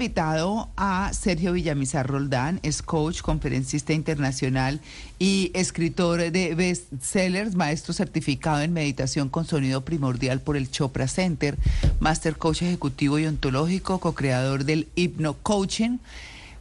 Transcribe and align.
invitado 0.00 0.70
a 0.78 1.12
Sergio 1.12 1.52
Villamizar 1.52 2.06
Roldán, 2.06 2.58
es 2.62 2.80
coach, 2.80 3.20
conferencista 3.20 3.92
internacional 3.92 4.80
y 5.18 5.50
escritor 5.52 6.32
de 6.32 6.54
bestsellers, 6.54 7.54
maestro 7.54 7.92
certificado 7.92 8.62
en 8.62 8.72
meditación 8.72 9.28
con 9.28 9.44
sonido 9.44 9.84
primordial 9.84 10.40
por 10.40 10.56
el 10.56 10.70
Chopra 10.70 11.06
Center, 11.06 11.58
master 11.98 12.38
coach 12.38 12.62
ejecutivo 12.62 13.18
y 13.18 13.26
ontológico, 13.26 14.00
co-creador 14.00 14.64
del 14.64 14.88
Hypno 14.94 15.34
Coaching. 15.34 15.98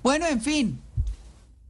Bueno, 0.04 0.26
en 0.28 0.42
fin, 0.42 0.78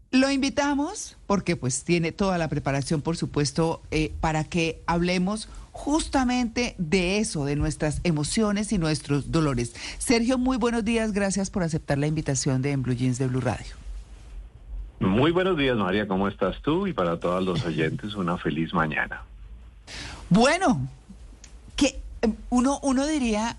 lo 0.09 0.31
invitamos 0.31 1.17
porque 1.27 1.55
pues 1.55 1.83
tiene 1.83 2.11
toda 2.11 2.39
la 2.39 2.47
preparación, 2.47 3.03
por 3.03 3.15
supuesto, 3.15 3.83
eh, 3.91 4.11
para 4.21 4.43
que 4.43 4.81
hablemos 4.87 5.49
justamente 5.79 6.75
de 6.77 7.19
eso, 7.19 7.45
de 7.45 7.55
nuestras 7.55 8.01
emociones 8.03 8.73
y 8.73 8.77
nuestros 8.77 9.31
dolores. 9.31 9.73
Sergio, 9.97 10.37
muy 10.37 10.57
buenos 10.57 10.83
días, 10.83 11.13
gracias 11.13 11.49
por 11.49 11.63
aceptar 11.63 11.97
la 11.97 12.05
invitación 12.05 12.61
de 12.61 12.71
En 12.73 12.83
Blue 12.83 12.93
Jeans 12.93 13.17
de 13.17 13.27
Blue 13.27 13.39
Radio. 13.39 13.75
Muy 14.99 15.31
buenos 15.31 15.57
días, 15.57 15.77
María, 15.77 16.05
¿cómo 16.05 16.27
estás 16.27 16.61
tú? 16.61 16.85
Y 16.85 16.91
para 16.91 17.17
todos 17.17 17.41
los 17.45 17.63
oyentes, 17.63 18.13
una 18.15 18.37
feliz 18.37 18.73
mañana. 18.73 19.23
Bueno, 20.29 20.85
que 21.77 22.01
em, 22.21 22.35
uno, 22.49 22.81
uno 22.83 23.07
diría 23.07 23.55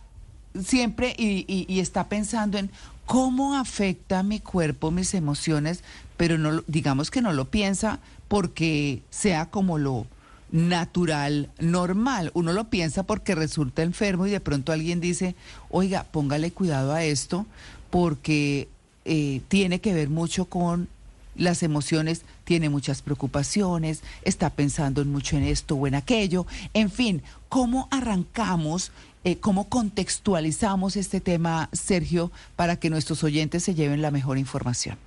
siempre 0.63 1.15
y, 1.17 1.47
y 1.49 1.81
está 1.81 2.11
pensando 2.11 2.59
en 2.59 2.71
cómo 3.07 3.57
afecta 3.57 4.23
mi 4.23 4.41
cuerpo, 4.41 4.91
mis 4.91 5.15
emociones, 5.15 5.83
pero 6.19 6.37
no 6.37 6.63
digamos 6.67 7.11
que 7.11 7.23
no 7.23 7.33
lo 7.33 7.47
piensa 7.47 7.99
porque 8.29 9.01
sea 9.09 9.47
como 9.47 9.79
lo 9.79 10.07
natural, 10.53 11.51
normal. 11.59 12.31
Uno 12.35 12.53
lo 12.53 12.65
piensa 12.71 13.05
porque 13.05 13.35
resulta 13.35 13.83
enfermo 13.83 14.27
y 14.27 14.31
de 14.31 14.41
pronto 14.41 14.73
alguien 14.73 15.01
dice, 15.01 15.35
oiga, 15.69 16.05
póngale 16.11 16.51
cuidado 16.51 16.93
a 16.93 17.05
esto 17.05 17.47
porque 17.91 18.69
eh, 19.05 19.41
tiene 19.49 19.81
que 19.81 19.95
ver 19.95 20.09
mucho 20.09 20.45
con 20.47 20.89
las 21.37 21.63
emociones, 21.63 22.25
tiene 22.45 22.69
muchas 22.69 23.03
preocupaciones, 23.03 24.03
está 24.23 24.51
pensando 24.51 25.05
mucho 25.05 25.37
en 25.37 25.45
esto 25.45 25.77
o 25.77 25.87
en 25.87 25.95
aquello. 25.95 26.47
En 26.75 26.91
fin, 26.91 27.23
¿cómo 27.49 27.89
arrancamos, 27.91 28.93
eh, 29.25 29.37
cómo 29.37 29.69
contextualizamos 29.69 30.97
este 30.97 31.21
tema, 31.21 31.69
Sergio, 31.73 32.31
para 32.57 32.77
que 32.77 32.91
nuestros 32.91 33.25
oyentes 33.25 33.63
se 33.63 33.75
lleven 33.75 34.03
la 34.03 34.11
mejor 34.11 34.39
información? 34.39 34.99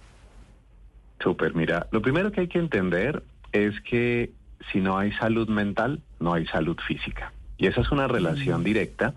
Súper, 1.21 1.53
mira, 1.55 1.87
lo 1.91 2.01
primero 2.01 2.31
que 2.31 2.41
hay 2.41 2.47
que 2.47 2.59
entender 2.59 3.23
es 3.51 3.79
que 3.81 4.31
si 4.71 4.79
no 4.79 4.97
hay 4.97 5.11
salud 5.13 5.47
mental, 5.49 6.01
no 6.19 6.33
hay 6.33 6.45
salud 6.47 6.77
física. 6.87 7.33
Y 7.57 7.67
esa 7.67 7.81
es 7.81 7.91
una 7.91 8.07
relación 8.07 8.61
mm. 8.61 8.63
directa 8.63 9.13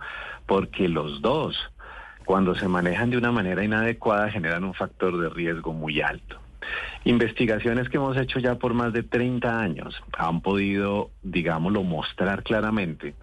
porque 0.46 0.88
los 0.88 1.20
dos, 1.22 1.56
cuando 2.24 2.54
se 2.54 2.68
manejan 2.68 3.10
de 3.10 3.18
una 3.18 3.32
manera 3.32 3.64
inadecuada, 3.64 4.30
generan 4.30 4.64
un 4.64 4.74
factor 4.74 5.18
de 5.18 5.28
riesgo 5.28 5.72
muy 5.72 6.00
alto. 6.00 6.38
Investigaciones 7.04 7.88
que 7.88 7.96
hemos 7.96 8.16
hecho 8.16 8.38
ya 8.40 8.56
por 8.56 8.74
más 8.74 8.92
de 8.92 9.02
30 9.02 9.60
años 9.60 10.02
han 10.18 10.40
podido, 10.40 11.10
digámoslo, 11.22 11.82
mostrar 11.84 12.42
claramente 12.42 13.14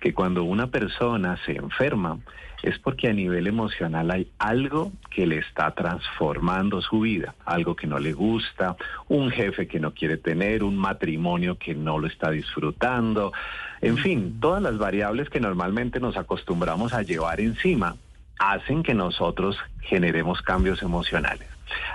que 0.00 0.14
cuando 0.14 0.42
una 0.42 0.68
persona 0.68 1.38
se 1.44 1.52
enferma, 1.52 2.18
es 2.62 2.78
porque 2.78 3.08
a 3.08 3.12
nivel 3.12 3.46
emocional 3.46 4.10
hay 4.10 4.30
algo 4.38 4.92
que 5.10 5.26
le 5.26 5.38
está 5.38 5.70
transformando 5.72 6.82
su 6.82 7.00
vida, 7.00 7.34
algo 7.44 7.76
que 7.76 7.86
no 7.86 7.98
le 7.98 8.12
gusta, 8.12 8.76
un 9.08 9.30
jefe 9.30 9.66
que 9.66 9.80
no 9.80 9.92
quiere 9.92 10.16
tener, 10.16 10.64
un 10.64 10.76
matrimonio 10.76 11.56
que 11.56 11.74
no 11.74 11.98
lo 11.98 12.06
está 12.06 12.30
disfrutando, 12.30 13.32
en 13.80 13.96
fin, 13.96 14.38
todas 14.40 14.62
las 14.62 14.76
variables 14.78 15.30
que 15.30 15.40
normalmente 15.40 16.00
nos 16.00 16.16
acostumbramos 16.16 16.92
a 16.92 17.02
llevar 17.02 17.40
encima 17.40 17.96
hacen 18.38 18.82
que 18.82 18.94
nosotros 18.94 19.56
generemos 19.80 20.42
cambios 20.42 20.82
emocionales. 20.82 21.48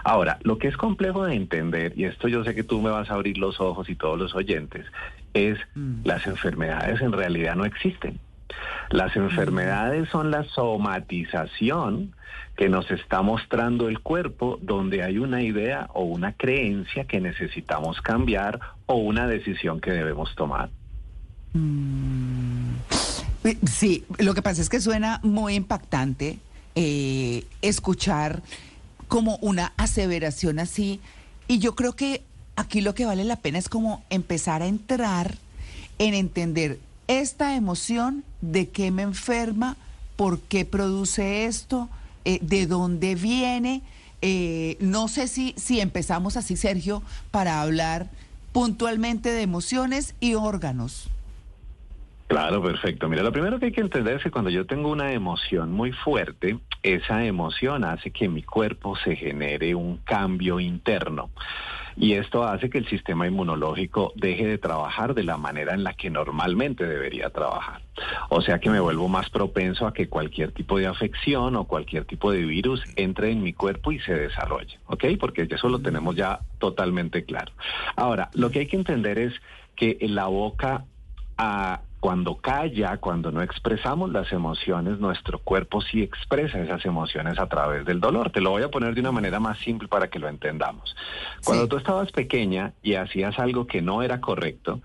Ahora, 0.03 0.37
lo 0.43 0.57
que 0.57 0.67
es 0.67 0.77
complejo 0.77 1.25
de 1.25 1.35
entender, 1.35 1.93
y 1.95 2.05
esto 2.05 2.27
yo 2.27 2.43
sé 2.43 2.53
que 2.53 2.63
tú 2.63 2.81
me 2.81 2.89
vas 2.89 3.09
a 3.09 3.15
abrir 3.15 3.37
los 3.37 3.59
ojos 3.59 3.89
y 3.89 3.95
todos 3.95 4.19
los 4.19 4.35
oyentes, 4.35 4.85
es 5.33 5.57
mm. 5.75 6.01
las 6.03 6.27
enfermedades 6.27 7.01
en 7.01 7.11
realidad 7.11 7.55
no 7.55 7.65
existen. 7.65 8.19
Las 8.89 9.15
enfermedades 9.15 10.09
son 10.09 10.31
la 10.31 10.43
somatización 10.43 12.13
que 12.55 12.69
nos 12.69 12.89
está 12.91 13.21
mostrando 13.21 13.87
el 13.87 13.99
cuerpo 13.99 14.59
donde 14.61 15.03
hay 15.03 15.17
una 15.17 15.41
idea 15.41 15.89
o 15.93 16.03
una 16.03 16.33
creencia 16.33 17.05
que 17.05 17.19
necesitamos 17.19 18.01
cambiar 18.01 18.59
o 18.85 18.95
una 18.95 19.27
decisión 19.27 19.81
que 19.81 19.91
debemos 19.91 20.35
tomar. 20.35 20.69
Mm. 21.53 22.75
Sí, 23.65 24.05
lo 24.19 24.33
que 24.33 24.41
pasa 24.41 24.61
es 24.61 24.69
que 24.69 24.79
suena 24.79 25.19
muy 25.23 25.55
impactante 25.55 26.39
eh, 26.75 27.43
escuchar 27.61 28.41
como 29.07 29.37
una 29.37 29.73
aseveración 29.77 30.59
así 30.59 31.01
y 31.47 31.59
yo 31.59 31.75
creo 31.75 31.95
que 31.95 32.23
aquí 32.55 32.81
lo 32.81 32.95
que 32.95 33.05
vale 33.05 33.25
la 33.25 33.35
pena 33.35 33.57
es 33.57 33.67
como 33.67 34.03
empezar 34.09 34.61
a 34.61 34.67
entrar 34.67 35.35
en 35.99 36.13
entender 36.13 36.79
esta 37.07 37.55
emoción, 37.55 38.23
de 38.41 38.69
qué 38.69 38.91
me 38.91 39.03
enferma, 39.03 39.77
por 40.15 40.39
qué 40.39 40.65
produce 40.65 41.45
esto, 41.45 41.89
eh, 42.25 42.39
de 42.41 42.67
dónde 42.67 43.15
viene. 43.15 43.81
Eh, 44.21 44.77
no 44.79 45.07
sé 45.07 45.27
si, 45.27 45.53
si 45.57 45.79
empezamos 45.79 46.37
así, 46.37 46.55
Sergio, 46.55 47.03
para 47.31 47.61
hablar 47.61 48.09
puntualmente 48.51 49.29
de 49.29 49.41
emociones 49.41 50.15
y 50.19 50.35
órganos. 50.35 51.09
Claro, 52.27 52.63
perfecto. 52.63 53.09
Mira, 53.09 53.21
lo 53.21 53.31
primero 53.31 53.59
que 53.59 53.67
hay 53.67 53.71
que 53.71 53.81
entender 53.81 54.17
es 54.17 54.23
que 54.23 54.31
cuando 54.31 54.49
yo 54.49 54.65
tengo 54.65 54.89
una 54.89 55.11
emoción 55.11 55.71
muy 55.71 55.91
fuerte, 55.91 56.57
esa 56.83 57.25
emoción 57.25 57.83
hace 57.85 58.11
que 58.11 58.29
mi 58.29 58.43
cuerpo 58.43 58.95
se 58.97 59.15
genere 59.15 59.73
un 59.73 59.97
cambio 59.97 60.59
interno. 60.59 61.29
Y 61.95 62.13
esto 62.13 62.43
hace 62.43 62.69
que 62.69 62.79
el 62.79 62.87
sistema 62.87 63.27
inmunológico 63.27 64.13
deje 64.15 64.47
de 64.47 64.57
trabajar 64.57 65.13
de 65.13 65.23
la 65.23 65.37
manera 65.37 65.73
en 65.73 65.83
la 65.83 65.93
que 65.93 66.09
normalmente 66.09 66.87
debería 66.87 67.29
trabajar. 67.29 67.81
O 68.29 68.41
sea 68.41 68.59
que 68.59 68.69
me 68.69 68.79
vuelvo 68.79 69.07
más 69.07 69.29
propenso 69.29 69.85
a 69.85 69.93
que 69.93 70.09
cualquier 70.09 70.51
tipo 70.51 70.77
de 70.79 70.87
afección 70.87 71.55
o 71.55 71.65
cualquier 71.65 72.05
tipo 72.05 72.31
de 72.31 72.43
virus 72.43 72.83
entre 72.95 73.31
en 73.31 73.43
mi 73.43 73.53
cuerpo 73.53 73.91
y 73.91 73.99
se 73.99 74.15
desarrolle. 74.15 74.79
¿Ok? 74.87 75.05
Porque 75.19 75.47
eso 75.49 75.69
lo 75.69 75.79
tenemos 75.79 76.15
ya 76.15 76.39
totalmente 76.57 77.25
claro. 77.25 77.51
Ahora, 77.95 78.29
lo 78.33 78.49
que 78.49 78.59
hay 78.59 78.67
que 78.67 78.77
entender 78.77 79.19
es 79.19 79.33
que 79.75 79.97
en 80.01 80.15
la 80.15 80.25
boca 80.25 80.85
a 81.37 81.81
cuando 82.03 82.35
calla, 82.35 82.97
cuando 82.97 83.31
no 83.31 83.41
expresamos 83.41 84.11
las 84.11 84.29
emociones, 84.33 84.99
nuestro 84.99 85.39
cuerpo 85.39 85.79
sí 85.79 86.01
expresa 86.01 86.59
esas 86.59 86.83
emociones 86.83 87.39
a 87.39 87.47
través 87.47 87.85
del 87.85 88.01
dolor. 88.01 88.29
Te 88.29 88.41
lo 88.41 88.49
voy 88.49 88.61
a 88.61 88.69
poner 88.69 88.93
de 88.93 88.99
una 88.99 89.13
manera 89.13 89.39
más 89.39 89.57
simple 89.59 89.87
para 89.87 90.09
que 90.09 90.19
lo 90.19 90.27
entendamos. 90.27 90.97
Cuando 91.45 91.65
tú 91.69 91.77
estabas 91.77 92.11
pequeña 92.11 92.73
y 92.83 92.95
hacías 92.95 93.39
algo 93.39 93.67
que 93.67 93.81
no 93.81 94.03
era 94.03 94.19
correcto, 94.19 94.81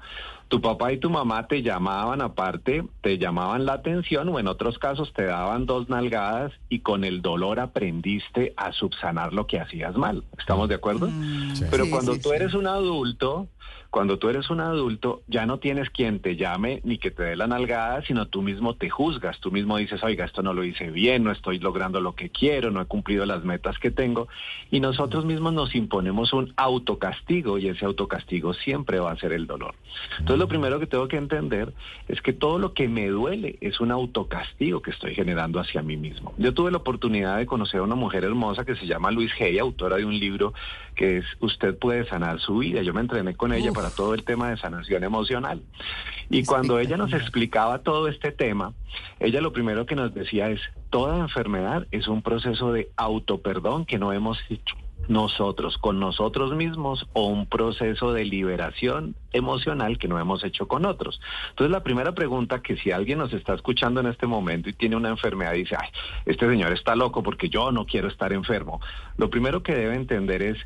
tu 0.46 0.60
papá 0.60 0.92
y 0.92 0.98
tu 0.98 1.10
mamá 1.10 1.48
te 1.48 1.60
llamaban 1.60 2.22
aparte, 2.22 2.84
te 3.00 3.18
llamaban 3.18 3.66
la 3.66 3.72
atención 3.72 4.28
o 4.28 4.38
en 4.38 4.46
otros 4.46 4.78
casos 4.78 5.12
te 5.12 5.24
daban 5.24 5.66
dos 5.66 5.88
nalgadas 5.88 6.52
y 6.68 6.82
con 6.82 7.02
el 7.02 7.20
dolor 7.20 7.58
aprendiste 7.58 8.54
a 8.56 8.72
subsanar 8.72 9.32
lo 9.32 9.48
que 9.48 9.58
hacías 9.58 9.96
mal. 9.96 10.22
¿Estamos 10.38 10.68
de 10.68 10.76
acuerdo? 10.76 11.08
Mm. 11.10 11.64
Pero 11.68 11.90
cuando 11.90 12.16
tú 12.16 12.32
eres 12.32 12.54
un 12.54 12.68
adulto, 12.68 13.48
cuando 13.90 14.18
tú 14.18 14.28
eres 14.28 14.50
un 14.50 14.60
adulto, 14.60 15.22
ya 15.28 15.46
no 15.46 15.58
tienes 15.58 15.88
quien 15.88 16.20
te 16.20 16.36
llame 16.36 16.80
ni 16.84 16.98
que 16.98 17.10
te 17.10 17.22
dé 17.22 17.36
la 17.36 17.46
nalgada, 17.46 18.02
sino 18.02 18.26
tú 18.26 18.42
mismo 18.42 18.74
te 18.74 18.90
juzgas, 18.90 19.40
tú 19.40 19.50
mismo 19.50 19.78
dices, 19.78 20.02
oiga, 20.02 20.26
esto 20.26 20.42
no 20.42 20.52
lo 20.52 20.62
hice 20.62 20.90
bien, 20.90 21.24
no 21.24 21.32
estoy 21.32 21.58
logrando 21.58 22.00
lo 22.00 22.14
que 22.14 22.28
quiero, 22.28 22.70
no 22.70 22.82
he 22.82 22.84
cumplido 22.84 23.24
las 23.24 23.44
metas 23.44 23.78
que 23.78 23.90
tengo, 23.90 24.28
y 24.70 24.80
nosotros 24.80 25.24
mismos 25.24 25.54
nos 25.54 25.74
imponemos 25.74 26.34
un 26.34 26.52
autocastigo 26.56 27.56
y 27.58 27.68
ese 27.68 27.86
autocastigo 27.86 28.52
siempre 28.52 29.00
va 29.00 29.12
a 29.12 29.16
ser 29.16 29.32
el 29.32 29.46
dolor. 29.46 29.74
Entonces 30.18 30.38
lo 30.38 30.48
primero 30.48 30.78
que 30.78 30.86
tengo 30.86 31.08
que 31.08 31.16
entender 31.16 31.72
es 32.08 32.20
que 32.20 32.34
todo 32.34 32.58
lo 32.58 32.74
que 32.74 32.88
me 32.88 33.08
duele 33.08 33.56
es 33.62 33.80
un 33.80 33.90
autocastigo 33.90 34.82
que 34.82 34.90
estoy 34.90 35.14
generando 35.14 35.60
hacia 35.60 35.82
mí 35.82 35.96
mismo. 35.96 36.34
Yo 36.36 36.52
tuve 36.52 36.70
la 36.70 36.78
oportunidad 36.78 37.38
de 37.38 37.46
conocer 37.46 37.80
a 37.80 37.84
una 37.84 37.94
mujer 37.94 38.24
hermosa 38.24 38.66
que 38.66 38.76
se 38.76 38.86
llama 38.86 39.10
Luis 39.10 39.32
Hey, 39.38 39.58
autora 39.58 39.96
de 39.96 40.04
un 40.04 40.18
libro 40.18 40.52
que 40.94 41.18
es 41.18 41.24
Usted 41.40 41.78
puede 41.78 42.04
sanar 42.06 42.40
su 42.40 42.58
vida. 42.58 42.82
Yo 42.82 42.92
me 42.92 43.00
entrené 43.00 43.34
con 43.34 43.52
ella 43.52 43.72
para 43.78 43.90
todo 43.90 44.12
el 44.12 44.24
tema 44.24 44.50
de 44.50 44.56
sanación 44.56 45.04
emocional. 45.04 45.62
Y 46.30 46.44
cuando 46.44 46.80
ella 46.80 46.96
nos 46.96 47.12
explicaba 47.12 47.78
todo 47.78 48.08
este 48.08 48.32
tema, 48.32 48.72
ella 49.20 49.40
lo 49.40 49.52
primero 49.52 49.86
que 49.86 49.94
nos 49.94 50.12
decía 50.12 50.50
es, 50.50 50.60
toda 50.90 51.16
enfermedad 51.20 51.86
es 51.92 52.08
un 52.08 52.20
proceso 52.20 52.72
de 52.72 52.90
autoperdón 52.96 53.84
que 53.84 54.00
no 54.00 54.12
hemos 54.12 54.36
hecho 54.50 54.74
nosotros 55.06 55.78
con 55.78 56.00
nosotros 56.00 56.56
mismos 56.56 57.06
o 57.12 57.26
un 57.26 57.46
proceso 57.46 58.12
de 58.12 58.24
liberación 58.24 59.14
emocional 59.32 59.96
que 59.96 60.08
no 60.08 60.18
hemos 60.18 60.42
hecho 60.42 60.66
con 60.66 60.84
otros. 60.84 61.20
Entonces 61.50 61.70
la 61.70 61.84
primera 61.84 62.12
pregunta 62.12 62.60
que 62.60 62.76
si 62.78 62.90
alguien 62.90 63.18
nos 63.18 63.32
está 63.32 63.54
escuchando 63.54 64.00
en 64.00 64.08
este 64.08 64.26
momento 64.26 64.68
y 64.68 64.72
tiene 64.72 64.96
una 64.96 65.10
enfermedad 65.10 65.54
y 65.54 65.60
dice, 65.60 65.76
ay, 65.78 65.88
este 66.26 66.48
señor 66.48 66.72
está 66.72 66.96
loco 66.96 67.22
porque 67.22 67.48
yo 67.48 67.70
no 67.70 67.86
quiero 67.86 68.08
estar 68.08 68.32
enfermo, 68.32 68.80
lo 69.16 69.30
primero 69.30 69.62
que 69.62 69.74
debe 69.74 69.94
entender 69.94 70.42
es 70.42 70.58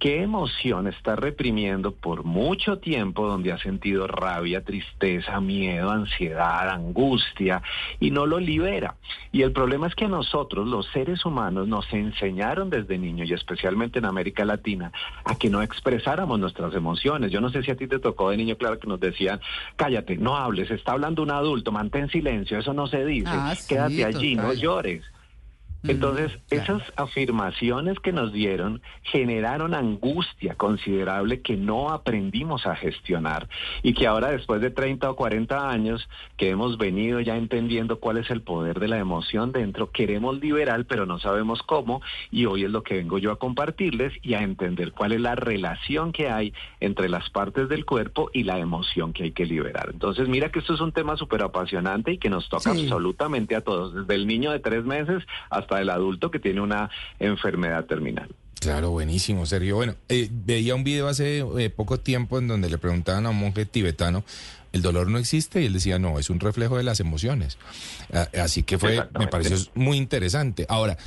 qué 0.00 0.22
emoción 0.22 0.88
está 0.88 1.14
reprimiendo 1.14 1.92
por 1.92 2.24
mucho 2.24 2.78
tiempo 2.78 3.28
donde 3.28 3.52
ha 3.52 3.58
sentido 3.58 4.06
rabia, 4.06 4.64
tristeza, 4.64 5.40
miedo, 5.40 5.90
ansiedad, 5.90 6.70
angustia 6.70 7.62
y 8.00 8.10
no 8.10 8.24
lo 8.24 8.40
libera. 8.40 8.96
Y 9.30 9.42
el 9.42 9.52
problema 9.52 9.86
es 9.86 9.94
que 9.94 10.08
nosotros, 10.08 10.66
los 10.66 10.86
seres 10.86 11.24
humanos, 11.26 11.68
nos 11.68 11.92
enseñaron 11.92 12.70
desde 12.70 12.96
niños 12.96 13.28
y 13.28 13.34
especialmente 13.34 13.98
en 13.98 14.06
América 14.06 14.46
Latina 14.46 14.90
a 15.24 15.34
que 15.36 15.50
no 15.50 15.60
expresáramos 15.60 16.40
nuestras 16.40 16.74
emociones. 16.74 17.30
Yo 17.30 17.42
no 17.42 17.50
sé 17.50 17.62
si 17.62 17.70
a 17.70 17.76
ti 17.76 17.86
te 17.86 17.98
tocó 17.98 18.30
de 18.30 18.38
niño, 18.38 18.56
claro 18.56 18.78
que 18.78 18.88
nos 18.88 19.00
decían, 19.00 19.38
cállate, 19.76 20.16
no 20.16 20.34
hables, 20.34 20.70
está 20.70 20.92
hablando 20.92 21.22
un 21.22 21.30
adulto, 21.30 21.72
mantén 21.72 22.08
silencio, 22.08 22.58
eso 22.58 22.72
no 22.72 22.86
se 22.86 23.04
dice, 23.04 23.28
ah, 23.30 23.54
quédate 23.68 24.06
allí, 24.06 24.34
no 24.34 24.54
llores. 24.54 25.04
Entonces, 25.82 26.32
esas 26.50 26.82
afirmaciones 26.96 27.98
que 28.00 28.12
nos 28.12 28.32
dieron 28.32 28.82
generaron 29.02 29.74
angustia 29.74 30.54
considerable 30.54 31.40
que 31.40 31.56
no 31.56 31.90
aprendimos 31.90 32.66
a 32.66 32.76
gestionar 32.76 33.48
y 33.82 33.94
que 33.94 34.06
ahora 34.06 34.30
después 34.30 34.60
de 34.60 34.70
30 34.70 35.10
o 35.10 35.16
40 35.16 35.70
años 35.70 36.08
que 36.36 36.50
hemos 36.50 36.76
venido 36.76 37.20
ya 37.20 37.36
entendiendo 37.36 37.98
cuál 37.98 38.18
es 38.18 38.30
el 38.30 38.42
poder 38.42 38.78
de 38.78 38.88
la 38.88 38.98
emoción 38.98 39.52
dentro, 39.52 39.90
queremos 39.90 40.38
liberar 40.38 40.84
pero 40.86 41.06
no 41.06 41.18
sabemos 41.18 41.62
cómo 41.62 42.02
y 42.30 42.46
hoy 42.46 42.64
es 42.64 42.70
lo 42.70 42.82
que 42.82 42.94
vengo 42.94 43.18
yo 43.18 43.32
a 43.32 43.38
compartirles 43.38 44.12
y 44.22 44.34
a 44.34 44.42
entender 44.42 44.92
cuál 44.92 45.12
es 45.12 45.20
la 45.20 45.34
relación 45.34 46.12
que 46.12 46.28
hay 46.28 46.52
entre 46.80 47.08
las 47.08 47.30
partes 47.30 47.68
del 47.68 47.84
cuerpo 47.84 48.30
y 48.32 48.44
la 48.44 48.58
emoción 48.58 49.12
que 49.12 49.24
hay 49.24 49.32
que 49.32 49.46
liberar. 49.46 49.90
Entonces, 49.92 50.28
mira 50.28 50.50
que 50.50 50.58
esto 50.58 50.74
es 50.74 50.80
un 50.80 50.92
tema 50.92 51.16
súper 51.16 51.42
apasionante 51.42 52.12
y 52.12 52.18
que 52.18 52.30
nos 52.30 52.48
toca 52.48 52.70
absolutamente 52.70 53.56
a 53.56 53.62
todos, 53.62 53.94
desde 53.94 54.14
el 54.14 54.26
niño 54.26 54.52
de 54.52 54.60
tres 54.60 54.84
meses 54.84 55.24
hasta 55.48 55.69
el 55.78 55.90
adulto 55.90 56.30
que 56.30 56.38
tiene 56.38 56.60
una 56.60 56.90
enfermedad 57.18 57.84
terminal. 57.84 58.28
Claro, 58.60 58.90
buenísimo, 58.90 59.46
Sergio. 59.46 59.76
Bueno, 59.76 59.94
eh, 60.10 60.28
veía 60.30 60.74
un 60.74 60.84
video 60.84 61.08
hace 61.08 61.38
eh, 61.58 61.70
poco 61.70 61.98
tiempo 61.98 62.38
en 62.38 62.46
donde 62.46 62.68
le 62.68 62.76
preguntaban 62.76 63.24
a 63.24 63.30
un 63.30 63.38
monje 63.38 63.64
tibetano, 63.64 64.22
¿el 64.72 64.82
dolor 64.82 65.08
no 65.08 65.16
existe? 65.16 65.62
Y 65.62 65.66
él 65.66 65.72
decía, 65.72 65.98
no, 65.98 66.18
es 66.18 66.28
un 66.28 66.40
reflejo 66.40 66.76
de 66.76 66.84
las 66.84 67.00
emociones. 67.00 67.56
así 68.38 68.62
que 68.62 68.78
fue, 68.78 69.08
me 69.18 69.28
pareció 69.28 69.56
muy 69.74 69.96
interesante. 69.96 70.66
Ahora, 70.68 70.98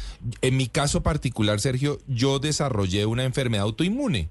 en 0.42 0.58
mi 0.58 0.68
caso 0.68 1.04
particular, 1.04 1.60
Sergio, 1.60 2.00
yo 2.08 2.40
desarrollé 2.40 3.06
una 3.06 3.24
enfermedad 3.24 3.66
autoinmune, 3.66 4.30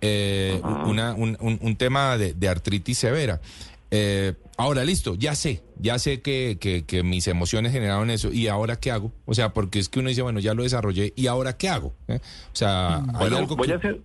eh, 0.00 0.60
una, 0.86 1.14
un, 1.14 1.38
un, 1.40 1.76
tema 1.76 2.18
de, 2.18 2.34
de 2.34 2.48
artritis 2.48 2.98
severa. 2.98 3.40
Eh, 3.90 4.34
ahora 4.56 4.84
listo, 4.84 5.14
ya 5.16 5.34
sé, 5.34 5.62
ya 5.78 5.98
sé 5.98 6.22
que, 6.22 6.58
que, 6.86 7.02
mis 7.02 7.26
emociones 7.26 7.72
generaron 7.72 8.10
eso. 8.10 8.32
¿Y 8.32 8.48
ahora 8.48 8.76
qué 8.76 8.90
hago? 8.90 9.12
O 9.26 9.34
sea, 9.34 9.52
porque 9.52 9.78
es 9.78 9.88
que 9.88 9.98
uno 9.98 10.08
dice, 10.08 10.22
bueno, 10.22 10.40
ya 10.40 10.54
lo 10.54 10.62
desarrollé, 10.62 11.12
¿y 11.16 11.26
ahora 11.26 11.56
qué 11.56 11.68
hago? 11.68 11.94
¿Eh? 12.08 12.20
O 12.52 12.56
sea, 12.56 13.02
hay 13.14 13.34
algo 13.34 13.56
voy 13.56 13.72
a 13.72 13.76
hacer... 13.76 14.00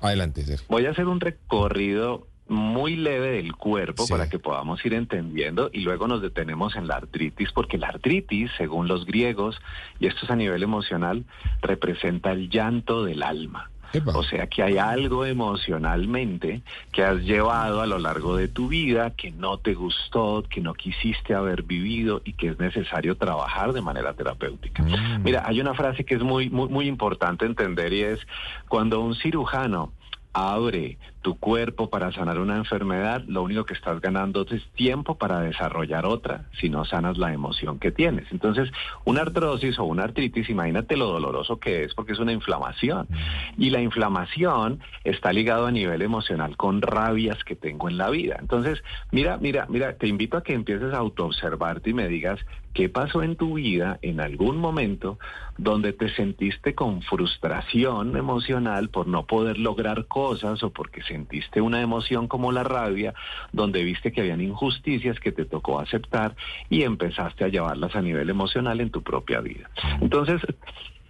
Adelante, 0.00 0.44
Sergio. 0.44 0.66
Voy 0.68 0.86
a 0.86 0.90
hacer 0.90 1.06
un 1.06 1.20
recorrido 1.20 2.26
muy 2.48 2.94
leve 2.94 3.32
del 3.32 3.54
cuerpo 3.56 4.06
para 4.06 4.28
que 4.28 4.38
podamos 4.38 4.84
ir 4.84 4.94
entendiendo 4.94 5.70
y 5.72 5.80
luego 5.80 6.06
nos 6.06 6.22
detenemos 6.22 6.76
en 6.76 6.86
la 6.86 6.96
artritis, 6.96 7.50
porque 7.52 7.76
la 7.78 7.88
artritis, 7.88 8.50
según 8.56 8.86
los 8.88 9.04
griegos, 9.04 9.60
y 9.98 10.06
esto 10.06 10.24
es 10.24 10.30
a 10.30 10.36
nivel 10.36 10.62
emocional, 10.62 11.24
representa 11.60 12.32
el 12.32 12.48
llanto 12.48 13.04
del 13.04 13.22
alma. 13.22 13.70
O 14.06 14.22
sea 14.22 14.46
que 14.46 14.62
hay 14.62 14.78
algo 14.78 15.24
emocionalmente 15.24 16.62
que 16.92 17.02
has 17.02 17.18
llevado 17.22 17.80
a 17.80 17.86
lo 17.86 17.98
largo 17.98 18.36
de 18.36 18.48
tu 18.48 18.68
vida 18.68 19.10
que 19.10 19.30
no 19.30 19.58
te 19.58 19.74
gustó, 19.74 20.44
que 20.48 20.60
no 20.60 20.74
quisiste 20.74 21.34
haber 21.34 21.62
vivido 21.62 22.22
y 22.24 22.32
que 22.34 22.48
es 22.48 22.58
necesario 22.58 23.16
trabajar 23.16 23.72
de 23.72 23.80
manera 23.80 24.14
terapéutica. 24.14 24.82
Mm. 24.82 25.22
Mira, 25.22 25.44
hay 25.46 25.60
una 25.60 25.74
frase 25.74 26.04
que 26.04 26.14
es 26.14 26.22
muy, 26.22 26.50
muy, 26.50 26.68
muy 26.68 26.86
importante 26.86 27.46
entender 27.46 27.92
y 27.92 28.02
es 28.02 28.20
cuando 28.68 29.00
un 29.00 29.14
cirujano 29.14 29.92
abre 30.32 30.98
tu 31.26 31.40
cuerpo 31.40 31.90
para 31.90 32.12
sanar 32.12 32.38
una 32.38 32.54
enfermedad, 32.54 33.20
lo 33.26 33.42
único 33.42 33.64
que 33.64 33.74
estás 33.74 34.00
ganando 34.00 34.46
es 34.48 34.62
tiempo 34.76 35.18
para 35.18 35.40
desarrollar 35.40 36.06
otra, 36.06 36.44
si 36.60 36.68
no 36.68 36.84
sanas 36.84 37.18
la 37.18 37.32
emoción 37.32 37.80
que 37.80 37.90
tienes. 37.90 38.30
Entonces, 38.30 38.70
una 39.04 39.22
artrosis 39.22 39.76
o 39.80 39.84
una 39.86 40.04
artritis, 40.04 40.48
imagínate 40.48 40.96
lo 40.96 41.06
doloroso 41.06 41.58
que 41.58 41.82
es 41.82 41.94
porque 41.94 42.12
es 42.12 42.20
una 42.20 42.32
inflamación. 42.32 43.08
Mm. 43.10 43.60
Y 43.60 43.70
la 43.70 43.80
inflamación 43.80 44.78
está 45.02 45.32
ligado 45.32 45.66
a 45.66 45.72
nivel 45.72 46.00
emocional 46.00 46.56
con 46.56 46.80
rabias 46.80 47.42
que 47.42 47.56
tengo 47.56 47.88
en 47.88 47.98
la 47.98 48.08
vida. 48.08 48.36
Entonces, 48.38 48.80
mira, 49.10 49.36
mira, 49.36 49.66
mira, 49.68 49.96
te 49.96 50.06
invito 50.06 50.36
a 50.36 50.44
que 50.44 50.54
empieces 50.54 50.94
a 50.94 50.98
autoobservarte 50.98 51.90
y 51.90 51.94
me 51.94 52.06
digas 52.06 52.38
qué 52.76 52.88
pasó 52.90 53.22
en 53.22 53.36
tu 53.36 53.54
vida 53.54 53.98
en 54.02 54.20
algún 54.20 54.58
momento 54.58 55.18
donde 55.56 55.94
te 55.94 56.14
sentiste 56.14 56.74
con 56.74 57.00
frustración 57.00 58.16
emocional 58.18 58.90
por 58.90 59.06
no 59.06 59.24
poder 59.24 59.58
lograr 59.58 60.06
cosas 60.06 60.62
o 60.62 60.70
porque 60.70 61.02
se 61.02 61.14
sentiste 61.16 61.60
una 61.62 61.80
emoción 61.80 62.28
como 62.28 62.52
la 62.52 62.62
rabia, 62.62 63.14
donde 63.52 63.82
viste 63.82 64.12
que 64.12 64.20
habían 64.20 64.42
injusticias 64.42 65.18
que 65.18 65.32
te 65.32 65.46
tocó 65.46 65.80
aceptar 65.80 66.36
y 66.68 66.82
empezaste 66.82 67.44
a 67.44 67.48
llevarlas 67.48 67.96
a 67.96 68.02
nivel 68.02 68.28
emocional 68.28 68.80
en 68.80 68.90
tu 68.90 69.02
propia 69.02 69.40
vida. 69.40 69.70
Entonces, 70.00 70.42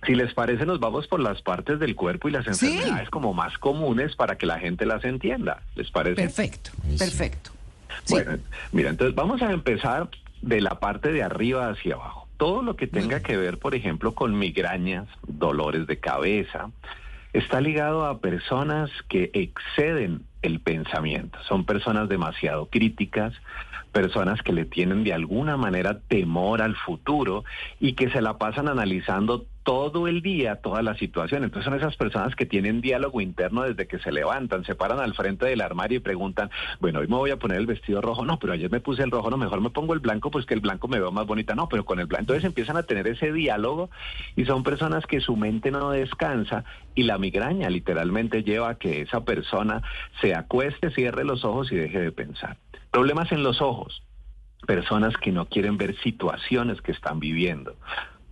si 0.06 0.14
les 0.14 0.32
parece, 0.32 0.64
nos 0.64 0.78
vamos 0.78 1.08
por 1.08 1.18
las 1.18 1.42
partes 1.42 1.80
del 1.80 1.96
cuerpo 1.96 2.28
y 2.28 2.32
las 2.32 2.46
enfermedades 2.46 3.10
como 3.10 3.34
más 3.34 3.58
comunes 3.58 4.14
para 4.14 4.38
que 4.38 4.46
la 4.46 4.60
gente 4.60 4.86
las 4.86 5.04
entienda. 5.04 5.62
¿Les 5.74 5.90
parece? 5.90 6.14
Perfecto, 6.14 6.70
perfecto. 6.96 7.50
Bueno, 8.08 8.38
mira, 8.70 8.90
entonces 8.90 9.16
vamos 9.16 9.42
a 9.42 9.50
empezar 9.50 10.08
de 10.42 10.60
la 10.60 10.78
parte 10.78 11.12
de 11.12 11.24
arriba 11.24 11.68
hacia 11.68 11.94
abajo. 11.94 12.28
Todo 12.36 12.62
lo 12.62 12.76
que 12.76 12.86
tenga 12.86 13.20
que 13.20 13.36
ver, 13.36 13.58
por 13.58 13.74
ejemplo, 13.74 14.14
con 14.14 14.38
migrañas, 14.38 15.08
dolores 15.26 15.86
de 15.86 15.98
cabeza, 15.98 16.70
está 17.38 17.60
ligado 17.60 18.06
a 18.06 18.20
personas 18.20 18.90
que 19.08 19.30
exceden 19.34 20.22
el 20.42 20.60
pensamiento. 20.60 21.38
Son 21.48 21.64
personas 21.64 22.08
demasiado 22.08 22.66
críticas, 22.66 23.34
personas 23.92 24.42
que 24.42 24.52
le 24.52 24.64
tienen 24.64 25.04
de 25.04 25.12
alguna 25.12 25.56
manera 25.56 26.00
temor 26.08 26.62
al 26.62 26.76
futuro 26.76 27.44
y 27.80 27.92
que 27.92 28.10
se 28.10 28.22
la 28.22 28.38
pasan 28.38 28.68
analizando 28.68 29.44
todo 29.66 30.06
el 30.06 30.22
día 30.22 30.60
toda 30.62 30.80
la 30.80 30.94
situación. 30.94 31.42
Entonces 31.42 31.64
son 31.64 31.76
esas 31.76 31.96
personas 31.96 32.36
que 32.36 32.46
tienen 32.46 32.80
diálogo 32.80 33.20
interno 33.20 33.62
desde 33.62 33.88
que 33.88 33.98
se 33.98 34.12
levantan, 34.12 34.64
se 34.64 34.76
paran 34.76 35.00
al 35.00 35.12
frente 35.12 35.44
del 35.44 35.60
armario 35.60 35.96
y 35.96 36.00
preguntan, 36.00 36.50
bueno, 36.78 37.00
hoy 37.00 37.08
me 37.08 37.16
voy 37.16 37.32
a 37.32 37.36
poner 37.36 37.58
el 37.58 37.66
vestido 37.66 38.00
rojo, 38.00 38.24
no, 38.24 38.38
pero 38.38 38.52
ayer 38.52 38.70
me 38.70 38.78
puse 38.78 39.02
el 39.02 39.10
rojo, 39.10 39.28
no, 39.28 39.36
mejor 39.36 39.60
me 39.60 39.70
pongo 39.70 39.92
el 39.92 39.98
blanco, 39.98 40.30
pues 40.30 40.46
que 40.46 40.54
el 40.54 40.60
blanco 40.60 40.86
me 40.86 41.00
veo 41.00 41.10
más 41.10 41.26
bonita, 41.26 41.56
no, 41.56 41.68
pero 41.68 41.84
con 41.84 41.98
el 41.98 42.06
blanco. 42.06 42.20
Entonces 42.20 42.44
empiezan 42.44 42.76
a 42.76 42.84
tener 42.84 43.08
ese 43.08 43.32
diálogo 43.32 43.90
y 44.36 44.44
son 44.44 44.62
personas 44.62 45.04
que 45.04 45.20
su 45.20 45.34
mente 45.34 45.72
no 45.72 45.90
descansa 45.90 46.64
y 46.94 47.02
la 47.02 47.18
migraña 47.18 47.68
literalmente 47.68 48.44
lleva 48.44 48.70
a 48.70 48.74
que 48.76 49.00
esa 49.00 49.24
persona 49.24 49.82
se 50.20 50.36
acueste, 50.36 50.92
cierre 50.92 51.24
los 51.24 51.44
ojos 51.44 51.72
y 51.72 51.74
deje 51.74 51.98
de 51.98 52.12
pensar. 52.12 52.56
Problemas 52.92 53.32
en 53.32 53.42
los 53.42 53.60
ojos 53.60 54.00
personas 54.64 55.16
que 55.16 55.32
no 55.32 55.46
quieren 55.46 55.76
ver 55.76 55.96
situaciones 56.02 56.80
que 56.82 56.92
están 56.92 57.18
viviendo 57.18 57.76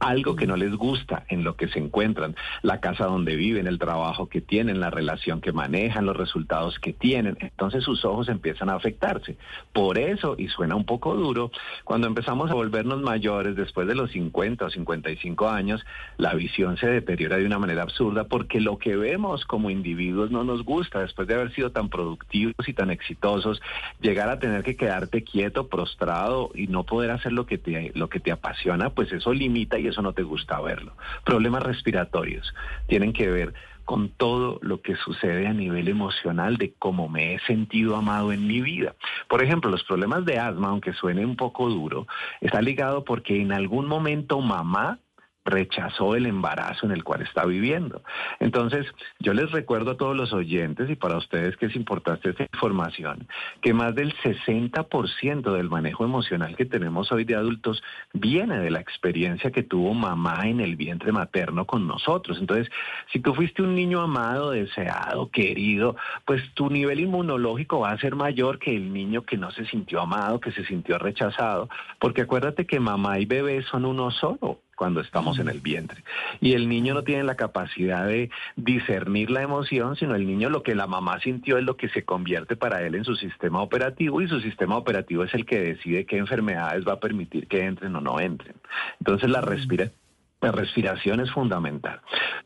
algo 0.05 0.37
que 0.37 0.47
no 0.47 0.57
les 0.57 0.75
gusta 0.75 1.25
en 1.29 1.45
lo 1.45 1.57
que 1.57 1.69
se 1.69 1.79
encuentran, 1.79 2.37
la 2.63 2.81
casa 2.81 3.07
donde 3.07 3.37
viven, 3.37 3.67
el 3.67 3.79
trabajo 3.79 4.29
que 4.29 4.41
tienen, 4.41 4.81
la 4.81 4.91
relación 4.91 5.41
que 5.41 5.53
manejan, 5.53 6.05
los 6.05 6.17
resultados 6.17 6.79
que 6.79 6.93
tienen. 6.93 7.37
Entonces 7.41 7.85
sus 7.85 8.05
ojos 8.05 8.29
empiezan 8.29 8.69
a 8.69 8.75
afectarse. 8.75 9.37
Por 9.73 9.99
eso, 9.99 10.37
y 10.39 10.49
suena 10.49 10.75
un 10.75 10.85
poco 10.85 11.15
duro, 11.15 11.51
cuando 11.85 12.07
empezamos 12.07 12.51
a 12.51 12.55
volvernos 12.55 13.01
mayores, 13.01 13.57
después 13.57 13.87
de 13.87 13.95
los 13.95 14.11
50 14.11 14.67
o 14.67 14.71
55 14.71 15.49
años, 15.49 15.85
la 16.19 16.35
visión 16.35 16.77
se 16.77 16.87
deteriora 16.87 17.39
de 17.39 17.47
una 17.47 17.59
manera 17.59 17.83
absurda 17.83 18.25
porque 18.25 18.61
lo 18.61 18.79
que 18.79 18.97
vemos 18.97 19.45
como 19.47 19.71
individuos 19.71 20.31
no 20.31 20.45
nos 20.45 20.65
gusta. 20.65 21.01
Después 21.01 21.27
de 21.29 21.35
haber 21.35 21.55
sido 21.55 21.71
tan 21.71 21.89
productivos 21.89 22.69
y 22.69 22.75
tan 22.75 22.91
exitosos, 22.91 23.63
llegar 24.01 24.29
a 24.29 24.39
tener 24.39 24.63
que 24.63 24.77
quedarte 24.77 25.25
quieto, 25.25 25.69
prostrado 25.69 26.51
y 26.55 26.67
no 26.67 26.85
poder 26.85 27.11
hacer 27.11 27.33
lo 27.33 27.47
que 27.47 27.57
te, 27.57 27.93
lo 27.95 28.09
que 28.09 28.21
te 28.21 28.33
apasiona, 28.33 28.91
pues 28.91 29.11
eso 29.13 29.33
limita 29.33 29.79
y 29.79 29.94
eso 29.95 30.03
no 30.03 30.13
te 30.13 30.23
gusta 30.23 30.61
verlo. 30.61 30.93
Problemas 31.25 31.63
respiratorios 31.63 32.53
tienen 32.89 33.13
que 33.13 33.31
ver 33.31 33.55
con 33.85 34.09
todo 34.09 34.59
lo 34.63 34.81
que 34.81 34.97
sucede 34.97 35.47
a 35.47 35.53
nivel 35.53 35.89
emocional 35.89 36.57
de 36.57 36.73
cómo 36.79 37.09
me 37.09 37.35
he 37.35 37.41
sentido 37.41 37.97
amado 37.97 38.33
en 38.33 38.47
mi 38.47 38.61
vida. 38.61 38.95
Por 39.29 39.43
ejemplo, 39.43 39.71
los 39.71 39.85
problemas 39.85 40.25
de 40.25 40.39
asma, 40.39 40.69
aunque 40.69 40.95
suene 40.95 41.25
un 41.25 41.37
poco 41.37 41.69
duro, 41.69 42.07
está 42.41 42.61
ligado 42.61 43.05
porque 43.05 43.41
en 43.41 43.53
algún 43.53 43.87
momento 43.87 44.41
mamá 44.41 44.99
rechazó 45.45 46.15
el 46.15 46.27
embarazo 46.27 46.87
en 46.87 46.93
el 46.93 47.05
cual 47.05 47.23
está 47.23 47.45
viviendo. 47.45 48.03
Entonces, 48.41 48.87
yo 49.19 49.35
les 49.35 49.51
recuerdo 49.51 49.93
a 49.93 49.97
todos 49.97 50.17
los 50.17 50.33
oyentes 50.33 50.89
y 50.89 50.97
para 50.97 51.19
ustedes 51.19 51.57
que 51.57 51.67
es 51.67 51.77
importante 51.77 52.31
esta 52.31 52.45
información, 52.45 53.29
que 53.61 53.75
más 53.75 53.95
del 53.95 54.15
60% 54.17 55.53
del 55.53 55.69
manejo 55.69 56.05
emocional 56.05 56.57
que 56.57 56.65
tenemos 56.65 57.13
hoy 57.13 57.25
de 57.25 57.35
adultos 57.35 57.83
viene 58.13 58.59
de 58.59 58.71
la 58.71 58.81
experiencia 58.81 59.51
que 59.51 59.63
tuvo 59.63 59.93
mamá 59.93 60.49
en 60.49 60.61
el 60.61 60.77
vientre 60.77 61.13
materno 61.13 61.67
con 61.67 61.87
nosotros. 61.87 62.39
Entonces, 62.41 62.71
si 63.13 63.21
tú 63.21 63.35
fuiste 63.35 63.63
un 63.63 63.75
niño 63.75 64.01
amado, 64.01 64.51
deseado, 64.51 65.31
querido, 65.31 65.97
pues 66.25 66.43
tu 66.55 66.71
nivel 66.71 67.01
inmunológico 67.01 67.81
va 67.81 67.91
a 67.91 67.99
ser 67.99 68.15
mayor 68.15 68.59
que 68.59 68.75
el 68.75 68.93
niño 68.93 69.23
que 69.23 69.37
no 69.37 69.51
se 69.51 69.67
sintió 69.67 70.01
amado, 70.01 70.41
que 70.41 70.53
se 70.53 70.65
sintió 70.65 70.99
rechazado, 70.99 71.69
porque 71.99 72.23
acuérdate 72.23 72.67
que 72.67 72.81
mamá 72.81 73.19
y 73.19 73.27
bebé 73.27 73.63
son 73.63 73.85
uno 73.85 74.11
solo 74.11 74.64
cuando 74.77 75.01
estamos 75.01 75.39
en 75.39 75.49
el 75.49 75.61
vientre. 75.61 76.03
Y 76.41 76.53
el 76.53 76.69
niño 76.69 76.95
no 76.95 77.05
tiene 77.05 77.25
la 77.25 77.37
capacidad 77.37 78.07
de 78.07 78.31
discernir 78.57 79.31
la 79.31 79.43
emoción, 79.43 79.97
sino 79.97 80.15
el 80.15 80.27
niño 80.27 80.51
lo 80.51 80.63
que 80.63 80.75
la 80.75 80.87
mamá 80.87 81.21
sintió 81.21 81.59
es 81.59 81.65
lo 81.65 81.77
que 81.77 81.89
se 81.89 82.05
convierte 82.05 82.57
para 82.57 82.83
él 82.83 82.95
en 82.95 83.05
su 83.05 83.17
sistema 83.17 83.63
operativo 83.63 84.21
y 84.21 84.29
su 84.29 84.41
sistema 84.41 84.77
operativo 84.77 85.25
es 85.25 85.35
el 85.35 85.47
que 85.47 85.61
decide 85.61 86.07
qué 86.07 86.19
enfermedades 86.19 86.87
va 86.87 86.95
a 86.95 87.01
permitir 87.01 87.47
que 87.47 87.65
entren 87.65 87.95
o 87.97 88.01
no 88.01 88.21
entren. 88.21 88.55
Entonces 89.01 89.31
la 89.31 89.41
respiración 89.41 90.04
la 90.45 90.53
respiración 90.53 91.21
es 91.21 91.31
fundamental. 91.31 92.01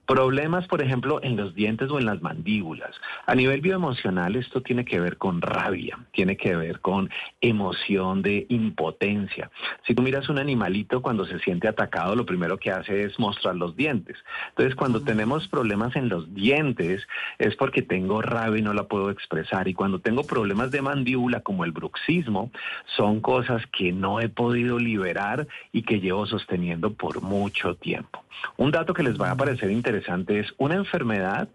Problemas, 0.07 0.67
por 0.69 0.81
ejemplo, 0.81 1.21
en 1.23 1.37
los 1.37 1.55
dientes 1.55 1.91
o 1.91 1.99
en 1.99 2.07
las 2.07 2.23
mandíbulas. 2.23 2.95
A 3.27 3.35
nivel 3.35 3.61
bioemocional, 3.61 4.37
esto 4.37 4.63
tiene 4.63 4.85
que 4.85 5.01
ver 5.01 5.19
con 5.19 5.43
rabia, 5.43 5.99
tiene 6.13 6.37
que 6.37 6.57
ver 6.57 6.81
con 6.81 7.11
emoción 7.41 8.23
de 8.23 8.47
impotencia. 8.49 9.51
Si 9.87 9.95
tú 9.95 10.03
miras 10.03 10.29
un 10.29 10.39
animalito 10.39 11.03
cuando 11.03 11.27
se 11.27 11.39
siente 11.41 11.69
atacado, 11.69 12.15
lo 12.15 12.25
primero 12.25 12.57
que 12.59 12.71
hace 12.71 13.03
es 13.03 13.19
mostrar 13.19 13.57
los 13.57 13.77
dientes. 13.77 14.17
Entonces, 14.51 14.77
cuando 14.77 15.03
tenemos 15.03 15.49
problemas 15.49 15.97
en 15.97 16.09
los 16.09 16.33
dientes, 16.33 17.07
es 17.39 17.57
porque 17.57 17.83
tengo 17.83 18.23
rabia 18.23 18.61
y 18.61 18.63
no 18.63 18.73
la 18.73 18.85
puedo 18.85 19.11
expresar. 19.11 19.69
Y 19.69 19.75
cuando 19.75 19.99
tengo 19.99 20.23
problemas 20.23 20.71
de 20.71 20.83
mandíbula, 20.83 21.41
como 21.41 21.65
el 21.65 21.73
bruxismo, 21.73 22.51
son 22.97 23.21
cosas 23.21 23.67
que 23.67 23.93
no 23.93 24.21
he 24.21 24.29
podido 24.29 24.79
liberar 24.79 25.49
y 25.73 25.83
que 25.83 26.01
llevo 26.01 26.27
sosteniendo 26.27 26.95
por 26.95 27.23
mucho 27.23 27.75
tiempo. 27.75 27.88
Un 28.57 28.71
dato 28.71 28.95
que 28.95 29.03
les 29.03 29.21
va 29.21 29.31
a 29.31 29.37
parecer 29.37 29.71
interesante 29.71 30.41
es 30.41 30.55
una 30.59 30.75
enfermedad 30.75 31.49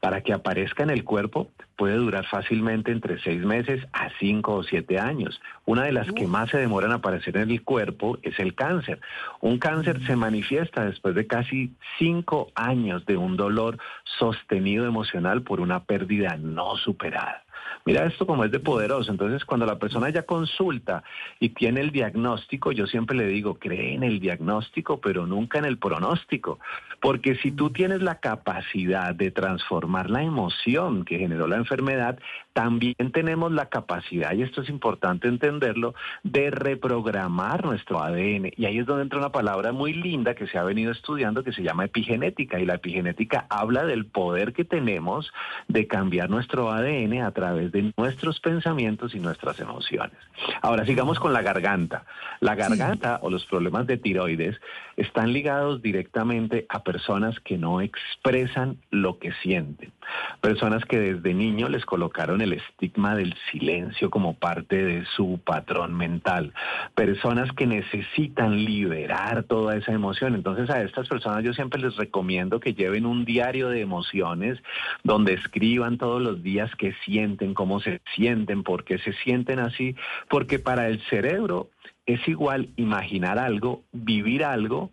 para 0.00 0.20
que 0.20 0.32
aparezca 0.32 0.82
en 0.82 0.90
el 0.90 1.04
cuerpo 1.04 1.50
puede 1.76 1.94
durar 1.94 2.26
fácilmente 2.26 2.92
entre 2.92 3.20
seis 3.20 3.44
meses 3.44 3.86
a 3.92 4.10
cinco 4.18 4.54
o 4.54 4.62
siete 4.62 4.98
años. 4.98 5.40
Una 5.64 5.84
de 5.84 5.92
las 5.92 6.10
que 6.12 6.26
más 6.26 6.50
se 6.50 6.58
demoran 6.58 6.92
a 6.92 6.96
aparecer 6.96 7.36
en 7.36 7.50
el 7.50 7.62
cuerpo 7.62 8.18
es 8.22 8.38
el 8.38 8.54
cáncer. 8.54 9.00
Un 9.40 9.58
cáncer 9.58 10.04
se 10.06 10.16
manifiesta 10.16 10.84
después 10.84 11.14
de 11.14 11.26
casi 11.26 11.72
cinco 11.98 12.50
años 12.54 13.06
de 13.06 13.16
un 13.16 13.36
dolor 13.36 13.78
sostenido 14.18 14.86
emocional 14.86 15.42
por 15.42 15.60
una 15.60 15.84
pérdida 15.84 16.36
no 16.36 16.76
superada. 16.76 17.44
Mira 17.84 18.04
esto 18.04 18.26
como 18.26 18.44
es 18.44 18.50
de 18.50 18.60
poderoso. 18.60 19.10
Entonces, 19.10 19.44
cuando 19.44 19.66
la 19.66 19.78
persona 19.78 20.10
ya 20.10 20.22
consulta 20.22 21.02
y 21.40 21.50
tiene 21.50 21.80
el 21.80 21.90
diagnóstico, 21.90 22.72
yo 22.72 22.86
siempre 22.86 23.16
le 23.16 23.26
digo, 23.26 23.58
cree 23.58 23.94
en 23.94 24.02
el 24.02 24.20
diagnóstico, 24.20 25.00
pero 25.00 25.26
nunca 25.26 25.58
en 25.58 25.64
el 25.64 25.78
pronóstico. 25.78 26.58
Porque 27.00 27.36
si 27.36 27.52
tú 27.52 27.70
tienes 27.70 28.02
la 28.02 28.16
capacidad 28.16 29.14
de 29.14 29.30
transformar 29.30 30.10
la 30.10 30.22
emoción 30.22 31.04
que 31.04 31.18
generó 31.18 31.46
la 31.46 31.56
enfermedad, 31.56 32.18
también 32.52 33.12
tenemos 33.12 33.52
la 33.52 33.66
capacidad, 33.66 34.32
y 34.32 34.42
esto 34.42 34.62
es 34.62 34.68
importante 34.68 35.28
entenderlo, 35.28 35.94
de 36.24 36.50
reprogramar 36.50 37.64
nuestro 37.64 38.02
ADN. 38.02 38.50
Y 38.56 38.66
ahí 38.66 38.78
es 38.78 38.86
donde 38.86 39.04
entra 39.04 39.18
una 39.18 39.30
palabra 39.30 39.72
muy 39.72 39.92
linda 39.92 40.34
que 40.34 40.48
se 40.48 40.58
ha 40.58 40.64
venido 40.64 40.90
estudiando 40.90 41.44
que 41.44 41.52
se 41.52 41.62
llama 41.62 41.84
epigenética. 41.84 42.58
Y 42.58 42.66
la 42.66 42.74
epigenética 42.74 43.46
habla 43.48 43.84
del 43.84 44.06
poder 44.06 44.52
que 44.52 44.64
tenemos 44.64 45.30
de 45.68 45.86
cambiar 45.86 46.30
nuestro 46.30 46.70
ADN 46.70 47.22
a 47.22 47.30
través 47.30 47.57
de 47.66 47.92
nuestros 47.96 48.40
pensamientos 48.40 49.14
y 49.14 49.20
nuestras 49.20 49.58
emociones. 49.60 50.16
Ahora 50.62 50.86
sigamos 50.86 51.18
con 51.18 51.32
la 51.32 51.42
garganta. 51.42 52.04
La 52.40 52.54
garganta 52.54 53.18
o 53.22 53.30
los 53.30 53.44
problemas 53.46 53.86
de 53.86 53.98
tiroides 53.98 54.56
están 54.98 55.32
ligados 55.32 55.80
directamente 55.80 56.66
a 56.68 56.82
personas 56.82 57.38
que 57.40 57.56
no 57.56 57.80
expresan 57.80 58.78
lo 58.90 59.18
que 59.18 59.32
sienten. 59.42 59.92
Personas 60.40 60.84
que 60.84 60.98
desde 60.98 61.34
niño 61.34 61.68
les 61.68 61.84
colocaron 61.84 62.40
el 62.40 62.54
estigma 62.54 63.14
del 63.14 63.34
silencio 63.50 64.10
como 64.10 64.34
parte 64.34 64.84
de 64.84 65.04
su 65.16 65.40
patrón 65.44 65.96
mental. 65.96 66.52
Personas 66.96 67.52
que 67.52 67.66
necesitan 67.66 68.64
liberar 68.64 69.44
toda 69.44 69.76
esa 69.76 69.92
emoción. 69.92 70.34
Entonces 70.34 70.68
a 70.68 70.82
estas 70.82 71.08
personas 71.08 71.44
yo 71.44 71.52
siempre 71.52 71.80
les 71.80 71.96
recomiendo 71.96 72.58
que 72.58 72.74
lleven 72.74 73.06
un 73.06 73.24
diario 73.24 73.68
de 73.68 73.80
emociones 73.80 74.58
donde 75.04 75.34
escriban 75.34 75.98
todos 75.98 76.20
los 76.20 76.42
días 76.42 76.72
qué 76.76 76.92
sienten, 77.04 77.54
cómo 77.54 77.78
se 77.78 78.00
sienten, 78.16 78.64
por 78.64 78.82
qué 78.82 78.98
se 78.98 79.12
sienten 79.12 79.60
así, 79.60 79.94
porque 80.28 80.58
para 80.58 80.88
el 80.88 81.00
cerebro 81.02 81.70
es 82.08 82.26
igual 82.26 82.70
imaginar 82.76 83.38
algo, 83.38 83.84
vivir 83.92 84.42
algo 84.42 84.90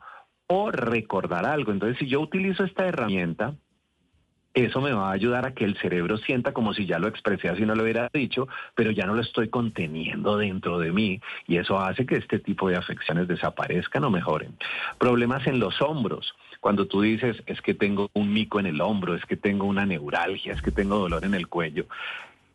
o 0.48 0.70
recordar 0.70 1.46
algo. 1.46 1.72
Entonces, 1.72 1.98
si 1.98 2.08
yo 2.08 2.20
utilizo 2.20 2.66
esta 2.66 2.86
herramienta, 2.86 3.56
eso 4.54 4.82
me 4.82 4.92
va 4.92 5.10
a 5.10 5.14
ayudar 5.14 5.46
a 5.46 5.54
que 5.54 5.64
el 5.64 5.78
cerebro 5.78 6.18
sienta 6.18 6.52
como 6.52 6.74
si 6.74 6.86
ya 6.86 7.00
lo 7.00 7.08
expresé 7.08 7.50
así 7.50 7.66
no 7.66 7.74
lo 7.74 7.84
hubiera 7.84 8.10
dicho, 8.14 8.50
pero 8.74 8.92
ya 8.92 9.06
no 9.06 9.16
lo 9.16 9.22
estoy 9.22 9.50
conteniendo 9.50 10.38
dentro 10.38 10.78
de 10.78 10.92
mí 10.92 11.22
y 11.48 11.58
eso 11.58 11.80
hace 11.80 12.06
que 12.06 12.16
este 12.16 12.40
tipo 12.40 12.70
de 12.70 12.76
afecciones 12.76 13.30
desaparezcan 13.30 14.04
o 14.04 14.10
mejoren. 14.10 14.58
Problemas 14.98 15.48
en 15.48 15.60
los 15.60 15.82
hombros. 15.82 16.34
Cuando 16.60 16.86
tú 16.86 17.02
dices 17.02 17.42
es 17.46 17.62
que 17.62 17.74
tengo 17.74 18.10
un 18.14 18.34
mico 18.34 18.60
en 18.60 18.66
el 18.66 18.82
hombro, 18.82 19.16
es 19.16 19.26
que 19.26 19.38
tengo 19.38 19.66
una 19.66 19.86
neuralgia, 19.86 20.54
es 20.54 20.62
que 20.62 20.72
tengo 20.72 21.00
dolor 21.00 21.24
en 21.24 21.34
el 21.34 21.48
cuello, 21.48 21.86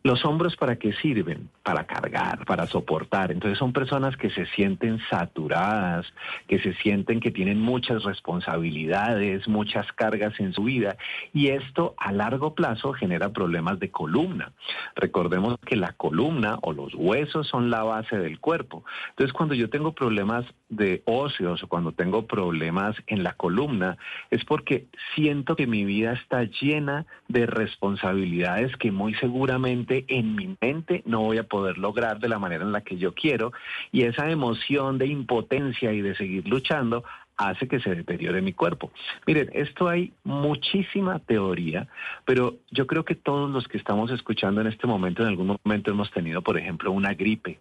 los 0.02 0.25
hombros 0.25 0.57
para 0.57 0.76
qué 0.76 0.92
sirven? 0.95 1.50
Para 1.62 1.85
cargar, 1.85 2.47
para 2.47 2.66
soportar. 2.66 3.30
Entonces 3.33 3.59
son 3.59 3.73
personas 3.73 4.16
que 4.16 4.30
se 4.30 4.47
sienten 4.47 4.99
saturadas, 5.11 6.07
que 6.49 6.59
se 6.59 6.73
sienten 6.75 7.21
que 7.21 7.30
tienen 7.30 7.61
muchas 7.61 8.02
responsabilidades, 8.04 9.47
muchas 9.47 9.92
cargas 9.92 10.38
en 10.40 10.54
su 10.54 10.64
vida 10.64 10.97
y 11.35 11.49
esto 11.49 11.95
a 11.99 12.12
largo 12.12 12.54
plazo 12.54 12.92
genera 12.92 13.33
problemas 13.33 13.78
de 13.78 13.90
columna. 13.90 14.52
Recordemos 14.97 15.57
que 15.66 15.76
la 15.76 15.92
columna 15.92 16.59
o 16.62 16.73
los 16.73 16.95
huesos 16.95 17.47
son 17.49 17.71
la 17.71 17.83
base 17.83 18.16
del 18.16 18.40
cuerpo. 18.40 18.85
Entonces 19.11 19.35
cuando 19.35 19.54
yo 19.54 19.69
tengo 19.69 19.92
problemas 19.92 20.47
de 20.71 21.02
óseos 21.04 21.62
o 21.62 21.69
cuando 21.69 21.92
tengo 21.92 22.26
problemas 22.26 22.97
en 23.07 23.23
la 23.23 23.35
columna 23.35 23.99
es 24.30 24.45
porque 24.45 24.87
siento 25.14 25.57
que 25.57 25.66
mi 25.66 25.85
vida 25.85 26.12
está 26.12 26.45
llena 26.45 27.07
de 27.28 27.45
responsabilidades 27.47 28.75
que 28.76 28.90
muy 28.92 29.14
seguramente 29.14 29.89
en 29.90 30.35
mi 30.35 30.56
mente 30.61 31.02
no 31.06 31.20
voy 31.20 31.38
a 31.38 31.44
poder 31.44 31.78
lograr 31.78 32.18
de 32.18 32.28
la 32.28 32.38
manera 32.38 32.64
en 32.64 32.73
la 32.73 32.82
que 32.82 32.97
yo 32.97 33.14
quiero. 33.14 33.52
Y 33.92 34.02
esa 34.02 34.30
emoción 34.30 34.99
de 34.99 35.06
impotencia 35.06 35.92
y 35.92 36.00
de 36.00 36.14
seguir 36.14 36.49
luchando 36.49 37.04
hace 37.40 37.66
que 37.68 37.80
se 37.80 37.94
deteriore 37.94 38.42
mi 38.42 38.52
cuerpo. 38.52 38.92
Miren, 39.26 39.50
esto 39.54 39.88
hay 39.88 40.12
muchísima 40.25 41.18
teoría, 41.20 41.88
pero 42.26 42.56
yo 42.70 42.87
creo 42.87 43.04
que 43.04 43.14
todos 43.14 43.50
los 43.50 43.66
que 43.66 43.78
estamos 43.78 44.11
escuchando 44.11 44.61
en 44.61 44.66
este 44.66 44.87
momento, 44.87 45.23
en 45.23 45.28
algún 45.28 45.56
momento 45.64 45.90
hemos 45.90 46.11
tenido, 46.11 46.42
por 46.42 46.59
ejemplo, 46.59 46.92
una 46.92 47.14
gripe. 47.14 47.59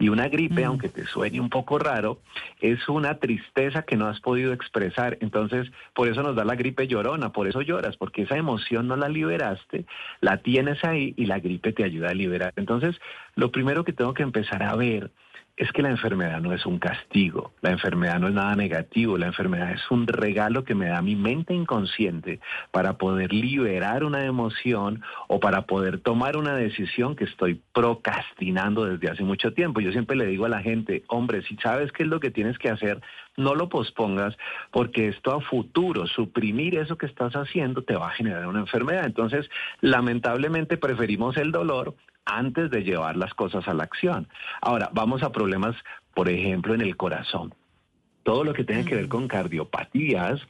Y 0.00 0.08
una 0.08 0.28
gripe, 0.28 0.62
mm. 0.62 0.68
aunque 0.68 0.88
te 0.88 1.04
suene 1.04 1.40
un 1.40 1.48
poco 1.48 1.78
raro, 1.78 2.18
es 2.60 2.88
una 2.88 3.18
tristeza 3.18 3.82
que 3.82 3.96
no 3.96 4.06
has 4.06 4.20
podido 4.20 4.52
expresar. 4.52 5.16
Entonces, 5.20 5.70
por 5.94 6.08
eso 6.08 6.22
nos 6.22 6.34
da 6.34 6.44
la 6.44 6.56
gripe 6.56 6.88
llorona, 6.88 7.30
por 7.32 7.46
eso 7.46 7.60
lloras, 7.60 7.96
porque 7.96 8.22
esa 8.22 8.36
emoción 8.36 8.88
no 8.88 8.96
la 8.96 9.08
liberaste, 9.08 9.84
la 10.20 10.38
tienes 10.38 10.84
ahí 10.84 11.14
y 11.16 11.26
la 11.26 11.38
gripe 11.38 11.72
te 11.72 11.84
ayuda 11.84 12.10
a 12.10 12.14
liberar. 12.14 12.52
Entonces, 12.56 13.00
lo 13.36 13.52
primero 13.52 13.84
que 13.84 13.92
tengo 13.92 14.12
que 14.12 14.24
empezar 14.24 14.64
a 14.64 14.74
ver 14.74 15.12
es 15.56 15.70
que 15.72 15.82
la 15.82 15.90
enfermedad 15.90 16.40
no 16.40 16.52
es 16.52 16.64
un 16.64 16.78
castigo, 16.78 17.52
la 17.60 17.70
enfermedad 17.70 18.18
no 18.18 18.28
es 18.28 18.34
nada 18.34 18.56
negativo, 18.56 19.18
la 19.18 19.26
enfermedad 19.26 19.72
es 19.72 19.90
un 19.90 20.06
regalo 20.06 20.64
que 20.64 20.74
me 20.74 20.88
da 20.88 21.02
mi 21.02 21.16
mente 21.16 21.52
inconsciente 21.52 22.40
para 22.70 22.96
poder 22.96 23.32
liberar 23.32 24.04
una 24.04 24.24
emoción 24.24 25.02
o 25.28 25.38
para 25.38 25.62
poder 25.62 26.00
tomar 26.00 26.36
una 26.36 26.54
decisión 26.54 27.14
que 27.14 27.24
estoy 27.24 27.60
procrastinando 27.74 28.86
desde 28.86 29.10
hace 29.10 29.22
mucho 29.22 29.52
tiempo. 29.52 29.80
Yo 29.80 29.92
siempre 29.92 30.16
le 30.16 30.26
digo 30.26 30.46
a 30.46 30.48
la 30.48 30.62
gente, 30.62 31.04
hombre, 31.08 31.42
si 31.42 31.56
sabes 31.56 31.92
qué 31.92 32.04
es 32.04 32.08
lo 32.08 32.20
que 32.20 32.30
tienes 32.30 32.58
que 32.58 32.70
hacer, 32.70 33.00
no 33.36 33.54
lo 33.54 33.68
pospongas 33.68 34.36
porque 34.70 35.08
esto 35.08 35.32
a 35.32 35.40
futuro, 35.40 36.06
suprimir 36.06 36.76
eso 36.78 36.96
que 36.96 37.06
estás 37.06 37.34
haciendo 37.34 37.82
te 37.82 37.96
va 37.96 38.08
a 38.08 38.14
generar 38.14 38.46
una 38.46 38.60
enfermedad. 38.60 39.04
Entonces, 39.04 39.48
lamentablemente 39.80 40.76
preferimos 40.76 41.36
el 41.36 41.52
dolor 41.52 41.94
antes 42.24 42.70
de 42.70 42.82
llevar 42.82 43.16
las 43.16 43.34
cosas 43.34 43.66
a 43.68 43.74
la 43.74 43.84
acción. 43.84 44.28
Ahora, 44.60 44.90
vamos 44.92 45.22
a 45.22 45.32
problemas, 45.32 45.76
por 46.14 46.28
ejemplo, 46.28 46.74
en 46.74 46.80
el 46.80 46.96
corazón. 46.96 47.54
Todo 48.22 48.44
lo 48.44 48.52
que 48.52 48.64
tiene 48.64 48.84
que 48.84 48.94
ver 48.94 49.08
con 49.08 49.28
cardiopatías 49.28 50.40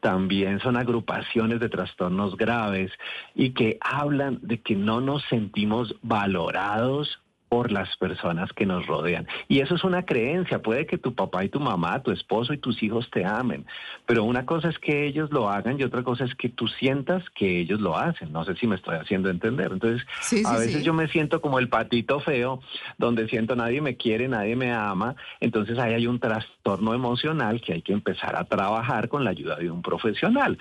también 0.00 0.60
son 0.60 0.76
agrupaciones 0.76 1.60
de 1.60 1.68
trastornos 1.68 2.36
graves 2.36 2.90
y 3.34 3.50
que 3.50 3.78
hablan 3.80 4.38
de 4.42 4.60
que 4.62 4.74
no 4.74 5.00
nos 5.00 5.22
sentimos 5.24 5.94
valorados 6.02 7.20
por 7.48 7.72
las 7.72 7.96
personas 7.96 8.52
que 8.52 8.66
nos 8.66 8.86
rodean. 8.86 9.26
Y 9.48 9.60
eso 9.60 9.74
es 9.74 9.84
una 9.84 10.04
creencia. 10.04 10.60
Puede 10.60 10.86
que 10.86 10.98
tu 10.98 11.14
papá 11.14 11.44
y 11.44 11.48
tu 11.48 11.60
mamá, 11.60 12.02
tu 12.02 12.10
esposo 12.10 12.52
y 12.52 12.58
tus 12.58 12.82
hijos 12.82 13.10
te 13.10 13.24
amen, 13.24 13.66
pero 14.06 14.24
una 14.24 14.44
cosa 14.46 14.68
es 14.68 14.78
que 14.78 15.06
ellos 15.06 15.30
lo 15.30 15.48
hagan 15.48 15.78
y 15.80 15.84
otra 15.84 16.02
cosa 16.02 16.24
es 16.24 16.34
que 16.34 16.48
tú 16.48 16.68
sientas 16.68 17.22
que 17.34 17.60
ellos 17.60 17.80
lo 17.80 17.96
hacen. 17.96 18.32
No 18.32 18.44
sé 18.44 18.54
si 18.56 18.66
me 18.66 18.76
estoy 18.76 18.96
haciendo 18.96 19.30
entender. 19.30 19.72
Entonces, 19.72 20.06
a 20.46 20.58
veces 20.58 20.84
yo 20.84 20.92
me 20.92 21.08
siento 21.08 21.40
como 21.40 21.58
el 21.58 21.68
patito 21.68 22.20
feo, 22.20 22.60
donde 22.98 23.28
siento 23.28 23.56
nadie 23.56 23.80
me 23.80 23.96
quiere, 23.96 24.28
nadie 24.28 24.56
me 24.56 24.72
ama. 24.72 25.16
Entonces 25.40 25.78
ahí 25.78 25.94
hay 25.94 26.06
un 26.06 26.18
trastorno 26.18 26.94
emocional 26.94 27.60
que 27.60 27.74
hay 27.74 27.82
que 27.82 27.92
empezar 27.92 28.36
a 28.36 28.44
trabajar 28.44 29.08
con 29.08 29.24
la 29.24 29.30
ayuda 29.30 29.56
de 29.56 29.70
un 29.70 29.82
profesional. 29.82 30.58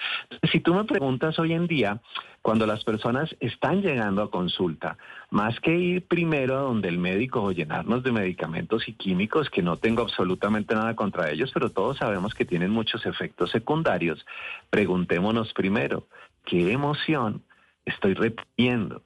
si 0.52 0.60
tú 0.60 0.74
me 0.74 0.84
preguntas 0.86 1.38
hoy 1.40 1.54
en 1.54 1.68
día, 1.68 2.02
cuando 2.42 2.66
las 2.66 2.84
personas 2.84 3.36
están 3.40 3.82
llegando 3.82 4.22
a 4.22 4.32
consulta, 4.32 4.98
más 5.32 5.60
que 5.60 5.76
ir 5.76 6.08
primero 6.08 6.58
a 6.58 6.62
donde 6.62 6.77
el 6.86 6.98
médico 6.98 7.42
o 7.42 7.52
llenarnos 7.52 8.04
de 8.04 8.12
medicamentos 8.12 8.88
y 8.88 8.94
químicos, 8.94 9.50
que 9.50 9.62
no 9.62 9.78
tengo 9.78 10.02
absolutamente 10.02 10.76
nada 10.76 10.96
contra 10.96 11.32
ellos, 11.32 11.52
pero 11.54 11.70
todos 11.70 11.98
sabemos 11.98 12.34
que 12.34 12.46
tienen 12.46 12.72
muchos 12.72 13.06
efectos 13.06 13.52
secundarios, 13.52 14.26
preguntémonos 14.70 15.54
primero, 15.54 16.08
¿qué 16.46 16.72
emoción 16.72 17.44
estoy 17.86 18.14
repitiendo? 18.14 19.04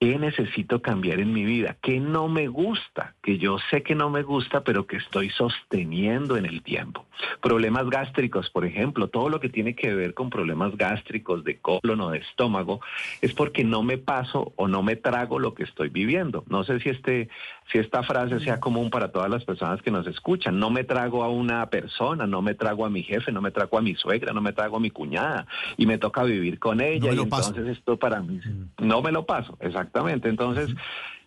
¿Qué 0.00 0.18
necesito 0.18 0.82
cambiar 0.82 1.20
en 1.20 1.32
mi 1.32 1.44
vida? 1.44 1.76
¿Qué 1.80 2.00
no 2.00 2.28
me 2.28 2.48
gusta? 2.48 3.14
Que 3.22 3.38
yo 3.38 3.58
sé 3.70 3.82
que 3.82 3.94
no 3.94 4.10
me 4.10 4.22
gusta, 4.22 4.62
pero 4.62 4.86
que 4.86 4.96
estoy 4.96 5.30
sosteniendo 5.30 6.36
en 6.36 6.44
el 6.44 6.62
tiempo. 6.62 7.06
Problemas 7.40 7.88
gástricos, 7.88 8.50
por 8.50 8.66
ejemplo, 8.66 9.08
todo 9.08 9.28
lo 9.28 9.40
que 9.40 9.48
tiene 9.48 9.74
que 9.74 9.94
ver 9.94 10.12
con 10.12 10.30
problemas 10.30 10.76
gástricos 10.76 11.44
de 11.44 11.58
colon 11.58 12.00
o 12.00 12.10
de 12.10 12.18
estómago, 12.18 12.80
es 13.22 13.32
porque 13.32 13.64
no 13.64 13.82
me 13.82 13.96
paso 13.96 14.52
o 14.56 14.68
no 14.68 14.82
me 14.82 14.96
trago 14.96 15.38
lo 15.38 15.54
que 15.54 15.62
estoy 15.62 15.88
viviendo. 15.88 16.44
No 16.48 16.64
sé 16.64 16.80
si, 16.80 16.90
este, 16.90 17.28
si 17.70 17.78
esta 17.78 18.02
frase 18.02 18.40
sea 18.40 18.60
común 18.60 18.90
para 18.90 19.12
todas 19.12 19.30
las 19.30 19.44
personas 19.44 19.80
que 19.80 19.90
nos 19.90 20.06
escuchan. 20.06 20.58
No 20.58 20.70
me 20.70 20.84
trago 20.84 21.22
a 21.22 21.30
una 21.30 21.70
persona, 21.70 22.26
no 22.26 22.42
me 22.42 22.54
trago 22.54 22.84
a 22.84 22.90
mi 22.90 23.04
jefe, 23.04 23.32
no 23.32 23.40
me 23.40 23.52
trago 23.52 23.78
a 23.78 23.82
mi 23.82 23.94
suegra, 23.94 24.32
no 24.32 24.42
me 24.42 24.52
trago 24.52 24.76
a 24.76 24.80
mi 24.80 24.90
cuñada 24.90 25.46
y 25.76 25.86
me 25.86 25.98
toca 25.98 26.24
vivir 26.24 26.58
con 26.58 26.80
ella. 26.80 27.12
y 27.12 27.18
entonces 27.18 27.68
esto 27.68 27.96
para 27.96 28.20
mí 28.20 28.40
mm. 28.44 28.86
no 28.86 29.00
me 29.00 29.12
lo 29.12 29.24
paso, 29.24 29.56
exacto. 29.60 29.83
Exactamente. 29.84 30.28
Entonces, 30.28 30.74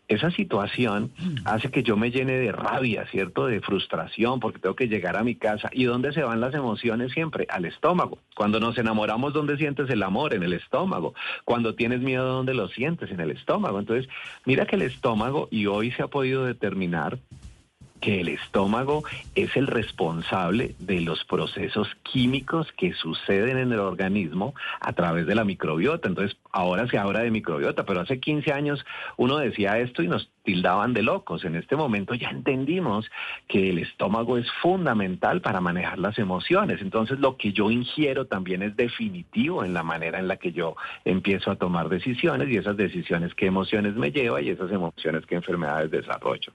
esa 0.07 0.31
situación 0.31 1.11
hace 1.45 1.69
que 1.69 1.83
yo 1.83 1.97
me 1.97 2.11
llene 2.11 2.33
de 2.33 2.51
rabia, 2.51 3.05
¿cierto? 3.11 3.45
De 3.45 3.59
frustración, 3.59 4.39
porque 4.39 4.59
tengo 4.59 4.75
que 4.75 4.87
llegar 4.87 5.17
a 5.17 5.23
mi 5.23 5.35
casa. 5.35 5.69
¿Y 5.73 5.83
dónde 5.83 6.13
se 6.13 6.23
van 6.23 6.39
las 6.39 6.53
emociones 6.53 7.11
siempre? 7.11 7.45
Al 7.49 7.65
estómago. 7.65 8.19
Cuando 8.35 8.59
nos 8.59 8.77
enamoramos, 8.77 9.33
¿dónde 9.33 9.57
sientes 9.57 9.89
el 9.89 10.01
amor? 10.03 10.33
En 10.33 10.43
el 10.43 10.53
estómago. 10.53 11.13
Cuando 11.43 11.75
tienes 11.75 12.01
miedo, 12.01 12.25
¿dónde 12.25 12.53
lo 12.53 12.69
sientes? 12.69 13.11
En 13.11 13.19
el 13.19 13.31
estómago. 13.31 13.79
Entonces, 13.79 14.09
mira 14.45 14.65
que 14.65 14.77
el 14.77 14.83
estómago, 14.83 15.49
y 15.51 15.65
hoy 15.65 15.91
se 15.91 16.03
ha 16.03 16.07
podido 16.07 16.45
determinar 16.45 17.19
que 17.99 18.21
el 18.21 18.29
estómago 18.29 19.03
es 19.35 19.55
el 19.55 19.67
responsable 19.67 20.75
de 20.79 21.01
los 21.01 21.23
procesos 21.25 21.87
químicos 22.03 22.71
que 22.77 22.93
suceden 22.93 23.57
en 23.57 23.71
el 23.71 23.79
organismo 23.79 24.53
a 24.79 24.93
través 24.93 25.25
de 25.25 25.35
la 25.35 25.43
microbiota. 25.43 26.07
Entonces, 26.07 26.37
ahora 26.51 26.87
se 26.87 26.97
habla 26.97 27.21
de 27.21 27.31
microbiota, 27.31 27.85
pero 27.85 28.01
hace 28.01 28.19
15 28.19 28.51
años 28.51 28.85
uno 29.17 29.37
decía 29.37 29.79
esto 29.79 30.03
y 30.03 30.07
nos 30.07 30.29
tildaban 30.47 30.93
de 30.93 31.03
locos. 31.03 31.43
En 31.43 31.57
este 31.57 31.75
momento 31.75 32.13
ya 32.15 32.29
entendimos 32.29 33.11
que 33.49 33.69
el 33.69 33.79
estómago 33.79 34.37
es 34.37 34.49
fundamental 34.61 35.41
para 35.41 35.59
manejar 35.59 35.99
las 35.99 36.17
emociones. 36.17 36.81
Entonces, 36.81 37.19
lo 37.19 37.35
que 37.35 37.51
yo 37.51 37.69
ingiero 37.69 38.27
también 38.27 38.61
es 38.63 38.73
definitivo 38.77 39.65
en 39.65 39.73
la 39.73 39.83
manera 39.83 40.19
en 40.19 40.29
la 40.29 40.37
que 40.37 40.53
yo 40.53 40.77
empiezo 41.03 41.51
a 41.51 41.57
tomar 41.57 41.89
decisiones 41.89 42.47
y 42.47 42.55
esas 42.55 42.77
decisiones 42.77 43.35
qué 43.35 43.47
emociones 43.47 43.95
me 43.95 44.09
lleva 44.09 44.41
y 44.41 44.47
esas 44.47 44.71
emociones 44.71 45.25
qué 45.25 45.35
enfermedades 45.35 45.91
desarrollo. 45.91 46.53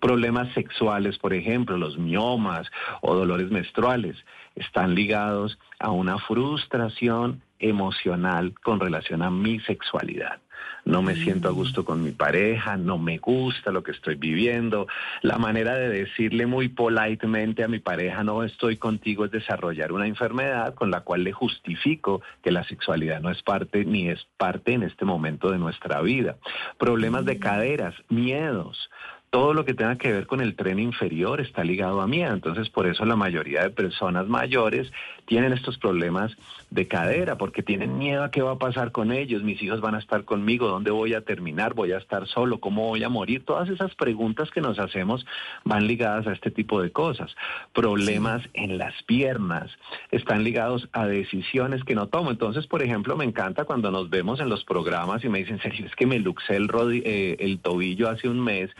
Problemas 0.00 0.52
sexuales 0.52 1.16
por 1.18 1.32
ejemplo, 1.32 1.78
los 1.78 1.96
miomas 1.96 2.70
o 3.00 3.14
dolores 3.14 3.50
menstruales, 3.50 4.16
están 4.54 4.94
ligados 4.94 5.58
a 5.78 5.90
una 5.90 6.18
frustración 6.18 7.42
emocional 7.58 8.54
con 8.62 8.80
relación 8.80 9.22
a 9.22 9.30
mi 9.30 9.60
sexualidad. 9.60 10.40
No 10.84 11.02
me 11.02 11.14
siento 11.14 11.48
a 11.48 11.52
gusto 11.52 11.84
con 11.84 12.02
mi 12.02 12.10
pareja, 12.10 12.76
no 12.76 12.98
me 12.98 13.18
gusta 13.18 13.70
lo 13.70 13.82
que 13.82 13.92
estoy 13.92 14.14
viviendo. 14.14 14.86
La 15.22 15.38
manera 15.38 15.74
de 15.74 15.88
decirle 15.88 16.46
muy 16.46 16.68
politemente 16.68 17.62
a 17.62 17.68
mi 17.68 17.78
pareja 17.78 18.24
no 18.24 18.42
estoy 18.42 18.76
contigo 18.76 19.24
es 19.24 19.30
desarrollar 19.30 19.92
una 19.92 20.06
enfermedad 20.06 20.74
con 20.74 20.90
la 20.90 21.02
cual 21.02 21.24
le 21.24 21.32
justifico 21.32 22.22
que 22.42 22.50
la 22.50 22.64
sexualidad 22.64 23.20
no 23.20 23.30
es 23.30 23.42
parte 23.42 23.84
ni 23.84 24.08
es 24.08 24.26
parte 24.36 24.72
en 24.72 24.82
este 24.82 25.04
momento 25.04 25.50
de 25.50 25.58
nuestra 25.58 26.00
vida. 26.00 26.36
Problemas 26.78 27.24
de 27.24 27.38
caderas, 27.38 27.94
miedos 28.08 28.90
todo 29.30 29.54
lo 29.54 29.64
que 29.64 29.74
tenga 29.74 29.96
que 29.96 30.12
ver 30.12 30.26
con 30.26 30.40
el 30.40 30.56
tren 30.56 30.80
inferior 30.80 31.40
está 31.40 31.62
ligado 31.62 32.00
a 32.00 32.08
miedo. 32.08 32.34
Entonces, 32.34 32.68
por 32.68 32.88
eso 32.88 33.04
la 33.04 33.14
mayoría 33.14 33.62
de 33.62 33.70
personas 33.70 34.26
mayores 34.26 34.90
tienen 35.24 35.52
estos 35.52 35.78
problemas 35.78 36.36
de 36.70 36.88
cadera, 36.88 37.38
porque 37.38 37.62
tienen 37.62 37.96
miedo 37.96 38.24
a 38.24 38.32
qué 38.32 38.42
va 38.42 38.52
a 38.52 38.58
pasar 38.58 38.90
con 38.90 39.12
ellos, 39.12 39.44
mis 39.44 39.62
hijos 39.62 39.80
van 39.80 39.94
a 39.94 40.00
estar 40.00 40.24
conmigo, 40.24 40.66
dónde 40.66 40.90
voy 40.90 41.14
a 41.14 41.20
terminar, 41.20 41.74
voy 41.74 41.92
a 41.92 41.98
estar 41.98 42.26
solo, 42.26 42.58
cómo 42.58 42.88
voy 42.88 43.04
a 43.04 43.08
morir. 43.08 43.44
Todas 43.44 43.68
esas 43.68 43.94
preguntas 43.94 44.50
que 44.50 44.60
nos 44.60 44.80
hacemos 44.80 45.24
van 45.64 45.86
ligadas 45.86 46.26
a 46.26 46.32
este 46.32 46.50
tipo 46.50 46.82
de 46.82 46.90
cosas. 46.90 47.34
Problemas 47.72 48.42
en 48.54 48.78
las 48.78 49.00
piernas 49.04 49.70
están 50.10 50.42
ligados 50.42 50.88
a 50.92 51.06
decisiones 51.06 51.84
que 51.84 51.94
no 51.94 52.08
tomo. 52.08 52.32
Entonces, 52.32 52.66
por 52.66 52.82
ejemplo, 52.82 53.16
me 53.16 53.24
encanta 53.24 53.64
cuando 53.64 53.92
nos 53.92 54.10
vemos 54.10 54.40
en 54.40 54.48
los 54.48 54.64
programas 54.64 55.24
y 55.24 55.28
me 55.28 55.38
dicen, 55.38 55.60
Sergio, 55.60 55.86
es 55.86 55.94
que 55.94 56.06
me 56.06 56.18
luxé 56.18 56.56
el, 56.56 56.68
eh, 57.04 57.36
el 57.38 57.60
tobillo 57.60 58.08
hace 58.08 58.28
un 58.28 58.40
mes 58.40 58.70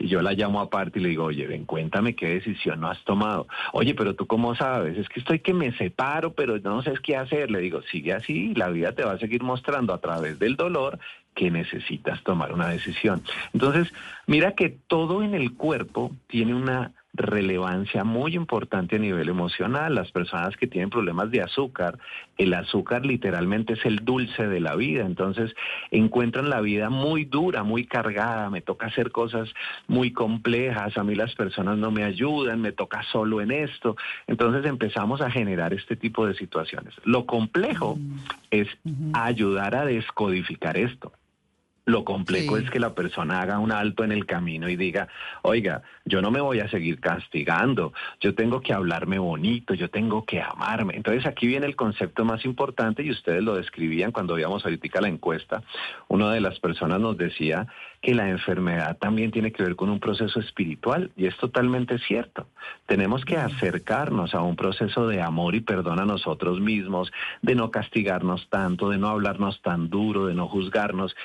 y 0.00 0.08
yo 0.08 0.22
la 0.22 0.32
llamo 0.32 0.60
aparte 0.60 0.98
y 0.98 1.02
le 1.02 1.10
digo, 1.10 1.24
oye, 1.24 1.46
ven, 1.46 1.66
cuéntame 1.66 2.14
qué 2.14 2.30
decisión 2.30 2.80
no 2.80 2.88
has 2.88 3.04
tomado. 3.04 3.46
Oye, 3.72 3.94
pero 3.94 4.14
tú 4.14 4.26
cómo 4.26 4.54
sabes, 4.54 4.96
es 4.96 5.08
que 5.10 5.20
estoy 5.20 5.40
que 5.40 5.52
me 5.52 5.72
separo, 5.76 6.32
pero 6.32 6.58
no 6.58 6.82
sé 6.82 6.94
qué 7.02 7.16
hacer. 7.16 7.50
Le 7.50 7.60
digo, 7.60 7.82
sigue 7.82 8.14
así, 8.14 8.54
la 8.54 8.70
vida 8.70 8.92
te 8.92 9.04
va 9.04 9.12
a 9.12 9.18
seguir 9.18 9.42
mostrando 9.42 9.92
a 9.92 10.00
través 10.00 10.38
del 10.38 10.56
dolor 10.56 10.98
que 11.34 11.50
necesitas 11.50 12.22
tomar 12.22 12.52
una 12.52 12.68
decisión. 12.68 13.22
Entonces, 13.52 13.92
mira 14.26 14.54
que 14.54 14.70
todo 14.70 15.22
en 15.22 15.34
el 15.34 15.52
cuerpo 15.52 16.12
tiene 16.28 16.54
una 16.54 16.92
relevancia 17.12 18.04
muy 18.04 18.34
importante 18.34 18.96
a 18.96 18.98
nivel 18.98 19.28
emocional. 19.28 19.94
Las 19.94 20.10
personas 20.12 20.56
que 20.56 20.66
tienen 20.66 20.90
problemas 20.90 21.30
de 21.30 21.42
azúcar, 21.42 21.98
el 22.38 22.54
azúcar 22.54 23.04
literalmente 23.04 23.74
es 23.74 23.84
el 23.84 24.04
dulce 24.04 24.46
de 24.46 24.60
la 24.60 24.76
vida, 24.76 25.04
entonces 25.04 25.54
encuentran 25.90 26.50
la 26.50 26.60
vida 26.60 26.88
muy 26.90 27.24
dura, 27.24 27.62
muy 27.62 27.86
cargada, 27.86 28.50
me 28.50 28.60
toca 28.60 28.86
hacer 28.86 29.10
cosas 29.10 29.52
muy 29.88 30.12
complejas, 30.12 30.96
a 30.96 31.04
mí 31.04 31.14
las 31.14 31.34
personas 31.34 31.78
no 31.78 31.90
me 31.90 32.04
ayudan, 32.04 32.60
me 32.60 32.72
toca 32.72 33.02
solo 33.10 33.40
en 33.40 33.50
esto, 33.50 33.96
entonces 34.26 34.64
empezamos 34.64 35.20
a 35.20 35.30
generar 35.30 35.74
este 35.74 35.96
tipo 35.96 36.26
de 36.26 36.34
situaciones. 36.34 36.94
Lo 37.04 37.26
complejo 37.26 37.96
mm. 37.96 38.16
es 38.50 38.68
ayudar 39.12 39.74
a 39.74 39.84
descodificar 39.84 40.76
esto. 40.76 41.12
Lo 41.90 42.04
complejo 42.04 42.56
es 42.56 42.70
que 42.70 42.78
la 42.78 42.94
persona 42.94 43.40
haga 43.40 43.58
un 43.58 43.72
alto 43.72 44.04
en 44.04 44.12
el 44.12 44.24
camino 44.24 44.68
y 44.68 44.76
diga, 44.76 45.08
oiga, 45.42 45.82
yo 46.04 46.22
no 46.22 46.30
me 46.30 46.40
voy 46.40 46.60
a 46.60 46.68
seguir 46.68 47.00
castigando, 47.00 47.92
yo 48.20 48.36
tengo 48.36 48.60
que 48.60 48.72
hablarme 48.72 49.18
bonito, 49.18 49.74
yo 49.74 49.90
tengo 49.90 50.24
que 50.24 50.40
amarme. 50.40 50.94
Entonces 50.94 51.26
aquí 51.26 51.48
viene 51.48 51.66
el 51.66 51.74
concepto 51.74 52.24
más 52.24 52.44
importante 52.44 53.02
y 53.02 53.10
ustedes 53.10 53.42
lo 53.42 53.56
describían 53.56 54.12
cuando 54.12 54.34
veíamos 54.34 54.64
ahorita 54.64 55.00
la 55.00 55.08
encuesta. 55.08 55.64
Una 56.06 56.32
de 56.32 56.40
las 56.40 56.60
personas 56.60 57.00
nos 57.00 57.18
decía 57.18 57.66
que 58.00 58.14
la 58.14 58.28
enfermedad 58.28 58.96
también 58.98 59.32
tiene 59.32 59.50
que 59.50 59.62
ver 59.62 59.74
con 59.74 59.90
un 59.90 59.98
proceso 59.98 60.38
espiritual 60.38 61.10
y 61.16 61.26
es 61.26 61.36
totalmente 61.36 61.98
cierto. 61.98 62.46
Tenemos 62.86 63.24
que 63.24 63.36
acercarnos 63.36 64.34
a 64.34 64.42
un 64.42 64.54
proceso 64.54 65.08
de 65.08 65.20
amor 65.20 65.56
y 65.56 65.60
perdón 65.60 65.98
a 65.98 66.06
nosotros 66.06 66.60
mismos, 66.60 67.10
de 67.42 67.56
no 67.56 67.72
castigarnos 67.72 68.48
tanto, 68.48 68.90
de 68.90 68.98
no 68.98 69.08
hablarnos 69.08 69.60
tan 69.60 69.90
duro, 69.90 70.26
de 70.26 70.34
no 70.34 70.48
juzgarnos. 70.48 71.16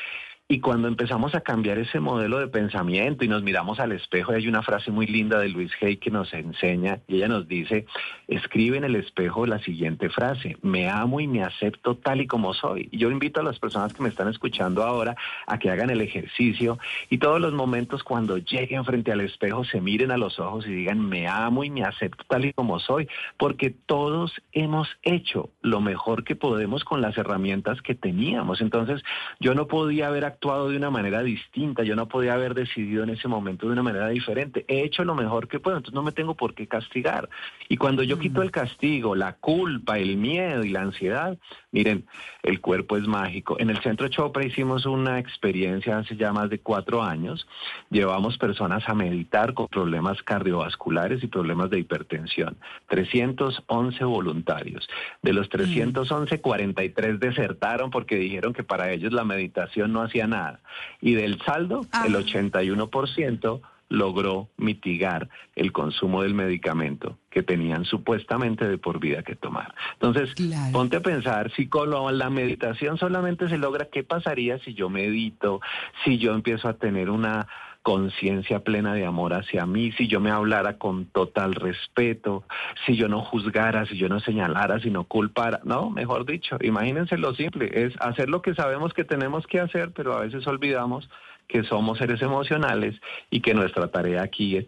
Y 0.48 0.60
cuando 0.60 0.88
empezamos 0.88 1.34
a 1.34 1.42
cambiar 1.42 1.80
ese 1.80 2.00
modelo 2.00 2.38
de 2.38 2.48
pensamiento 2.48 3.26
y 3.26 3.28
nos 3.28 3.42
miramos 3.42 3.80
al 3.80 3.94
espejo, 3.94 4.32
y 4.32 4.36
hay 4.36 4.48
una 4.48 4.62
frase 4.62 4.92
muy 4.92 5.08
linda 5.08 5.40
de 5.40 5.50
Luis 5.50 5.72
Hay 5.82 5.98
que 5.98 6.12
nos 6.12 6.32
enseña, 6.36 7.00
y 7.08 7.16
ella 7.16 7.28
nos 7.28 7.48
dice, 7.48 7.88
escribe 8.28 8.78
en 8.78 8.84
el 8.84 8.96
espejo 8.96 9.48
la 9.48 9.58
siguiente 9.58 10.08
frase, 10.12 10.56
me 10.62 10.88
amo 10.88 11.20
y 11.20 11.26
me 11.26 11.42
acepto 11.42 11.96
tal 11.96 12.22
y 12.22 12.28
como 12.28 12.54
soy. 12.54 12.90
Y 12.92 13.00
yo 13.00 13.10
invito 13.10 13.40
a 13.40 13.44
las 13.44 13.58
personas 13.58 13.92
que 13.92 14.04
me 14.04 14.10
están 14.10 14.28
escuchando 14.28 14.84
ahora 14.84 15.16
a 15.48 15.58
que 15.58 15.72
hagan 15.72 15.90
el 15.90 16.02
ejercicio 16.02 16.78
y 17.10 17.18
todos 17.18 17.42
los 17.42 17.54
momentos 17.54 18.04
cuando 18.04 18.38
lleguen 18.38 18.86
frente 18.86 19.12
al 19.12 19.22
espejo 19.22 19.64
se 19.64 19.82
miren 19.82 20.12
a 20.12 20.18
los 20.18 20.40
ojos 20.40 20.68
y 20.68 20.76
digan, 20.76 21.04
me 21.10 21.28
amo 21.28 21.64
y 21.64 21.72
me 21.72 21.84
acepto 21.84 22.24
tal 22.28 22.46
y 22.46 22.54
como 22.54 22.80
soy, 22.80 23.08
porque 23.40 23.74
todos 23.88 24.32
hemos 24.52 24.90
hecho 25.02 25.50
lo 25.64 25.82
mejor 25.82 26.24
que 26.24 26.36
podemos 26.36 26.84
con 26.84 27.02
las 27.02 27.18
herramientas 27.18 27.82
que 27.82 27.96
teníamos. 27.96 28.62
Entonces, 28.62 29.02
yo 29.40 29.56
no 29.56 29.66
podía 29.66 30.06
haber 30.06 30.35
actuado 30.36 30.70
de 30.70 30.78
una 30.78 30.90
manera 30.90 31.24
distinta, 31.24 31.84
yo 31.84 31.96
no 31.96 32.08
podía 32.08 32.34
haber 32.34 32.54
decidido 32.54 33.04
en 33.04 33.10
ese 33.10 33.28
momento 33.28 33.66
de 33.66 33.74
una 33.74 33.84
manera 33.84 34.10
diferente. 34.10 34.66
He 34.68 34.84
hecho 34.84 35.04
lo 35.04 35.16
mejor 35.16 35.48
que 35.48 35.60
puedo, 35.60 35.78
entonces 35.78 35.96
no 35.96 36.04
me 36.04 36.12
tengo 36.12 36.36
por 36.36 36.54
qué 36.54 36.68
castigar. 36.68 37.30
Y 37.70 37.78
cuando 37.78 38.04
yo 38.04 38.20
quito 38.20 38.42
el 38.42 38.52
castigo, 38.52 39.16
la 39.16 39.34
culpa, 39.34 39.98
el 39.98 40.18
miedo 40.18 40.64
y 40.64 40.70
la 40.70 40.82
ansiedad, 40.82 41.38
miren, 41.76 42.06
el 42.42 42.62
cuerpo 42.62 42.96
es 42.96 43.06
mágico. 43.06 43.60
En 43.60 43.70
el 43.70 43.82
Centro 43.82 44.08
Chopra 44.08 44.46
hicimos 44.46 44.86
una 44.86 45.20
experiencia 45.20 45.98
hace 45.98 46.16
ya 46.16 46.32
más 46.32 46.50
de 46.50 46.60
cuatro 46.60 47.04
años. 47.04 47.46
Llevamos 47.90 48.38
personas 48.38 48.88
a 48.88 48.94
meditar 48.94 49.54
con 49.54 49.68
problemas 49.68 50.24
cardiovasculares 50.24 51.22
y 51.22 51.28
problemas 51.28 51.70
de 51.70 51.80
hipertensión. 51.80 52.56
311 52.88 54.06
voluntarios. 54.06 54.88
De 55.22 55.34
los 55.34 55.50
311, 55.50 56.40
43 56.40 57.20
desertaron 57.20 57.92
porque 57.92 58.16
dijeron 58.16 58.54
que 58.54 58.64
para 58.64 58.92
ellos 58.92 59.12
la 59.12 59.26
meditación 59.26 59.92
no 59.92 60.02
hacía 60.02 60.28
nada. 60.28 60.62
Y 61.02 61.16
del 61.16 61.42
saldo, 61.42 61.82
el 62.06 62.16
81% 62.16 63.62
logró 63.90 64.50
mitigar 64.58 65.30
el 65.56 65.72
consumo 65.72 66.24
del 66.24 66.34
medicamento 66.34 67.18
que 67.30 67.44
tenían 67.44 67.86
supuestamente 67.86 68.68
de 68.68 68.78
por 68.78 69.00
vida 69.00 69.24
que 69.24 69.36
tomar. 69.36 69.76
Entonces, 69.94 70.34
ponte 70.72 70.98
a 70.98 71.02
pensar, 71.02 71.52
si 71.56 71.68
con 71.68 71.92
la 72.18 72.30
meditación 72.30 72.98
solamente 72.98 73.50
se 73.50 73.58
logra, 73.58 73.90
¿qué 73.92 74.04
pasaría 74.04 74.58
si 74.60 74.74
yo 74.74 74.90
medito, 74.90 75.62
si 76.04 76.18
yo 76.18 76.34
empiezo 76.34 76.68
a 76.68 76.74
tener 76.74 77.10
una 77.10 77.48
conciencia 77.86 78.62
plena 78.62 78.96
de 78.96 79.06
amor 79.06 79.36
hacia 79.36 79.68
mí, 79.68 79.92
si 79.92 80.08
yo 80.08 80.20
me 80.20 80.32
hablara 80.32 80.80
con 80.80 81.06
total 81.06 81.54
respeto, 81.54 82.44
si 82.84 82.96
yo 82.96 83.08
no 83.08 83.22
juzgara, 83.22 83.86
si 83.86 83.96
yo 83.96 84.10
no 84.10 84.20
señalara, 84.20 84.80
si 84.80 84.90
no 84.90 85.04
culpara, 85.04 85.60
no, 85.64 85.92
mejor 85.92 86.26
dicho, 86.26 86.58
imagínense 86.62 87.16
lo 87.20 87.36
simple, 87.36 87.70
es 87.72 87.94
hacer 88.00 88.28
lo 88.28 88.42
que 88.42 88.56
sabemos 88.56 88.92
que 88.96 89.04
tenemos 89.04 89.46
que 89.46 89.60
hacer, 89.60 89.92
pero 89.92 90.14
a 90.14 90.22
veces 90.22 90.48
olvidamos 90.48 91.08
que 91.48 91.64
somos 91.64 91.98
seres 91.98 92.22
emocionales 92.22 92.96
y 93.30 93.42
que 93.42 93.54
nuestra 93.54 93.88
tarea 93.88 94.24
aquí 94.24 94.58
es, 94.58 94.66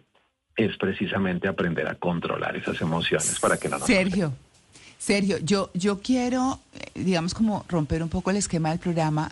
precisamente 0.78 1.46
aprender 1.46 1.86
a 1.86 1.94
controlar 1.94 2.56
esas 2.56 2.80
emociones 2.80 3.38
para 3.38 3.56
que 3.56 3.68
no 3.68 3.78
nos... 3.78 3.86
Sergio. 3.86 4.32
Sergio, 4.98 5.38
yo, 5.38 5.70
yo 5.72 6.00
quiero, 6.00 6.58
eh, 6.74 6.90
digamos, 6.96 7.32
como 7.32 7.64
romper 7.68 8.02
un 8.02 8.08
poco 8.08 8.30
el 8.30 8.36
esquema 8.38 8.70
del 8.70 8.80
programa 8.80 9.30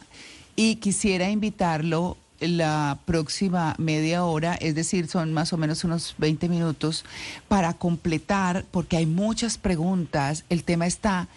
y 0.55 0.77
quisiera 0.77 1.29
invitarlo 1.29 2.17
la 2.41 2.99
próxima 3.05 3.75
media 3.79 4.25
hora, 4.25 4.55
es 4.55 4.75
decir, 4.75 5.09
son 5.09 5.33
más 5.33 5.53
o 5.53 5.57
menos 5.57 5.85
unos 5.85 6.15
20 6.19 6.49
minutos, 6.49 7.05
para 7.49 7.75
completar, 7.75 8.65
porque 8.71 8.97
hay 8.97 9.07
muchas 9.07 9.59
preguntas, 9.59 10.45
el 10.49 10.65
tema 10.65 10.87
está 10.87 11.29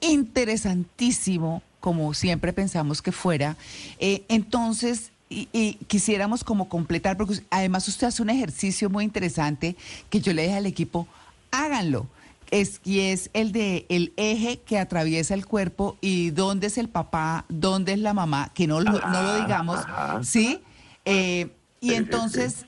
interesantísimo, 0.00 1.62
como 1.80 2.14
siempre 2.14 2.52
pensamos 2.52 3.02
que 3.02 3.12
fuera. 3.12 3.56
Eh, 3.98 4.24
entonces, 4.28 5.11
y, 5.52 5.74
quisiéramos 5.86 6.44
como 6.44 6.68
completar, 6.68 7.16
porque 7.16 7.40
además 7.50 7.86
usted 7.88 8.06
hace 8.06 8.22
un 8.22 8.30
ejercicio 8.30 8.90
muy 8.90 9.04
interesante 9.04 9.76
que 10.10 10.20
yo 10.20 10.32
le 10.32 10.42
dije 10.42 10.56
al 10.56 10.66
equipo, 10.66 11.06
háganlo 11.50 12.06
es, 12.52 12.80
y 12.84 13.00
es 13.00 13.30
el 13.32 13.50
de 13.50 13.86
el 13.88 14.12
eje 14.16 14.60
que 14.60 14.78
atraviesa 14.78 15.34
el 15.34 15.46
cuerpo 15.46 15.96
y 16.00 16.30
dónde 16.30 16.68
es 16.68 16.78
el 16.78 16.88
papá, 16.88 17.46
dónde 17.48 17.94
es 17.94 17.98
la 17.98 18.12
mamá, 18.12 18.52
que 18.54 18.66
no, 18.66 18.80
lo, 18.80 18.92
no 18.92 19.22
lo 19.22 19.40
digamos, 19.40 19.80
¿sí? 20.22 20.60
Eh, 21.04 21.50
y 21.80 21.94
entonces 21.94 22.66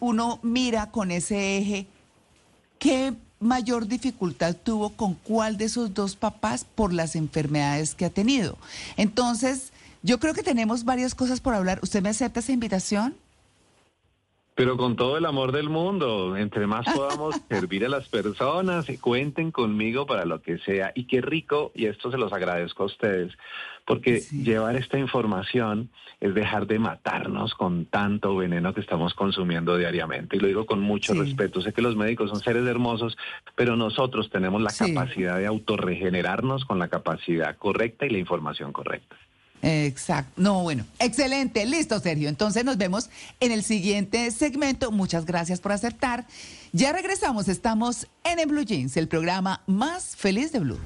uno 0.00 0.40
mira 0.42 0.90
con 0.90 1.10
ese 1.10 1.58
eje 1.58 1.86
qué 2.78 3.14
mayor 3.38 3.86
dificultad 3.86 4.56
tuvo 4.56 4.90
con 4.90 5.14
cuál 5.14 5.58
de 5.58 5.66
esos 5.66 5.92
dos 5.92 6.16
papás 6.16 6.64
por 6.64 6.94
las 6.94 7.14
enfermedades 7.14 7.94
que 7.94 8.06
ha 8.06 8.10
tenido. 8.10 8.56
Entonces, 8.96 9.70
yo 10.06 10.20
creo 10.20 10.34
que 10.34 10.44
tenemos 10.44 10.84
varias 10.84 11.16
cosas 11.16 11.40
por 11.40 11.52
hablar. 11.52 11.80
¿Usted 11.82 12.00
me 12.00 12.10
acepta 12.10 12.38
esa 12.38 12.52
invitación? 12.52 13.16
Pero 14.54 14.76
con 14.76 14.94
todo 14.94 15.18
el 15.18 15.26
amor 15.26 15.50
del 15.50 15.68
mundo, 15.68 16.36
entre 16.36 16.68
más 16.68 16.86
podamos 16.94 17.34
servir 17.50 17.84
a 17.84 17.88
las 17.88 18.08
personas, 18.08 18.86
cuenten 19.00 19.50
conmigo 19.50 20.06
para 20.06 20.24
lo 20.24 20.40
que 20.40 20.58
sea. 20.58 20.92
Y 20.94 21.04
qué 21.04 21.20
rico, 21.20 21.72
y 21.74 21.86
esto 21.86 22.12
se 22.12 22.18
los 22.18 22.32
agradezco 22.32 22.84
a 22.84 22.86
ustedes, 22.86 23.32
porque 23.84 24.20
llevar 24.20 24.76
esta 24.76 24.96
información 24.96 25.90
es 26.20 26.34
dejar 26.34 26.68
de 26.68 26.78
matarnos 26.78 27.54
con 27.54 27.86
tanto 27.86 28.36
veneno 28.36 28.72
que 28.72 28.80
estamos 28.82 29.12
consumiendo 29.12 29.76
diariamente. 29.76 30.36
Y 30.36 30.38
lo 30.40 30.46
digo 30.46 30.66
con 30.66 30.80
mucho 30.80 31.14
respeto. 31.14 31.60
Sé 31.60 31.72
que 31.72 31.82
los 31.82 31.96
médicos 31.96 32.30
son 32.30 32.40
seres 32.40 32.64
hermosos, 32.64 33.18
pero 33.56 33.74
nosotros 33.76 34.30
tenemos 34.30 34.62
la 34.62 34.72
capacidad 34.72 35.36
de 35.36 35.46
autorregenerarnos 35.46 36.64
con 36.64 36.78
la 36.78 36.88
capacidad 36.88 37.56
correcta 37.58 38.06
y 38.06 38.10
la 38.10 38.18
información 38.18 38.72
correcta. 38.72 39.16
Exacto. 39.62 40.32
No, 40.36 40.62
bueno, 40.62 40.84
excelente. 40.98 41.64
Listo, 41.66 41.98
Sergio. 42.00 42.28
Entonces 42.28 42.64
nos 42.64 42.76
vemos 42.76 43.10
en 43.40 43.52
el 43.52 43.62
siguiente 43.62 44.30
segmento. 44.30 44.92
Muchas 44.92 45.26
gracias 45.26 45.60
por 45.60 45.72
aceptar. 45.72 46.26
Ya 46.72 46.92
regresamos. 46.92 47.48
Estamos 47.48 48.06
en, 48.24 48.38
el 48.38 48.46
Blue 48.46 48.64
Jeans, 48.64 48.96
el 48.96 49.08
programa 49.08 49.62
más 49.66 50.16
feliz 50.16 50.52
de 50.52 50.60
Blue. 50.60 50.78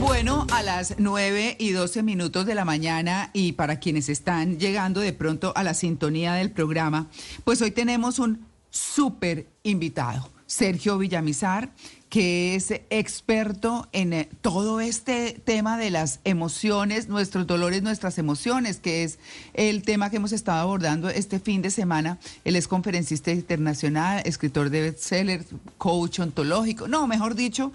Bueno, 0.00 0.46
a 0.52 0.62
las 0.62 0.96
9 0.98 1.56
y 1.58 1.70
12 1.70 2.02
minutos 2.02 2.44
de 2.44 2.54
la 2.54 2.64
mañana 2.64 3.30
y 3.32 3.52
para 3.52 3.78
quienes 3.78 4.08
están 4.08 4.58
llegando 4.58 5.00
de 5.00 5.12
pronto 5.12 5.52
a 5.56 5.62
la 5.62 5.74
sintonía 5.74 6.34
del 6.34 6.50
programa, 6.50 7.08
pues 7.44 7.62
hoy 7.62 7.70
tenemos 7.70 8.18
un 8.18 8.51
súper 8.72 9.46
invitado, 9.62 10.28
Sergio 10.46 10.98
Villamizar, 10.98 11.70
que 12.08 12.54
es 12.54 12.70
experto 12.90 13.88
en 13.92 14.12
eh, 14.12 14.28
todo 14.42 14.80
este 14.80 15.40
tema 15.44 15.78
de 15.78 15.90
las 15.90 16.20
emociones, 16.24 17.08
nuestros 17.08 17.46
dolores, 17.46 17.82
nuestras 17.82 18.18
emociones, 18.18 18.80
que 18.80 19.04
es 19.04 19.18
el 19.54 19.82
tema 19.82 20.10
que 20.10 20.16
hemos 20.16 20.32
estado 20.32 20.60
abordando 20.60 21.08
este 21.08 21.38
fin 21.38 21.62
de 21.62 21.70
semana. 21.70 22.18
Él 22.44 22.56
es 22.56 22.68
conferencista 22.68 23.30
internacional, 23.30 24.22
escritor 24.26 24.68
de 24.68 24.82
bestsellers, 24.82 25.46
coach 25.78 26.18
ontológico, 26.18 26.88
no, 26.88 27.06
mejor 27.06 27.34
dicho, 27.34 27.72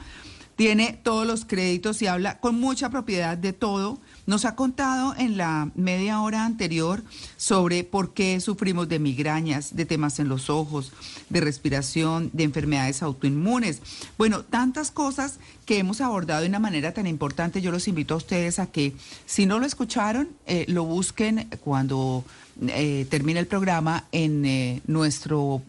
tiene 0.57 0.99
todos 1.03 1.25
los 1.25 1.45
créditos 1.45 2.01
y 2.01 2.07
habla 2.07 2.39
con 2.39 2.59
mucha 2.59 2.89
propiedad 2.89 3.37
de 3.37 3.53
todo. 3.53 3.99
Nos 4.25 4.43
ha 4.43 4.55
contado 4.55 5.13
en 5.15 5.37
la 5.37 5.69
media 5.75 6.19
hora 6.19 6.45
anterior 6.45 7.03
sobre 7.37 7.83
por 7.83 8.13
qué 8.13 8.41
sufrimos 8.41 8.89
de 8.89 8.97
migrañas, 8.97 9.75
de 9.75 9.85
temas 9.85 10.19
en 10.19 10.27
los 10.27 10.49
ojos, 10.49 10.91
de 11.29 11.41
respiración, 11.41 12.31
de 12.33 12.43
enfermedades 12.43 13.03
autoinmunes. 13.03 13.81
Bueno, 14.17 14.41
tantas 14.41 14.89
cosas 14.89 15.37
que 15.65 15.77
hemos 15.77 16.01
abordado 16.01 16.41
de 16.41 16.49
una 16.49 16.59
manera 16.59 16.91
tan 16.91 17.05
importante. 17.05 17.61
Yo 17.61 17.71
los 17.71 17.87
invito 17.87 18.15
a 18.15 18.17
ustedes 18.17 18.57
a 18.57 18.65
que, 18.65 18.93
si 19.27 19.45
no 19.45 19.59
lo 19.59 19.65
escucharon, 19.67 20.27
eh, 20.47 20.65
lo 20.67 20.85
busquen 20.85 21.47
cuando 21.63 22.25
eh, 22.67 23.05
termine 23.11 23.39
el 23.39 23.47
programa 23.47 24.05
en 24.11 24.43
eh, 24.43 24.81
nuestro... 24.87 25.61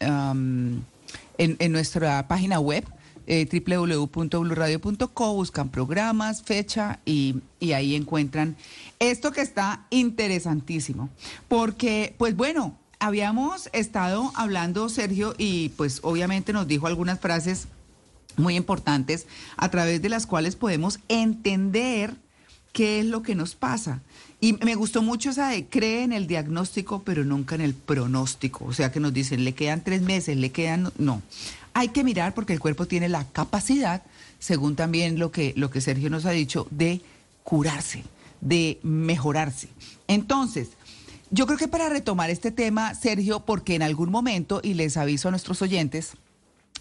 en 0.00 1.72
nuestra 1.72 2.28
página 2.28 2.60
web 2.60 2.84
eh, 3.28 3.46
buscan 5.34 5.68
programas, 5.68 6.42
fecha 6.42 6.98
y, 7.04 7.36
y 7.60 7.72
ahí 7.72 7.94
encuentran 7.94 8.56
esto 8.98 9.30
que 9.30 9.42
está 9.42 9.86
interesantísimo. 9.90 11.08
Porque, 11.46 12.14
pues 12.18 12.34
bueno, 12.36 12.76
habíamos 12.98 13.68
estado 13.72 14.32
hablando, 14.34 14.88
Sergio, 14.88 15.34
y 15.38 15.68
pues 15.70 16.00
obviamente 16.02 16.52
nos 16.52 16.66
dijo 16.66 16.86
algunas 16.86 17.20
frases 17.20 17.68
muy 18.36 18.56
importantes 18.56 19.26
a 19.56 19.70
través 19.70 20.00
de 20.02 20.08
las 20.08 20.26
cuales 20.26 20.56
podemos 20.56 21.00
entender 21.08 22.14
qué 22.72 23.00
es 23.00 23.06
lo 23.06 23.22
que 23.22 23.34
nos 23.34 23.54
pasa. 23.54 24.00
Y 24.40 24.52
me 24.52 24.76
gustó 24.76 25.02
mucho 25.02 25.30
esa 25.30 25.48
de 25.48 25.66
cree 25.66 26.04
en 26.04 26.12
el 26.12 26.28
diagnóstico, 26.28 27.02
pero 27.02 27.24
nunca 27.24 27.56
en 27.56 27.60
el 27.60 27.74
pronóstico. 27.74 28.64
O 28.66 28.72
sea 28.72 28.92
que 28.92 29.00
nos 29.00 29.12
dicen, 29.12 29.44
le 29.44 29.54
quedan 29.54 29.82
tres 29.82 30.02
meses, 30.02 30.36
le 30.36 30.50
quedan... 30.52 30.92
No, 30.96 31.22
hay 31.78 31.90
que 31.90 32.02
mirar 32.02 32.34
porque 32.34 32.52
el 32.52 32.58
cuerpo 32.58 32.86
tiene 32.86 33.08
la 33.08 33.24
capacidad, 33.28 34.02
según 34.40 34.74
también 34.74 35.20
lo 35.20 35.30
que, 35.30 35.52
lo 35.56 35.70
que 35.70 35.80
Sergio 35.80 36.10
nos 36.10 36.26
ha 36.26 36.32
dicho, 36.32 36.66
de 36.72 37.00
curarse, 37.44 38.02
de 38.40 38.80
mejorarse. 38.82 39.68
Entonces, 40.08 40.70
yo 41.30 41.46
creo 41.46 41.56
que 41.56 41.68
para 41.68 41.88
retomar 41.88 42.30
este 42.30 42.50
tema, 42.50 42.96
Sergio, 42.96 43.46
porque 43.46 43.76
en 43.76 43.82
algún 43.82 44.10
momento, 44.10 44.60
y 44.60 44.74
les 44.74 44.96
aviso 44.96 45.28
a 45.28 45.30
nuestros 45.30 45.62
oyentes, 45.62 46.14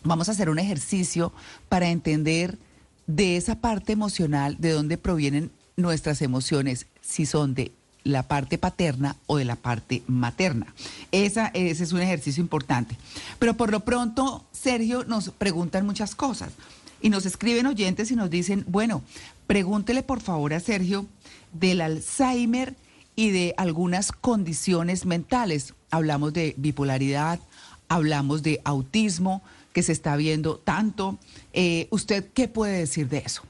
vamos 0.03 0.29
a 0.29 0.31
hacer 0.31 0.49
un 0.49 0.57
ejercicio 0.57 1.31
para 1.69 1.89
entender 1.89 2.57
de 3.05 3.37
esa 3.37 3.61
parte 3.61 3.93
emocional, 3.93 4.57
de 4.59 4.71
dónde 4.71 4.97
provienen 4.97 5.51
nuestras 5.75 6.23
emociones, 6.23 6.87
si 7.01 7.27
son 7.27 7.53
de 7.53 7.71
la 8.07 8.23
parte 8.23 8.57
paterna 8.57 9.17
o 9.27 9.37
de 9.37 9.45
la 9.45 9.55
parte 9.55 10.01
materna. 10.07 10.73
Esa, 11.11 11.47
ese 11.47 11.83
es 11.83 11.91
un 11.91 12.01
ejercicio 12.01 12.41
importante. 12.41 12.95
Pero 13.37 13.55
por 13.55 13.71
lo 13.71 13.81
pronto, 13.81 14.45
Sergio, 14.51 15.03
nos 15.03 15.29
preguntan 15.29 15.85
muchas 15.85 16.15
cosas 16.15 16.51
y 17.01 17.09
nos 17.09 17.25
escriben 17.25 17.65
oyentes 17.65 18.09
y 18.11 18.15
nos 18.15 18.29
dicen, 18.29 18.63
bueno, 18.67 19.03
pregúntele 19.45 20.03
por 20.03 20.21
favor 20.21 20.53
a 20.53 20.59
Sergio 20.59 21.05
del 21.53 21.81
Alzheimer 21.81 22.75
y 23.15 23.31
de 23.31 23.53
algunas 23.57 24.11
condiciones 24.11 25.05
mentales. 25.05 25.73
Hablamos 25.91 26.33
de 26.33 26.53
bipolaridad, 26.57 27.39
hablamos 27.89 28.41
de 28.43 28.61
autismo, 28.63 29.41
que 29.73 29.83
se 29.83 29.91
está 29.91 30.15
viendo 30.15 30.57
tanto. 30.57 31.17
Eh, 31.53 31.87
¿Usted 31.91 32.29
qué 32.33 32.47
puede 32.47 32.79
decir 32.79 33.09
de 33.09 33.19
eso? 33.19 33.43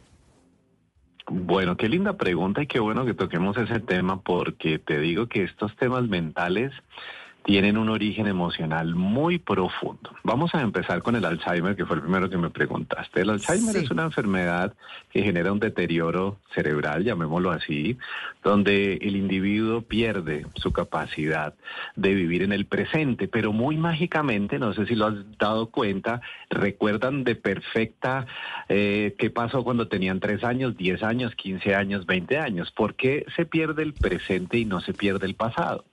Bueno, 1.30 1.76
qué 1.76 1.90
linda 1.90 2.14
pregunta 2.14 2.62
y 2.62 2.68
qué 2.68 2.80
bueno 2.80 3.06
que 3.06 3.14
toquemos 3.14 3.58
ese 3.58 3.82
tema 3.82 4.22
porque 4.22 4.80
te 4.80 5.00
digo 5.00 5.28
que 5.28 5.44
estos 5.44 5.76
temas 5.76 6.08
mentales 6.08 6.72
tienen 7.48 7.78
un 7.78 7.88
origen 7.88 8.28
emocional 8.28 8.94
muy 8.94 9.40
profundo. 9.40 10.14
Vamos 10.22 10.54
a 10.54 10.60
empezar 10.60 11.02
con 11.02 11.16
el 11.16 11.24
Alzheimer, 11.24 11.78
que 11.78 11.86
fue 11.86 11.96
el 11.96 12.02
primero 12.02 12.30
que 12.30 12.38
me 12.38 12.50
preguntaste. 12.50 13.22
El 13.22 13.30
Alzheimer 13.30 13.78
es 13.78 13.90
una 13.90 14.04
enfermedad 14.04 14.74
que 15.14 15.24
genera 15.24 15.54
un 15.54 15.60
deterioro 15.62 16.40
cerebral, 16.54 17.06
llamémoslo 17.06 17.52
así, 17.52 17.98
donde 18.44 18.96
el 18.96 19.16
individuo 19.16 19.82
pierde 19.82 20.46
su 20.56 20.74
capacidad 20.74 21.54
de 21.96 22.14
vivir 22.16 22.44
en 22.44 22.52
el 22.52 22.66
presente, 22.66 23.30
pero 23.30 23.54
muy 23.54 23.78
mágicamente, 23.78 24.60
no 24.60 24.74
sé 24.74 24.86
si 24.86 24.96
lo 24.96 25.06
has 25.06 25.38
dado 25.38 25.68
cuenta, 25.68 26.20
recuerdan 26.50 27.24
de 27.24 27.36
perfecta 27.36 28.28
eh, 28.68 29.16
qué 29.18 29.30
pasó 29.30 29.64
cuando 29.64 29.88
tenían 29.88 30.20
3 30.20 30.44
años, 30.44 30.76
10 30.76 31.02
años, 31.02 31.34
15 31.36 31.76
años, 31.76 32.06
20 32.06 32.40
años. 32.40 32.72
¿Por 32.72 32.96
qué 32.96 33.26
se 33.38 33.46
pierde 33.46 33.84
el 33.84 33.94
presente 33.94 34.58
y 34.58 34.66
no 34.66 34.82
se 34.82 34.94
pierde 34.94 35.28
el 35.28 35.36
pasado? 35.36 35.86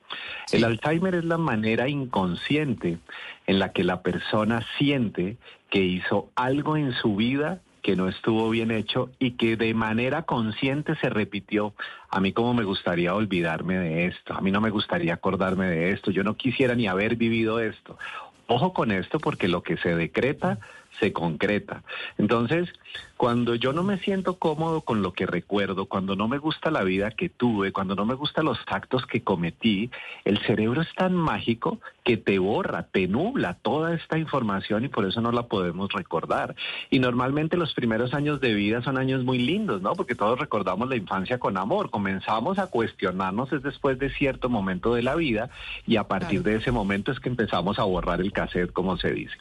El 0.52 0.64
Alzheimer 0.64 1.14
es 1.14 1.24
la 1.24 1.38
manera 1.38 1.88
inconsciente 1.88 2.98
en 3.46 3.58
la 3.58 3.72
que 3.72 3.84
la 3.84 4.02
persona 4.02 4.64
siente 4.78 5.36
que 5.70 5.80
hizo 5.80 6.30
algo 6.36 6.76
en 6.76 6.92
su 6.92 7.16
vida 7.16 7.60
que 7.84 7.96
no 7.96 8.08
estuvo 8.08 8.48
bien 8.48 8.70
hecho 8.70 9.10
y 9.18 9.32
que 9.32 9.56
de 9.56 9.74
manera 9.74 10.22
consciente 10.22 10.96
se 10.96 11.10
repitió. 11.10 11.74
A 12.08 12.18
mí 12.18 12.32
como 12.32 12.54
me 12.54 12.64
gustaría 12.64 13.14
olvidarme 13.14 13.76
de 13.76 14.06
esto, 14.06 14.32
a 14.34 14.40
mí 14.40 14.50
no 14.50 14.62
me 14.62 14.70
gustaría 14.70 15.12
acordarme 15.12 15.66
de 15.66 15.90
esto, 15.90 16.10
yo 16.10 16.24
no 16.24 16.34
quisiera 16.34 16.74
ni 16.74 16.86
haber 16.86 17.16
vivido 17.16 17.60
esto. 17.60 17.98
Ojo 18.46 18.72
con 18.72 18.90
esto 18.90 19.20
porque 19.20 19.48
lo 19.48 19.62
que 19.62 19.76
se 19.76 19.94
decreta 19.94 20.58
se 21.00 21.12
concreta. 21.12 21.82
Entonces, 22.18 22.72
cuando 23.16 23.54
yo 23.54 23.72
no 23.72 23.82
me 23.82 23.98
siento 23.98 24.38
cómodo 24.38 24.82
con 24.82 25.02
lo 25.02 25.12
que 25.12 25.26
recuerdo, 25.26 25.86
cuando 25.86 26.16
no 26.16 26.28
me 26.28 26.38
gusta 26.38 26.70
la 26.70 26.82
vida 26.82 27.10
que 27.10 27.28
tuve, 27.28 27.72
cuando 27.72 27.94
no 27.94 28.04
me 28.04 28.14
gustan 28.14 28.44
los 28.44 28.58
actos 28.66 29.06
que 29.06 29.22
cometí, 29.22 29.90
el 30.24 30.38
cerebro 30.38 30.82
es 30.82 30.92
tan 30.94 31.14
mágico 31.14 31.78
que 32.02 32.16
te 32.16 32.38
borra, 32.38 32.84
te 32.84 33.08
nubla 33.08 33.54
toda 33.54 33.94
esta 33.94 34.18
información 34.18 34.84
y 34.84 34.88
por 34.88 35.06
eso 35.06 35.20
no 35.20 35.32
la 35.32 35.44
podemos 35.44 35.92
recordar. 35.92 36.54
Y 36.90 36.98
normalmente 36.98 37.56
los 37.56 37.72
primeros 37.72 38.14
años 38.14 38.40
de 38.40 38.52
vida 38.52 38.82
son 38.82 38.98
años 38.98 39.24
muy 39.24 39.38
lindos, 39.38 39.80
¿no? 39.80 39.94
Porque 39.94 40.14
todos 40.14 40.38
recordamos 40.38 40.88
la 40.88 40.96
infancia 40.96 41.38
con 41.38 41.56
amor. 41.56 41.90
Comenzamos 41.90 42.58
a 42.58 42.66
cuestionarnos 42.66 43.52
es 43.52 43.62
después 43.62 43.98
de 43.98 44.10
cierto 44.10 44.48
momento 44.48 44.94
de 44.94 45.02
la 45.02 45.14
vida 45.14 45.50
y 45.86 45.96
a 45.96 46.04
partir 46.04 46.42
de 46.42 46.56
ese 46.56 46.70
momento 46.70 47.12
es 47.12 47.20
que 47.20 47.28
empezamos 47.28 47.78
a 47.78 47.84
borrar 47.84 48.20
el 48.20 48.32
cassette, 48.32 48.72
como 48.72 48.96
se 48.96 49.12
dice. 49.12 49.34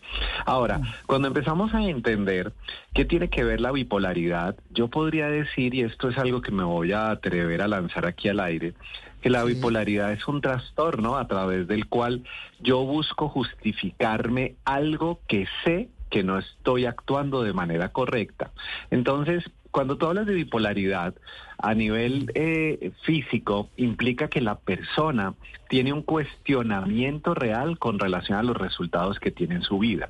Ahora, 0.45 0.79
cuando 1.05 1.27
empezamos 1.27 1.42
a 1.47 1.84
entender 1.84 2.53
qué 2.93 3.06
tiene 3.06 3.29
que 3.29 3.43
ver 3.43 3.62
la 3.62 3.71
bipolaridad, 3.71 4.56
yo 4.71 4.88
podría 4.88 5.27
decir, 5.27 5.73
y 5.73 5.82
esto 5.82 6.10
es 6.10 6.17
algo 6.17 6.41
que 6.41 6.51
me 6.51 6.63
voy 6.63 6.91
a 6.91 7.10
atrever 7.12 7.62
a 7.62 7.67
lanzar 7.67 8.06
aquí 8.06 8.29
al 8.29 8.39
aire, 8.39 8.73
que 9.21 9.29
la 9.29 9.43
bipolaridad 9.43 10.12
es 10.12 10.27
un 10.27 10.41
trastorno 10.41 11.17
a 11.17 11.27
través 11.27 11.67
del 11.67 11.88
cual 11.88 12.23
yo 12.60 12.84
busco 12.86 13.29
justificarme 13.29 14.56
algo 14.65 15.19
que 15.27 15.47
sé 15.63 15.89
que 16.10 16.23
no 16.23 16.38
estoy 16.38 16.86
actuando 16.86 17.43
de 17.43 17.53
manera 17.53 17.89
correcta. 17.89 18.51
Entonces, 18.91 19.43
cuando 19.71 19.97
tú 19.97 20.06
hablas 20.06 20.27
de 20.27 20.36
bipolaridad 20.36 21.15
a 21.58 21.73
nivel 21.73 22.32
eh, 22.36 22.91
físico, 23.03 23.69
implica 23.77 24.27
que 24.27 24.41
la 24.41 24.60
persona 24.60 25.34
tiene 25.69 25.93
un 25.93 26.03
cuestionamiento 26.03 27.34
real 27.34 27.79
con 27.79 27.97
relación 27.97 28.38
a 28.38 28.43
los 28.43 28.56
resultados 28.58 29.19
que 29.19 29.32
tiene 29.32 29.56
en 29.56 29.63
su 29.63 29.79
vida 29.79 30.10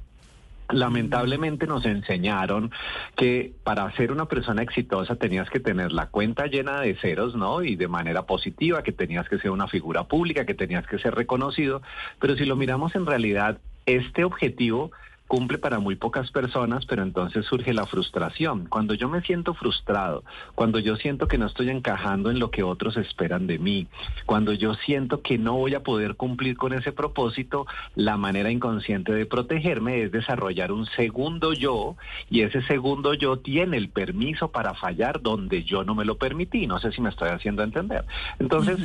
lamentablemente 0.70 1.68
nos 1.68 1.86
enseñaron 1.86 2.72
que 3.16 3.54
para 3.64 3.92
ser 3.96 4.12
una 4.12 4.26
persona 4.26 4.62
exitosa 4.62 5.16
tenías 5.16 5.50
que 5.50 5.60
tener 5.60 5.92
la 5.92 6.08
cuenta 6.08 6.48
llena 6.48 6.82
de 6.82 6.96
ceros, 6.96 7.36
¿no? 7.36 7.64
Y 7.64 7.76
de 7.76 7.88
manera 7.88 8.24
positiva, 8.24 8.84
que 8.84 8.92
tenías 8.92 9.28
que 9.30 9.40
ser 9.40 9.52
una 9.52 9.68
figura 9.68 10.06
pública, 10.06 10.46
que 10.46 10.54
tenías 10.54 10.88
que 10.88 11.00
ser 11.00 11.16
reconocido. 11.16 11.82
Pero 12.20 12.36
si 12.36 12.46
lo 12.46 12.56
miramos 12.56 12.96
en 12.96 13.06
realidad, 13.06 13.60
este 13.86 14.24
objetivo 14.24 14.92
cumple 15.34 15.58
para 15.58 15.80
muy 15.80 15.96
pocas 15.96 16.30
personas, 16.30 16.86
pero 16.86 17.02
entonces 17.02 17.44
surge 17.48 17.74
la 17.74 17.88
frustración. 17.88 18.68
Cuando 18.68 18.94
yo 18.94 19.10
me 19.10 19.22
siento 19.22 19.56
frustrado, 19.56 20.24
cuando 20.54 20.78
yo 20.78 20.96
siento 20.96 21.28
que 21.28 21.40
no 21.40 21.48
estoy 21.48 21.72
encajando 21.72 22.30
en 22.30 22.38
lo 22.38 22.52
que 22.52 22.62
otros 22.62 22.98
esperan 22.98 23.48
de 23.48 23.58
mí, 23.58 23.88
cuando 24.28 24.54
yo 24.54 24.76
siento 24.76 25.24
que 25.24 25.40
no 25.40 25.56
voy 25.56 25.74
a 25.74 25.82
poder 25.82 26.18
cumplir 26.18 26.56
con 26.56 26.72
ese 26.72 26.92
propósito, 26.92 27.66
la 27.96 28.16
manera 28.16 28.52
inconsciente 28.52 29.12
de 29.12 29.26
protegerme 29.26 30.04
es 30.04 30.12
desarrollar 30.12 30.72
un 30.72 30.86
segundo 30.86 31.54
yo 31.54 31.96
y 32.30 32.42
ese 32.42 32.62
segundo 32.68 33.16
yo 33.16 33.38
tiene 33.38 33.78
el 33.78 33.90
permiso 33.90 34.52
para 34.52 34.76
fallar 34.76 35.20
donde 35.24 35.64
yo 35.64 35.84
no 35.84 35.96
me 35.96 36.06
lo 36.06 36.20
permití. 36.20 36.68
No 36.68 36.78
sé 36.78 36.92
si 36.92 37.02
me 37.02 37.10
estoy 37.10 37.30
haciendo 37.30 37.64
entender. 37.64 38.06
Entonces, 38.38 38.78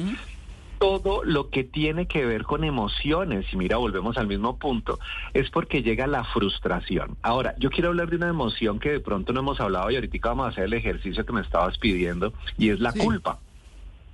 todo 0.78 1.24
lo 1.24 1.50
que 1.50 1.64
tiene 1.64 2.06
que 2.06 2.24
ver 2.24 2.44
con 2.44 2.64
emociones, 2.64 3.46
y 3.52 3.56
mira, 3.56 3.76
volvemos 3.76 4.16
al 4.16 4.26
mismo 4.26 4.58
punto, 4.58 4.98
es 5.34 5.50
porque 5.50 5.82
llega 5.82 6.06
la 6.06 6.24
frustración. 6.24 7.16
Ahora, 7.22 7.54
yo 7.58 7.70
quiero 7.70 7.88
hablar 7.88 8.10
de 8.10 8.16
una 8.16 8.28
emoción 8.28 8.78
que 8.78 8.90
de 8.90 9.00
pronto 9.00 9.32
no 9.32 9.40
hemos 9.40 9.60
hablado 9.60 9.90
y 9.90 9.96
ahorita 9.96 10.28
vamos 10.28 10.46
a 10.46 10.48
hacer 10.50 10.64
el 10.64 10.74
ejercicio 10.74 11.24
que 11.26 11.32
me 11.32 11.40
estabas 11.40 11.78
pidiendo, 11.78 12.32
y 12.56 12.70
es 12.70 12.80
la 12.80 12.92
culpa. 12.92 13.38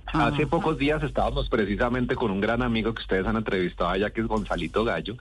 Hace 0.07 0.47
pocos 0.47 0.77
días 0.77 1.03
estábamos 1.03 1.49
precisamente 1.49 2.15
con 2.15 2.31
un 2.31 2.39
gran 2.39 2.61
amigo 2.61 2.93
que 2.93 3.01
ustedes 3.01 3.25
han 3.25 3.35
entrevistado 3.35 3.89
allá, 3.89 4.11
que 4.11 4.21
es 4.21 4.27
Gonzalito 4.27 4.83
Gallo. 4.83 5.17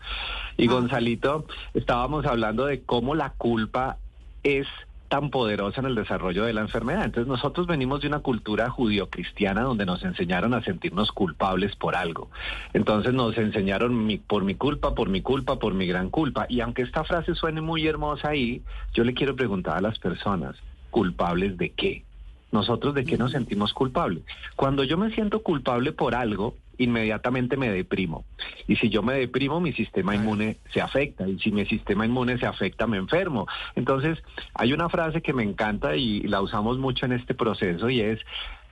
Y 0.57 0.67
Gonzalito, 0.67 1.47
estábamos 1.73 2.27
hablando 2.27 2.67
de 2.67 2.83
cómo 2.83 3.15
la 3.15 3.31
culpa 3.31 3.97
es 4.43 4.67
tan 5.15 5.31
poderosa 5.31 5.81
en 5.81 5.87
el 5.87 5.95
desarrollo 5.95 6.45
de 6.45 6.53
la 6.53 6.63
enfermedad. 6.63 7.05
Entonces 7.05 7.29
nosotros 7.29 7.69
venimos 7.69 8.01
de 8.01 8.09
una 8.09 8.19
cultura 8.19 8.69
judio-cristiana 8.69 9.63
donde 9.63 9.87
nos 9.87 10.03
enseñaron 10.03 10.55
a 10.55 10.65
sentirnos 10.65 11.13
culpables 11.13 11.77
por 11.77 11.95
algo. 11.95 12.31
Entonces 12.73 13.15
nos 13.15 13.39
enseñaron 13.39 14.07
mi, 14.07 14.19
por 14.19 14.43
mi 14.43 14.57
culpa, 14.57 14.97
por 14.97 15.09
mi 15.09 15.23
culpa, 15.23 15.61
por 15.61 15.73
mi 15.73 15.87
gran 15.87 16.11
culpa. 16.11 16.47
Y 16.49 16.63
aunque 16.63 16.83
esta 16.83 17.05
frase 17.05 17.37
suene 17.37 17.61
muy 17.61 17.87
hermosa 17.87 18.31
ahí, 18.31 18.63
yo 18.93 19.05
le 19.05 19.15
quiero 19.15 19.37
preguntar 19.37 19.77
a 19.77 19.81
las 19.81 20.01
personas, 20.01 20.57
¿culpables 20.91 21.59
de 21.59 21.71
qué? 21.71 22.03
Nosotros 22.51 22.93
de 22.93 23.05
qué 23.05 23.17
nos 23.17 23.31
sentimos 23.31 23.73
culpables. 23.73 24.25
Cuando 24.57 24.83
yo 24.83 24.99
me 24.99 25.15
siento 25.15 25.45
culpable 25.45 25.93
por 25.93 26.17
algo, 26.17 26.57
inmediatamente 26.79 27.57
me 27.57 27.71
deprimo. 27.71 28.25
Y 28.67 28.77
si 28.77 28.89
yo 28.89 29.03
me 29.03 29.15
deprimo, 29.15 29.61
mi 29.61 29.73
sistema 29.73 30.15
inmune 30.15 30.59
se 30.73 30.81
afecta. 30.81 31.29
Y 31.29 31.39
si 31.39 31.53
mi 31.53 31.67
sistema 31.67 32.07
inmune 32.07 32.39
se 32.39 32.47
afecta, 32.47 32.87
me 32.87 32.97
enfermo. 32.97 33.47
Entonces, 33.75 34.23
hay 34.55 34.73
una 34.73 34.89
frase 34.89 35.23
que 35.23 35.33
me 35.33 35.43
encanta 35.43 35.97
y 35.97 36.21
la 36.23 36.41
usamos 36.41 36.79
mucho 36.79 37.07
en 37.07 37.13
este 37.13 37.35
proceso 37.35 37.89
y 37.91 38.01
es, 38.01 38.21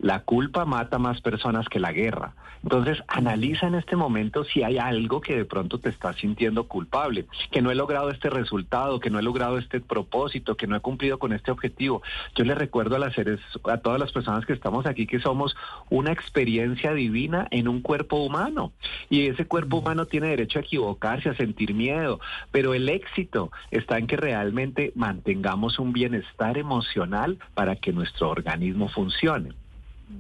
la 0.03 0.21
culpa 0.21 0.67
mata 0.67 0.99
más 0.99 1.21
personas 1.21 1.69
que 1.69 1.81
la 1.81 1.93
guerra. 1.93 2.35
Entonces, 2.65 3.03
analiza 3.09 3.67
en 3.67 3.77
este 3.77 3.97
momento 3.97 4.45
si 4.45 4.63
hay 4.63 4.79
algo 4.79 5.21
que 5.21 5.37
de 5.37 5.45
pronto 5.45 5.79
te 5.79 5.89
estás 5.89 6.17
sintiendo 6.17 6.69
culpable, 6.69 7.27
que 7.51 7.63
no 7.63 7.71
he 7.71 7.75
logrado 7.75 8.11
este 8.11 8.29
resultado, 8.29 9.01
que 9.01 9.11
no 9.11 9.19
he 9.19 9.23
logrado 9.23 9.59
este 9.59 9.81
propósito, 9.81 10.57
que 10.57 10.67
no 10.67 10.77
he 10.77 10.81
cumplido 10.81 11.19
con 11.19 11.33
este 11.33 11.51
objetivo. 11.51 12.03
Yo 12.35 12.45
le 12.45 12.55
recuerdo 12.55 12.97
a, 12.97 12.99
las 12.99 13.15
seres, 13.15 13.41
a 13.65 13.79
todas 13.79 13.99
las 13.99 14.13
personas 14.13 14.45
que 14.45 14.53
estamos 14.53 14.87
aquí 14.87 15.07
que 15.07 15.21
somos 15.21 15.57
una 15.89 16.13
experiencia 16.13 16.93
divina 16.95 17.47
en 17.51 17.69
un 17.69 17.81
cuerpo 17.81 18.17
humano. 18.17 18.73
Y 19.09 19.29
ese 19.29 19.47
cuerpo 19.47 19.79
humano 19.79 20.07
tiene 20.07 20.29
derecho 20.29 20.59
a 20.59 20.63
equivocarse, 20.63 21.29
a 21.29 21.37
sentir 21.37 21.75
miedo, 21.75 22.21
pero 22.51 22.75
el 22.75 22.89
éxito 22.89 23.53
está 23.71 23.99
en 23.99 24.09
que 24.09 24.17
realmente 24.17 24.93
mantengamos 24.97 25.79
un 25.79 25.93
bienestar 25.93 26.59
emocional 26.59 27.39
para 27.55 27.77
que 27.77 27.93
nuestro 27.93 28.31
organismo 28.31 28.89
funcione. 28.89 29.62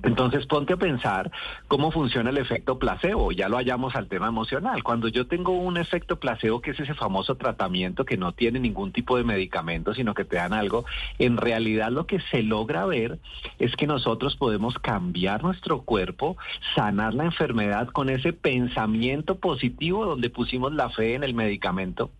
Entonces 0.02 0.46
ponte 0.46 0.72
a 0.72 0.76
pensar 0.76 1.30
cómo 1.68 1.92
funciona 1.92 2.30
el 2.30 2.38
efecto 2.38 2.78
placebo, 2.78 3.30
ya 3.30 3.48
lo 3.48 3.56
hallamos 3.56 3.94
al 3.94 4.08
tema 4.08 4.26
emocional. 4.26 4.82
Cuando 4.82 5.06
yo 5.06 5.28
tengo 5.28 5.52
un 5.52 5.76
efecto 5.76 6.18
placebo, 6.18 6.60
que 6.60 6.72
es 6.72 6.80
ese 6.80 6.94
famoso 6.94 7.36
tratamiento 7.36 8.04
que 8.04 8.16
no 8.16 8.32
tiene 8.32 8.58
ningún 8.58 8.92
tipo 8.92 9.16
de 9.16 9.24
medicamento, 9.24 9.94
sino 9.94 10.14
que 10.14 10.24
te 10.24 10.36
dan 10.36 10.54
algo, 10.54 10.84
en 11.18 11.36
realidad 11.36 11.90
lo 11.90 12.06
que 12.06 12.20
se 12.32 12.42
logra 12.42 12.84
ver 12.84 13.20
es 13.58 13.76
que 13.76 13.86
nosotros 13.86 14.36
podemos 14.36 14.74
cambiar 14.78 15.44
nuestro 15.44 15.82
cuerpo, 15.82 16.36
sanar 16.74 17.14
la 17.14 17.24
enfermedad 17.24 17.88
con 17.88 18.10
ese 18.10 18.32
pensamiento 18.32 19.36
positivo 19.36 20.04
donde 20.04 20.30
pusimos 20.30 20.72
la 20.72 20.90
fe 20.90 21.14
en 21.14 21.22
el 21.22 21.34
medicamento. 21.34 22.10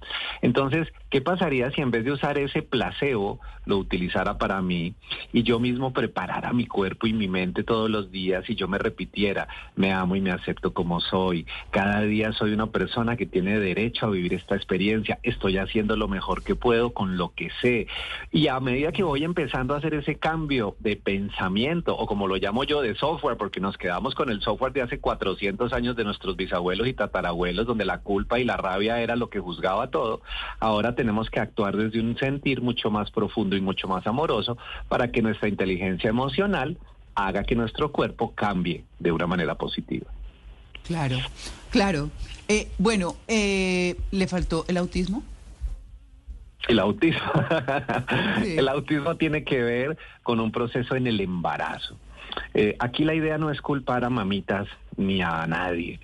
Entonces, 0.41 0.89
¿qué 1.11 1.21
pasaría 1.21 1.71
si 1.73 1.81
en 1.81 1.91
vez 1.91 2.05
de 2.05 2.13
usar 2.13 2.39
ese 2.39 2.63
placebo 2.63 3.41
lo 3.65 3.79
utilizara 3.79 4.39
para 4.39 4.63
mí 4.63 4.95
y 5.33 5.43
yo 5.43 5.59
mismo 5.59 5.93
preparara 5.93 6.53
mi 6.53 6.67
cuerpo 6.67 7.07
y 7.07 7.13
mi 7.13 7.27
mente? 7.27 7.52
Todos 7.53 7.91
los 7.91 8.11
días 8.11 8.49
y 8.49 8.55
yo 8.55 8.69
me 8.69 8.79
repitiera, 8.79 9.49
me 9.77 9.93
amo 9.93 10.17
y 10.17 10.21
me 10.21 10.31
acepto 10.31 10.73
como 10.73 11.01
soy, 11.01 11.47
cada 11.71 12.01
día 12.01 12.33
soy 12.33 12.53
una 12.53 12.69
persona 12.69 13.17
que 13.17 13.27
tiene 13.27 13.61
derecho 13.61 14.07
a 14.07 14.11
vivir 14.11 14.35
esta 14.35 14.57
experiencia, 14.57 15.19
estoy 15.23 15.59
haciendo 15.59 15.97
lo 15.97 16.09
mejor 16.09 16.43
que 16.43 16.55
puedo 16.55 16.95
con 16.95 17.17
lo 17.17 17.35
que 17.35 17.51
sé. 17.61 17.87
Y 18.31 18.49
a 18.49 18.59
medida 18.61 18.93
que 18.93 19.03
voy 19.03 19.25
empezando 19.25 19.75
a 19.75 19.79
hacer 19.79 19.95
ese 19.95 20.17
cambio 20.17 20.77
de 20.81 20.97
pensamiento, 20.97 21.97
o 21.97 22.07
como 22.07 22.27
lo 22.27 22.37
llamo 22.37 22.65
yo, 22.65 22.81
de 22.81 22.95
software, 22.95 23.37
porque 23.37 23.61
nos 23.61 23.77
quedamos 23.77 24.15
con 24.15 24.31
el 24.31 24.41
software 24.41 24.73
de 24.73 24.83
hace 24.83 24.99
400 24.99 25.73
años 25.73 25.97
de 25.97 26.05
nuestros 26.05 26.37
bisabuelos 26.37 26.87
y 26.87 26.95
tatarabuelos, 26.95 27.67
donde 27.67 27.85
la 27.85 27.99
culpa 27.99 28.39
y 28.39 28.45
la 28.45 28.57
rabia 28.57 29.01
era 29.01 29.17
lo 29.17 29.29
que 29.29 29.41
juzgaba 29.41 29.91
todo, 29.91 30.23
ahora 30.61 30.95
tenemos 30.95 31.31
que 31.31 31.41
actuar 31.41 31.77
desde 31.77 32.01
un 32.01 32.17
sentir 32.17 32.63
mucho 32.63 32.91
más 32.91 33.11
profundo 33.11 33.57
y 33.57 33.61
mucho 33.61 33.89
más 33.89 34.07
amoroso 34.07 34.57
para 34.89 35.11
que 35.11 35.23
nuestra 35.23 35.49
inteligencia 35.49 36.11
emocional 36.11 36.79
haga 37.15 37.45
que 37.45 37.55
nuestro 37.55 37.93
cuerpo 37.93 38.35
cambie 38.35 38.85
de 38.99 39.13
una 39.13 39.27
manera 39.27 39.55
positiva. 39.57 40.11
Claro, 40.85 41.17
claro. 41.71 42.11
Eh, 42.49 42.69
bueno, 42.79 43.17
eh, 43.29 43.97
¿le 44.11 44.27
faltó 44.27 44.65
el 44.69 44.77
autismo? 44.77 45.23
El 46.69 46.79
autismo. 46.79 47.33
El 48.45 48.69
autismo 48.69 49.17
tiene 49.17 49.43
que 49.45 49.63
ver 49.63 49.99
con 50.23 50.39
un 50.39 50.53
proceso 50.53 50.95
en 50.95 51.09
el 51.09 51.21
embarazo. 51.21 51.97
Eh, 52.55 52.77
aquí 52.79 53.05
la 53.05 53.15
idea 53.15 53.37
no 53.37 53.51
es 53.51 53.61
culpar 53.61 54.05
a 54.05 54.11
mamitas 54.11 54.69
ni 54.97 55.23
a 55.23 55.47
nadie. 55.47 55.99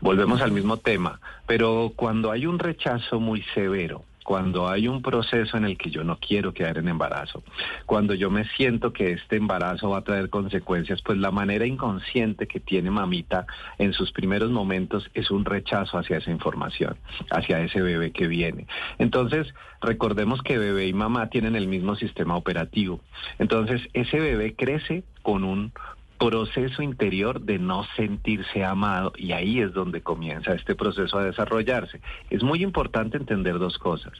Volvemos 0.00 0.40
al 0.40 0.52
mismo 0.52 0.76
tema. 0.76 1.20
Pero 1.46 1.92
cuando 1.96 2.30
hay 2.30 2.46
un 2.46 2.58
rechazo 2.58 3.18
muy 3.18 3.42
severo, 3.54 4.04
cuando 4.24 4.68
hay 4.68 4.88
un 4.88 5.02
proceso 5.02 5.56
en 5.56 5.66
el 5.66 5.76
que 5.76 5.90
yo 5.90 6.02
no 6.02 6.18
quiero 6.18 6.52
quedar 6.52 6.78
en 6.78 6.88
embarazo, 6.88 7.44
cuando 7.86 8.14
yo 8.14 8.30
me 8.30 8.44
siento 8.56 8.92
que 8.92 9.12
este 9.12 9.36
embarazo 9.36 9.90
va 9.90 9.98
a 9.98 10.04
traer 10.04 10.30
consecuencias, 10.30 11.00
pues 11.02 11.18
la 11.18 11.30
manera 11.30 11.66
inconsciente 11.66 12.48
que 12.48 12.58
tiene 12.58 12.90
mamita 12.90 13.46
en 13.78 13.92
sus 13.92 14.10
primeros 14.12 14.50
momentos 14.50 15.08
es 15.14 15.30
un 15.30 15.44
rechazo 15.44 15.98
hacia 15.98 16.16
esa 16.16 16.30
información, 16.30 16.96
hacia 17.30 17.60
ese 17.60 17.82
bebé 17.82 18.10
que 18.10 18.26
viene. 18.26 18.66
Entonces, 18.98 19.54
recordemos 19.82 20.42
que 20.42 20.58
bebé 20.58 20.86
y 20.88 20.94
mamá 20.94 21.28
tienen 21.28 21.54
el 21.54 21.68
mismo 21.68 21.94
sistema 21.94 22.36
operativo. 22.36 23.00
Entonces, 23.38 23.82
ese 23.92 24.18
bebé 24.18 24.54
crece 24.56 25.04
con 25.22 25.44
un 25.44 25.72
proceso 26.18 26.82
interior 26.82 27.40
de 27.40 27.58
no 27.58 27.84
sentirse 27.96 28.64
amado 28.64 29.12
y 29.16 29.32
ahí 29.32 29.60
es 29.60 29.72
donde 29.72 30.02
comienza 30.02 30.54
este 30.54 30.74
proceso 30.74 31.18
a 31.18 31.24
desarrollarse. 31.24 32.00
Es 32.30 32.42
muy 32.42 32.62
importante 32.62 33.16
entender 33.16 33.58
dos 33.58 33.78
cosas. 33.78 34.12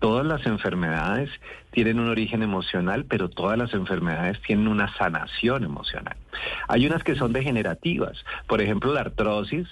Todas 0.00 0.24
las 0.24 0.46
enfermedades 0.46 1.28
tienen 1.72 1.98
un 1.98 2.08
origen 2.08 2.42
emocional, 2.42 3.04
pero 3.04 3.28
todas 3.28 3.58
las 3.58 3.74
enfermedades 3.74 4.40
tienen 4.42 4.68
una 4.68 4.94
sanación 4.96 5.64
emocional. 5.64 6.16
Hay 6.68 6.86
unas 6.86 7.02
que 7.02 7.16
son 7.16 7.32
degenerativas. 7.32 8.24
Por 8.46 8.60
ejemplo, 8.60 8.92
la 8.92 9.00
artrosis 9.00 9.66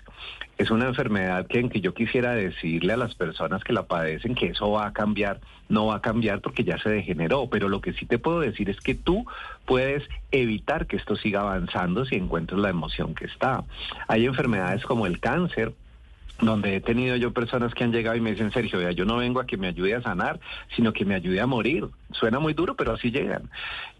es 0.58 0.70
una 0.70 0.86
enfermedad 0.86 1.46
que 1.46 1.60
en 1.60 1.68
que 1.68 1.80
yo 1.80 1.92
quisiera 1.92 2.32
decirle 2.32 2.94
a 2.94 2.96
las 2.96 3.14
personas 3.14 3.62
que 3.62 3.72
la 3.72 3.82
padecen 3.82 4.34
que 4.34 4.46
eso 4.46 4.70
va 4.70 4.86
a 4.86 4.92
cambiar, 4.92 5.40
no 5.68 5.86
va 5.86 5.96
a 5.96 6.00
cambiar 6.00 6.40
porque 6.40 6.64
ya 6.64 6.78
se 6.78 6.88
degeneró, 6.88 7.48
pero 7.50 7.68
lo 7.68 7.80
que 7.80 7.92
sí 7.92 8.06
te 8.06 8.18
puedo 8.18 8.40
decir 8.40 8.70
es 8.70 8.80
que 8.80 8.94
tú 8.94 9.26
puedes 9.66 10.02
evitar 10.30 10.86
que 10.86 10.96
esto 10.96 11.16
siga 11.16 11.40
avanzando 11.40 12.06
si 12.06 12.16
encuentras 12.16 12.60
la 12.60 12.70
emoción 12.70 13.14
que 13.14 13.26
está. 13.26 13.64
Hay 14.08 14.24
enfermedades 14.24 14.84
como 14.84 15.06
el 15.06 15.20
cáncer, 15.20 15.72
donde 16.40 16.76
he 16.76 16.80
tenido 16.80 17.16
yo 17.16 17.32
personas 17.32 17.74
que 17.74 17.84
han 17.84 17.92
llegado 17.92 18.16
y 18.16 18.20
me 18.20 18.32
dicen, 18.32 18.52
Sergio, 18.52 18.80
ya 18.80 18.90
yo 18.90 19.04
no 19.04 19.16
vengo 19.16 19.40
a 19.40 19.46
que 19.46 19.56
me 19.56 19.68
ayude 19.68 19.94
a 19.94 20.02
sanar, 20.02 20.38
sino 20.74 20.92
que 20.92 21.04
me 21.04 21.14
ayude 21.14 21.40
a 21.40 21.46
morir. 21.46 21.86
Suena 22.12 22.38
muy 22.38 22.52
duro, 22.52 22.74
pero 22.76 22.92
así 22.92 23.10
llegan. 23.10 23.50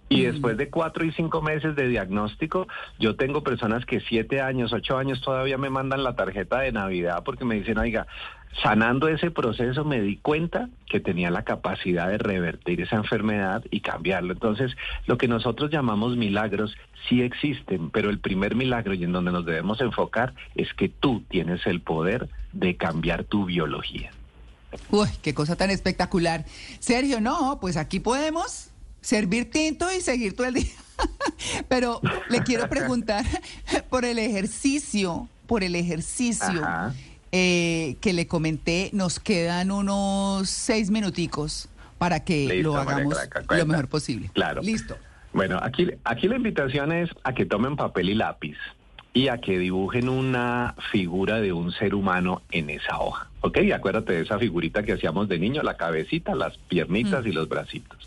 Y 0.09 0.23
después 0.23 0.57
de 0.57 0.71
cuatro 0.71 1.05
y 1.05 1.13
cinco 1.13 1.43
meses 1.43 1.75
de 1.75 1.89
diagnóstico, 1.89 2.69
yo 2.99 3.17
tengo 3.17 3.43
personas 3.43 3.85
que 3.85 4.01
siete 4.01 4.41
años, 4.41 4.73
ocho 4.73 4.97
años 4.99 5.21
todavía 5.21 5.59
me 5.59 5.69
mandan 5.69 6.05
la 6.05 6.15
tarjeta 6.15 6.61
de 6.61 6.71
Navidad 6.71 7.23
porque 7.25 7.45
me 7.45 7.57
dicen, 7.57 7.79
oiga, 7.79 8.07
sanando 8.63 9.09
ese 9.09 9.31
proceso 9.31 9.85
me 9.85 10.01
di 10.01 10.17
cuenta 10.17 10.69
que 10.89 11.01
tenía 11.01 11.31
la 11.31 11.43
capacidad 11.43 12.09
de 12.09 12.19
revertir 12.19 12.81
esa 12.81 12.97
enfermedad 12.97 13.65
y 13.71 13.81
cambiarlo. 13.81 14.33
Entonces, 14.33 14.77
lo 15.07 15.19
que 15.19 15.29
nosotros 15.29 15.71
llamamos 15.71 16.17
milagros 16.17 16.77
sí 17.09 17.23
existen, 17.23 17.91
pero 17.91 18.09
el 18.09 18.19
primer 18.19 18.55
milagro 18.55 18.95
y 18.95 19.05
en 19.05 19.13
donde 19.13 19.33
nos 19.33 19.45
debemos 19.45 19.81
enfocar 19.81 20.35
es 20.55 20.73
que 20.75 20.89
tú 20.89 21.25
tienes 21.29 21.67
el 21.67 21.81
poder 21.81 22.29
de 22.53 22.77
cambiar 22.77 23.25
tu 23.25 23.45
biología. 23.45 24.11
Uy, 24.91 25.09
qué 25.23 25.35
cosa 25.35 25.57
tan 25.57 25.71
espectacular. 25.71 26.45
Sergio, 26.79 27.21
no, 27.21 27.59
pues 27.61 27.77
aquí 27.77 28.01
podemos 28.01 28.73
servir 29.07 29.49
tinto 29.49 29.87
y 29.93 30.01
seguir 30.01 30.35
todo 30.35 30.49
el 30.49 30.55
día. 30.55 30.73
Pero 31.69 32.01
le 32.29 32.43
quiero 32.43 32.69
preguntar 32.69 33.25
por 33.89 34.05
el 34.05 34.19
ejercicio, 34.19 35.29
por 35.47 35.63
el 35.63 35.77
ejercicio 35.77 36.67
eh, 37.31 37.97
que 38.01 38.13
le 38.13 38.27
comenté, 38.27 38.91
nos 38.93 39.21
quedan 39.21 39.71
unos 39.71 40.51
seis 40.51 40.91
minuticos 40.91 41.69
para 41.99 42.25
que 42.25 42.61
lo 42.63 42.77
hagamos 42.77 43.17
lo 43.49 43.67
mejor 43.67 43.89
posible. 43.89 44.29
Claro. 44.35 44.61
Listo. 44.61 44.97
Bueno, 45.33 45.61
aquí, 45.63 45.89
aquí 46.03 46.27
la 46.27 46.37
invitación 46.37 46.91
es 46.91 47.09
a 47.23 47.33
que 47.33 47.47
tomen 47.47 47.77
papel 47.77 48.11
y 48.11 48.15
lápiz 48.15 48.57
y 49.15 49.29
a 49.29 49.39
que 49.39 49.59
dibujen 49.59 50.09
una 50.09 50.75
figura 50.91 51.41
de 51.41 51.53
un 51.53 51.71
ser 51.71 51.95
humano 51.95 52.43
en 52.51 52.71
esa 52.71 52.99
hoja. 52.99 53.31
¿Ok? 53.41 53.59
Acuérdate 53.73 54.15
de 54.15 54.23
esa 54.23 54.39
figurita 54.39 54.83
que 54.83 54.95
hacíamos 54.95 55.29
de 55.29 55.39
niño, 55.39 55.63
la 55.63 55.77
cabecita, 55.77 56.35
las 56.35 56.59
piernitas 56.59 57.25
mm. 57.25 57.29
y 57.29 57.33
los 57.33 57.49
bracitos. 57.49 58.06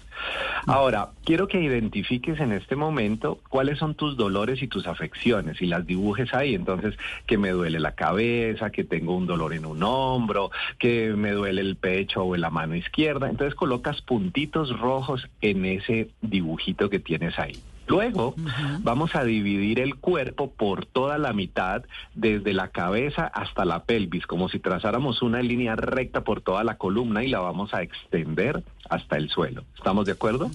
Ahora, 0.67 1.09
quiero 1.23 1.47
que 1.47 1.61
identifiques 1.61 2.39
en 2.39 2.51
este 2.51 2.75
momento 2.75 3.39
cuáles 3.49 3.79
son 3.79 3.95
tus 3.95 4.17
dolores 4.17 4.61
y 4.61 4.67
tus 4.67 4.87
afecciones 4.87 5.61
y 5.61 5.65
las 5.65 5.85
dibujes 5.85 6.33
ahí. 6.33 6.55
Entonces, 6.55 6.95
que 7.25 7.37
me 7.37 7.49
duele 7.49 7.79
la 7.79 7.95
cabeza, 7.95 8.69
que 8.69 8.83
tengo 8.83 9.15
un 9.15 9.25
dolor 9.25 9.53
en 9.53 9.65
un 9.65 9.81
hombro, 9.83 10.51
que 10.77 11.13
me 11.15 11.31
duele 11.31 11.61
el 11.61 11.75
pecho 11.75 12.23
o 12.23 12.35
en 12.35 12.41
la 12.41 12.49
mano 12.49 12.75
izquierda. 12.75 13.29
Entonces, 13.29 13.55
colocas 13.55 14.01
puntitos 14.01 14.77
rojos 14.79 15.27
en 15.41 15.65
ese 15.65 16.09
dibujito 16.21 16.89
que 16.89 16.99
tienes 16.99 17.39
ahí. 17.39 17.57
Luego 17.89 18.35
vamos 18.81 19.15
a 19.15 19.23
dividir 19.23 19.79
el 19.79 19.95
cuerpo 19.95 20.51
por 20.51 20.85
toda 20.85 21.17
la 21.17 21.33
mitad, 21.33 21.83
desde 22.13 22.53
la 22.53 22.67
cabeza 22.67 23.25
hasta 23.25 23.65
la 23.65 23.83
pelvis, 23.83 24.27
como 24.27 24.47
si 24.47 24.59
trazáramos 24.59 25.23
una 25.23 25.41
línea 25.41 25.75
recta 25.75 26.21
por 26.23 26.41
toda 26.41 26.63
la 26.63 26.77
columna 26.77 27.23
y 27.23 27.29
la 27.29 27.39
vamos 27.39 27.73
a 27.73 27.81
extender 27.81 28.63
hasta 28.91 29.17
el 29.17 29.29
suelo. 29.29 29.63
¿Estamos 29.75 30.05
de 30.05 30.11
acuerdo? 30.11 30.51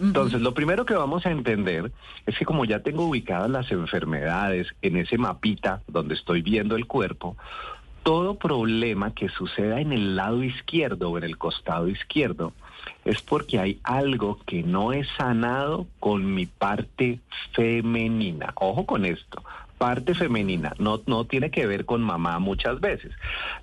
Entonces, 0.00 0.40
lo 0.40 0.54
primero 0.54 0.84
que 0.84 0.94
vamos 0.94 1.24
a 1.24 1.30
entender 1.30 1.92
es 2.26 2.36
que 2.36 2.44
como 2.44 2.64
ya 2.64 2.80
tengo 2.80 3.06
ubicadas 3.06 3.48
las 3.48 3.70
enfermedades 3.70 4.66
en 4.82 4.96
ese 4.96 5.18
mapita 5.18 5.82
donde 5.86 6.14
estoy 6.14 6.42
viendo 6.42 6.74
el 6.74 6.86
cuerpo, 6.86 7.36
todo 8.02 8.34
problema 8.34 9.14
que 9.14 9.28
suceda 9.28 9.80
en 9.80 9.92
el 9.92 10.16
lado 10.16 10.42
izquierdo 10.42 11.10
o 11.10 11.18
en 11.18 11.22
el 11.22 11.38
costado 11.38 11.88
izquierdo 11.88 12.52
es 13.04 13.20
porque 13.22 13.58
hay 13.58 13.80
algo 13.82 14.38
que 14.46 14.62
no 14.62 14.92
he 14.92 15.04
sanado 15.16 15.86
con 16.00 16.34
mi 16.34 16.46
parte 16.46 17.20
femenina. 17.52 18.52
Ojo 18.56 18.86
con 18.86 19.04
esto 19.04 19.42
parte 19.82 20.14
femenina, 20.14 20.74
no, 20.78 21.02
no 21.06 21.24
tiene 21.24 21.50
que 21.50 21.66
ver 21.66 21.84
con 21.84 22.02
mamá 22.02 22.38
muchas 22.38 22.80
veces. 22.80 23.10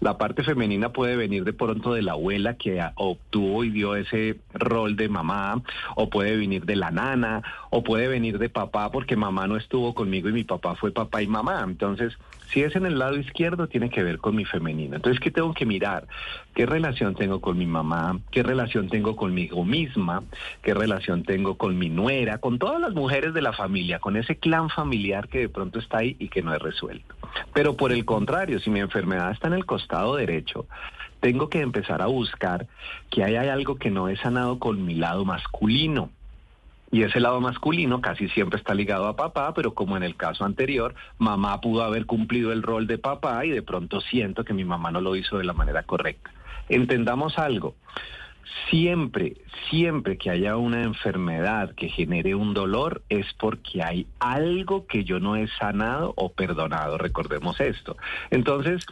La 0.01 0.17
parte 0.17 0.43
femenina 0.43 0.91
puede 0.91 1.15
venir 1.15 1.45
de 1.45 1.53
pronto 1.53 1.93
de 1.93 2.01
la 2.01 2.11
abuela 2.11 2.55
que 2.55 2.83
obtuvo 2.95 3.63
y 3.63 3.69
dio 3.69 3.95
ese 3.95 4.37
rol 4.53 4.97
de 4.97 5.07
mamá, 5.07 5.61
o 5.95 6.09
puede 6.09 6.35
venir 6.35 6.65
de 6.65 6.75
la 6.75 6.91
nana, 6.91 7.41
o 7.69 7.85
puede 7.85 8.09
venir 8.09 8.37
de 8.37 8.49
papá 8.49 8.91
porque 8.91 9.15
mamá 9.15 9.47
no 9.47 9.55
estuvo 9.55 9.95
conmigo 9.95 10.27
y 10.27 10.33
mi 10.33 10.43
papá 10.43 10.75
fue 10.75 10.91
papá 10.91 11.21
y 11.21 11.27
mamá. 11.27 11.63
Entonces, 11.65 12.17
si 12.51 12.63
es 12.63 12.75
en 12.75 12.85
el 12.85 12.97
lado 12.97 13.15
izquierdo, 13.17 13.67
tiene 13.67 13.89
que 13.89 14.03
ver 14.03 14.17
con 14.19 14.35
mi 14.35 14.45
femenina. 14.45 14.97
Entonces, 14.97 15.19
¿qué 15.19 15.31
tengo 15.31 15.53
que 15.53 15.65
mirar? 15.65 16.07
¿Qué 16.55 16.65
relación 16.65 17.15
tengo 17.15 17.41
con 17.41 17.57
mi 17.57 17.65
mamá? 17.65 18.19
¿Qué 18.31 18.43
relación 18.43 18.89
tengo 18.89 19.15
conmigo 19.15 19.63
misma? 19.63 20.23
¿Qué 20.61 20.73
relación 20.73 21.23
tengo 21.23 21.57
con 21.57 21.77
mi 21.77 21.89
nuera? 21.89 22.39
Con 22.39 22.59
todas 22.59 22.81
las 22.81 22.93
mujeres 22.93 23.33
de 23.33 23.41
la 23.41 23.53
familia, 23.53 23.99
con 23.99 24.17
ese 24.17 24.37
clan 24.37 24.69
familiar 24.69 25.27
que 25.27 25.39
de 25.39 25.49
pronto 25.49 25.79
está 25.79 25.99
ahí 25.99 26.15
y 26.19 26.29
que 26.29 26.41
no 26.41 26.53
he 26.53 26.59
resuelto. 26.59 27.15
Pero 27.53 27.77
por 27.77 27.91
el 27.91 28.05
contrario, 28.05 28.59
si 28.59 28.69
mi 28.69 28.79
enfermedad 28.79 29.31
está 29.31 29.47
en 29.47 29.53
el 29.53 29.65
costado 29.65 30.15
derecho, 30.15 30.67
tengo 31.19 31.49
que 31.49 31.61
empezar 31.61 32.01
a 32.01 32.07
buscar 32.07 32.67
que 33.09 33.23
hay 33.23 33.35
algo 33.35 33.75
que 33.75 33.91
no 33.91 34.07
he 34.09 34.17
sanado 34.17 34.59
con 34.59 34.85
mi 34.85 34.95
lado 34.95 35.25
masculino. 35.25 36.11
Y 36.91 37.03
ese 37.03 37.19
lado 37.19 37.39
masculino 37.39 38.01
casi 38.01 38.27
siempre 38.29 38.57
está 38.57 38.73
ligado 38.73 39.07
a 39.07 39.15
papá, 39.15 39.53
pero 39.53 39.73
como 39.73 39.95
en 39.95 40.03
el 40.03 40.15
caso 40.15 40.43
anterior, 40.43 40.95
mamá 41.19 41.61
pudo 41.61 41.83
haber 41.83 42.05
cumplido 42.05 42.51
el 42.51 42.63
rol 42.63 42.87
de 42.87 42.97
papá 42.97 43.45
y 43.45 43.51
de 43.51 43.61
pronto 43.61 44.01
siento 44.01 44.43
que 44.43 44.53
mi 44.53 44.65
mamá 44.65 44.91
no 44.91 45.01
lo 45.01 45.15
hizo 45.15 45.37
de 45.37 45.43
la 45.43 45.53
manera 45.53 45.83
correcta. 45.83 46.31
Entendamos 46.67 47.37
algo. 47.37 47.75
Siempre, 48.69 49.35
siempre 49.69 50.17
que 50.17 50.31
haya 50.31 50.57
una 50.57 50.83
enfermedad 50.83 51.73
que 51.75 51.89
genere 51.89 52.33
un 52.33 52.53
dolor 52.53 53.03
es 53.09 53.27
porque 53.39 53.83
hay 53.83 54.07
algo 54.19 54.87
que 54.87 55.03
yo 55.03 55.19
no 55.19 55.35
he 55.35 55.47
sanado 55.59 56.13
o 56.15 56.31
perdonado. 56.33 56.97
Recordemos 56.97 57.59
esto. 57.59 57.97
Entonces, 58.31 58.85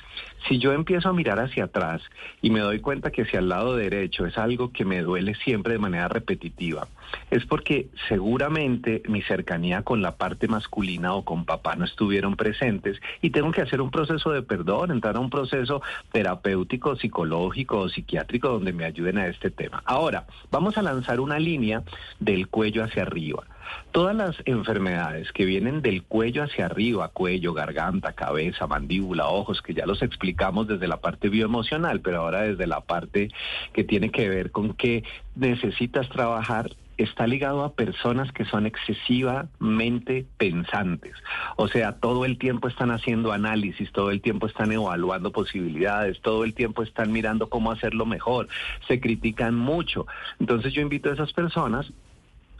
si 0.47 0.59
yo 0.59 0.73
empiezo 0.73 1.09
a 1.09 1.13
mirar 1.13 1.39
hacia 1.39 1.65
atrás 1.65 2.01
y 2.41 2.49
me 2.49 2.59
doy 2.59 2.79
cuenta 2.79 3.11
que 3.11 3.23
hacia 3.23 3.39
el 3.39 3.49
lado 3.49 3.75
derecho 3.75 4.25
es 4.25 4.37
algo 4.37 4.71
que 4.71 4.85
me 4.85 5.01
duele 5.01 5.35
siempre 5.35 5.73
de 5.73 5.79
manera 5.79 6.07
repetitiva, 6.07 6.87
es 7.31 7.45
porque 7.45 7.87
seguramente 8.07 9.01
mi 9.07 9.21
cercanía 9.21 9.81
con 9.81 10.01
la 10.01 10.15
parte 10.15 10.47
masculina 10.47 11.13
o 11.13 11.25
con 11.25 11.45
papá 11.45 11.75
no 11.75 11.85
estuvieron 11.85 12.35
presentes 12.35 12.99
y 13.21 13.31
tengo 13.31 13.51
que 13.51 13.61
hacer 13.61 13.81
un 13.81 13.91
proceso 13.91 14.31
de 14.31 14.41
perdón, 14.41 14.91
entrar 14.91 15.15
a 15.15 15.19
un 15.19 15.29
proceso 15.29 15.81
terapéutico, 16.11 16.95
psicológico 16.95 17.79
o 17.79 17.89
psiquiátrico 17.89 18.49
donde 18.49 18.73
me 18.73 18.85
ayuden 18.85 19.17
a 19.17 19.27
este 19.27 19.51
tema. 19.51 19.81
Ahora, 19.85 20.25
vamos 20.51 20.77
a 20.77 20.81
lanzar 20.81 21.19
una 21.19 21.39
línea 21.39 21.83
del 22.19 22.47
cuello 22.47 22.83
hacia 22.83 23.03
arriba. 23.03 23.43
Todas 23.91 24.15
las 24.15 24.35
enfermedades 24.45 25.31
que 25.31 25.45
vienen 25.45 25.81
del 25.81 26.03
cuello 26.03 26.43
hacia 26.43 26.65
arriba, 26.65 27.09
cuello, 27.09 27.53
garganta, 27.53 28.13
cabeza, 28.13 28.67
mandíbula, 28.67 29.27
ojos, 29.27 29.61
que 29.61 29.73
ya 29.73 29.85
los 29.85 30.01
explicamos 30.01 30.67
desde 30.67 30.87
la 30.87 30.97
parte 30.97 31.29
bioemocional, 31.29 32.01
pero 32.01 32.21
ahora 32.21 32.41
desde 32.41 32.67
la 32.67 32.81
parte 32.81 33.29
que 33.73 33.83
tiene 33.83 34.11
que 34.11 34.29
ver 34.29 34.51
con 34.51 34.73
que 34.73 35.03
necesitas 35.35 36.09
trabajar, 36.09 36.71
está 36.97 37.27
ligado 37.27 37.63
a 37.63 37.73
personas 37.73 38.31
que 38.31 38.45
son 38.45 38.65
excesivamente 38.65 40.25
pensantes. 40.37 41.13
O 41.55 41.67
sea, 41.67 41.93
todo 41.93 42.25
el 42.25 42.37
tiempo 42.37 42.67
están 42.67 42.91
haciendo 42.91 43.31
análisis, 43.31 43.91
todo 43.91 44.11
el 44.11 44.21
tiempo 44.21 44.47
están 44.47 44.71
evaluando 44.71 45.31
posibilidades, 45.31 46.19
todo 46.21 46.43
el 46.43 46.53
tiempo 46.53 46.83
están 46.83 47.11
mirando 47.11 47.49
cómo 47.49 47.71
hacerlo 47.71 48.05
mejor, 48.05 48.47
se 48.87 48.99
critican 48.99 49.55
mucho. 49.55 50.07
Entonces 50.39 50.73
yo 50.73 50.81
invito 50.81 51.09
a 51.09 51.13
esas 51.13 51.33
personas 51.33 51.91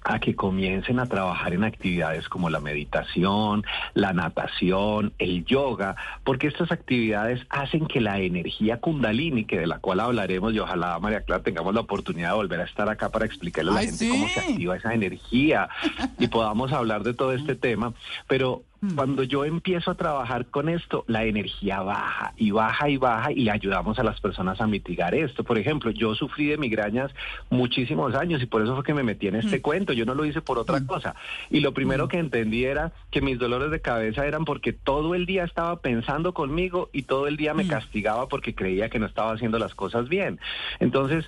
a 0.08 0.20
que 0.20 0.36
comiencen 0.36 1.00
a 1.00 1.06
trabajar 1.06 1.54
en 1.54 1.66
actividades 1.66 2.30
como 2.30 2.50
la 2.50 2.62
meditación, 2.62 3.66
la 3.94 4.14
natación, 4.14 5.12
el 5.20 5.44
yoga, 5.44 5.98
porque 6.24 6.48
estas 6.48 6.72
actividades 6.72 7.46
hacen 7.50 7.88
que 7.88 8.00
la 8.00 8.18
energía 8.20 8.80
kundalini, 8.80 9.44
que 9.44 9.60
de 9.60 9.68
la 9.68 9.80
cual 9.80 10.00
hablaremos 10.00 10.54
y 10.54 10.60
ojalá 10.60 10.98
María 11.00 11.22
Clara 11.22 11.44
tengamos 11.44 11.74
la 11.74 11.82
oportunidad 11.82 12.30
de 12.30 12.36
volver 12.36 12.62
a 12.62 12.64
estar 12.64 12.88
acá 12.88 13.10
para 13.10 13.26
explicarle 13.26 13.72
a 13.72 13.74
la 13.74 13.82
gente 13.82 14.08
cómo 14.08 14.30
se 14.30 14.40
activa 14.40 14.78
esa 14.78 14.94
energía 14.94 15.68
y 16.18 16.28
podamos 16.28 16.72
hablar 16.72 17.04
de 17.04 17.14
todo 17.14 17.34
este 17.34 17.56
tema, 17.68 17.94
pero. 18.28 18.64
Cuando 18.96 19.24
yo 19.24 19.44
empiezo 19.44 19.92
a 19.92 19.96
trabajar 19.96 20.46
con 20.48 20.70
esto, 20.70 21.04
la 21.08 21.26
energía 21.26 21.82
baja 21.82 22.34
y 22.38 22.52
baja 22.52 22.90
y 22.90 22.98
baja 22.98 23.32
y 23.32 23.50
ayudamos 23.50 23.98
a 23.98 24.04
las 24.04 24.22
personas 24.22 24.62
a 24.62 24.68
mitigar 24.68 25.16
esto. 25.16 25.44
Por 25.44 25.58
ejemplo, 25.58 25.90
yo 25.92 26.14
sufrí 26.14 26.48
de 26.48 26.58
migrañas 26.58 27.12
muchísimos 27.50 28.14
años 28.14 28.42
y 28.42 28.46
por 28.46 28.62
eso 28.62 28.76
fue 28.76 28.84
que 28.84 28.94
me 28.94 29.04
metí 29.04 29.28
en 29.28 29.36
este 29.36 29.58
mm. 29.58 29.62
cuento. 29.62 29.94
Yo 29.94 30.06
no 30.06 30.14
lo 30.14 30.26
hice 30.26 30.42
por 30.42 30.60
otra 30.60 30.80
mm. 30.80 30.86
cosa. 30.86 31.16
Y 31.50 31.62
lo 31.62 31.74
primero 31.74 32.08
que 32.08 32.20
entendí 32.20 32.66
era 32.66 32.94
que 33.10 33.22
mis 33.22 33.40
dolores 33.40 33.72
de 33.72 33.82
cabeza 33.82 34.26
eran 34.26 34.46
porque 34.46 34.74
todo 34.74 35.16
el 35.16 35.26
día 35.26 35.44
estaba 35.44 35.82
pensando 35.82 36.34
conmigo 36.34 36.90
y 36.94 37.04
todo 37.04 37.28
el 37.28 37.38
día 37.38 37.54
me 37.54 37.68
castigaba 37.68 38.28
porque 38.28 38.54
creía 38.54 38.90
que 38.90 39.00
no 39.00 39.08
estaba 39.08 39.34
haciendo 39.34 39.58
las 39.58 39.74
cosas 39.74 40.08
bien. 40.08 40.40
Entonces, 40.80 41.26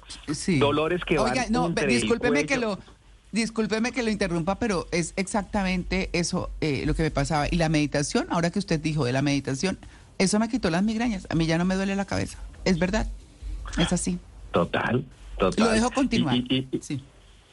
dolores 0.59 1.03
que 1.03 1.17
Oiga, 1.17 1.45
no, 1.49 1.69
discúlpeme 1.69 2.45
que 2.45 2.57
lo 2.57 2.77
Discúlpeme 3.31 3.91
que 3.91 4.01
lo 4.01 4.09
interrumpa, 4.09 4.55
pero 4.55 4.87
es 4.91 5.13
exactamente 5.15 6.09
eso 6.13 6.49
eh, 6.61 6.83
lo 6.85 6.95
que 6.95 7.03
me 7.03 7.11
pasaba. 7.11 7.47
Y 7.49 7.57
la 7.57 7.69
meditación, 7.69 8.25
ahora 8.29 8.49
que 8.49 8.59
usted 8.59 8.79
dijo 8.79 9.05
de 9.05 9.13
la 9.13 9.21
meditación, 9.21 9.77
eso 10.17 10.39
me 10.39 10.49
quitó 10.49 10.69
las 10.69 10.83
migrañas. 10.83 11.27
A 11.29 11.35
mí 11.35 11.45
ya 11.45 11.57
no 11.57 11.65
me 11.65 11.75
duele 11.75 11.95
la 11.95 12.05
cabeza. 12.05 12.39
Es 12.65 12.79
verdad. 12.79 13.07
Es 13.77 13.93
así. 13.93 14.17
Total, 14.51 15.05
total. 15.37 15.65
Lo 15.65 15.71
dejo 15.71 15.91
continuar. 15.91 16.35
sí. 16.81 17.03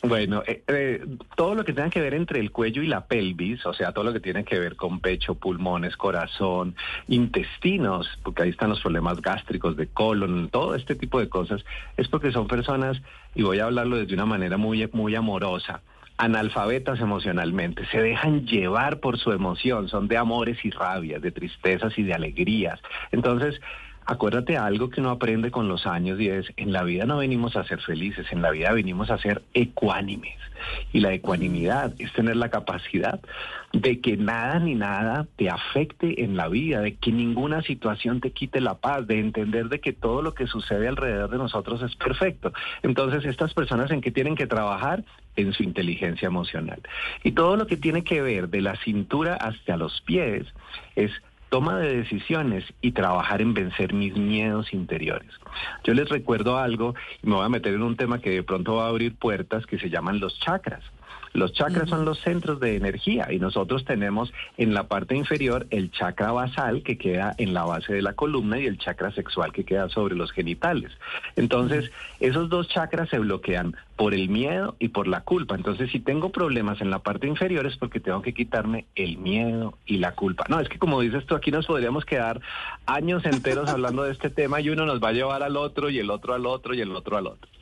Bueno, 0.03 0.43
eh, 0.47 0.63
eh, 0.69 1.05
todo 1.37 1.55
lo 1.55 1.65
que 1.65 1.73
tenga 1.73 1.91
que 1.91 2.01
ver 2.01 2.15
entre 2.15 2.39
el 2.39 2.53
cuello 2.53 2.83
y 2.83 2.87
la 2.87 3.07
pelvis, 3.07 3.65
o 3.67 3.73
sea, 3.73 3.93
todo 3.93 4.05
lo 4.05 4.13
que 4.13 4.21
tiene 4.21 4.45
que 4.45 4.59
ver 4.59 4.77
con 4.77 5.01
pecho, 5.01 5.35
pulmones, 5.35 5.97
corazón, 5.97 6.77
intestinos, 7.09 8.09
porque 8.23 8.43
ahí 8.43 8.51
están 8.51 8.71
los 8.71 8.81
problemas 8.81 9.21
gástricos 9.21 9.77
de 9.77 9.89
colon, 9.89 10.49
todo 10.51 10.75
este 10.75 10.95
tipo 10.95 11.19
de 11.19 11.29
cosas, 11.29 11.65
es 11.97 12.09
porque 12.09 12.31
son 12.31 12.47
personas, 12.47 13.01
y 13.35 13.43
voy 13.43 13.59
a 13.59 13.65
hablarlo 13.65 13.97
desde 13.97 14.15
una 14.15 14.27
manera 14.27 14.57
muy, 14.57 14.89
muy 14.93 15.15
amorosa, 15.15 15.81
analfabetas 16.19 17.01
emocionalmente, 17.01 17.85
se 17.87 18.01
dejan 18.01 18.47
llevar 18.47 19.01
por 19.01 19.19
su 19.19 19.33
emoción, 19.33 19.89
son 19.89 20.09
de 20.09 20.17
amores 20.17 20.65
y 20.65 20.71
rabias, 20.71 21.21
de 21.21 21.33
tristezas 21.33 21.99
y 21.99 22.05
de 22.05 22.15
alegrías. 22.15 22.81
Entonces, 23.13 23.61
Acuérdate 24.09 24.57
algo 24.57 24.89
que 24.89 25.01
uno 25.01 25.11
aprende 25.11 25.51
con 25.51 25.67
los 25.67 25.85
años 25.85 26.21
y 26.21 26.29
es, 26.29 26.47
en 26.57 26.73
la 26.73 26.85
vida 26.85 27.07
no 27.07 27.19
venimos 27.19 27.57
a 27.57 27.65
ser 27.65 27.81
felices, 27.81 28.27
en 28.31 28.41
la 28.41 28.53
vida 28.53 28.73
venimos 28.73 29.11
a 29.11 29.19
ser 29.19 29.43
ecuánimes. 29.53 30.39
Y 30.93 31.01
la 31.01 31.13
ecuanimidad 31.13 31.93
es 31.99 32.13
tener 32.13 32.37
la 32.37 32.49
capacidad 32.49 33.21
de 33.73 34.01
que 34.01 34.17
nada 34.17 34.61
ni 34.61 34.77
nada 34.77 35.27
te 35.37 35.51
afecte 35.51 36.23
en 36.23 36.37
la 36.37 36.47
vida, 36.47 36.81
de 36.81 36.95
que 36.95 37.11
ninguna 37.11 37.63
situación 37.63 38.21
te 38.21 38.31
quite 38.31 38.61
la 38.61 38.75
paz, 38.75 39.07
de 39.09 39.19
entender 39.19 39.69
de 39.69 39.81
que 39.81 39.93
todo 39.93 40.23
lo 40.23 40.35
que 40.35 40.47
sucede 40.47 40.87
alrededor 40.87 41.29
de 41.29 41.39
nosotros 41.39 41.83
es 41.83 41.97
perfecto. 41.97 42.53
Entonces, 42.83 43.25
estas 43.25 43.55
personas 43.55 43.91
en 43.91 44.01
qué 44.01 44.13
tienen 44.13 44.37
que 44.37 44.47
trabajar 44.47 45.05
en 45.35 45.53
su 45.53 45.65
inteligencia 45.65 46.27
emocional. 46.27 46.81
Y 47.25 47.33
todo 47.33 47.57
lo 47.57 47.67
que 47.67 47.77
tiene 47.77 48.05
que 48.05 48.23
ver 48.23 48.49
de 48.49 48.63
la 48.63 48.77
cintura 48.77 49.35
hasta 49.35 49.77
los 49.77 50.01
pies 50.03 50.47
es 50.95 51.11
toma 51.49 51.79
de 51.79 51.97
decisiones 51.99 52.65
y 52.81 52.93
trabajar 52.93 53.41
en 53.41 53.55
vencer 53.55 53.95
mis 53.95 54.17
miedos 54.17 54.73
interiores. 54.73 55.31
Yo 55.85 55.95
les 55.95 56.09
recuerdo 56.09 56.59
algo 56.59 56.95
y 57.23 57.29
me 57.29 57.37
voy 57.37 57.45
a 57.45 57.49
meter 57.49 57.75
en 57.75 57.83
un 57.83 57.97
tema 57.97 58.21
que 58.21 58.31
de 58.31 58.43
pronto 58.43 58.77
va 58.77 58.87
a 58.87 58.89
abrir 58.89 59.17
puertas 59.17 59.67
que 59.67 59.79
se 59.79 59.91
llaman 59.91 60.21
los 60.21 60.39
chakras. 60.41 60.83
Los 61.37 61.53
chakras 61.53 61.91
son 61.91 62.07
los 62.07 62.19
centros 62.21 62.61
de 62.61 62.77
energía 62.77 63.31
y 63.31 63.39
nosotros 63.39 63.85
tenemos 63.85 64.33
en 64.57 64.73
la 64.73 64.85
parte 64.85 65.15
inferior 65.15 65.67
el 65.71 65.91
chakra 65.91 66.33
basal 66.33 66.83
que 66.83 66.97
queda 66.97 67.35
en 67.37 67.53
la 67.53 67.65
base 67.65 67.93
de 67.93 68.01
la 68.01 68.15
columna 68.15 68.59
y 68.59 68.65
el 68.65 68.79
chakra 68.79 69.11
sexual 69.13 69.53
que 69.53 69.65
queda 69.65 69.91
sobre 69.91 70.15
los 70.15 70.33
genitales. 70.33 70.93
Entonces, 71.37 71.91
esos 72.21 72.49
dos 72.49 72.69
chakras 72.69 73.11
se 73.11 73.19
bloquean 73.19 73.77
por 73.97 74.15
el 74.15 74.31
miedo 74.31 74.77
y 74.79 74.89
por 74.89 75.09
la 75.09 75.21
culpa. 75.25 75.55
Entonces, 75.55 75.91
si 75.91 76.01
tengo 76.01 76.31
problemas 76.31 76.81
en 76.81 76.89
la 76.91 77.01
parte 77.01 77.27
inferior 77.27 77.67
es 77.67 77.77
porque 77.77 78.01
tengo 78.01 78.23
que 78.23 78.33
quitarme 78.33 78.87
el 78.95 79.19
miedo 79.19 79.75
y 79.85 79.99
la 79.99 80.13
culpa. 80.13 80.47
No, 80.49 80.59
es 80.59 80.71
que 80.71 80.79
como 80.79 81.03
dices 81.03 81.27
tú, 81.27 81.35
aquí 81.35 81.51
nos 81.51 81.67
podríamos 81.67 82.07
quedar 82.07 82.41
años 82.87 83.27
enteros 83.27 83.69
hablando 83.69 84.05
de 84.05 84.13
este 84.13 84.31
tema 84.41 84.63
y 84.63 84.71
uno 84.71 84.87
nos 84.87 85.03
va 85.03 85.09
a 85.09 85.13
llevar 85.13 85.43
al 85.43 85.59
otro 85.59 85.91
y 85.91 85.99
el 85.99 86.11
otro 86.11 86.33
al 86.33 86.47
otro 86.47 86.73
y 86.73 86.81
el 86.81 86.97
otro 86.97 87.19
al 87.19 87.27
otro. 87.27 87.56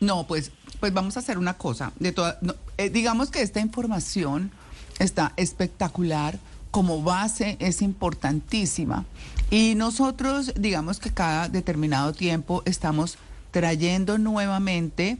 No, 0.00 0.26
pues, 0.26 0.50
pues 0.80 0.92
vamos 0.92 1.16
a 1.16 1.20
hacer 1.20 1.38
una 1.38 1.54
cosa. 1.54 1.92
De 1.98 2.12
toda, 2.12 2.38
eh, 2.76 2.90
digamos 2.90 3.30
que 3.30 3.42
esta 3.42 3.60
información 3.60 4.50
está 4.98 5.32
espectacular, 5.36 6.38
como 6.70 7.02
base 7.02 7.56
es 7.60 7.82
importantísima. 7.82 9.04
Y 9.50 9.74
nosotros, 9.76 10.52
digamos 10.56 10.98
que 10.98 11.12
cada 11.12 11.48
determinado 11.48 12.12
tiempo 12.12 12.62
estamos 12.66 13.16
trayendo 13.50 14.18
nuevamente 14.18 15.18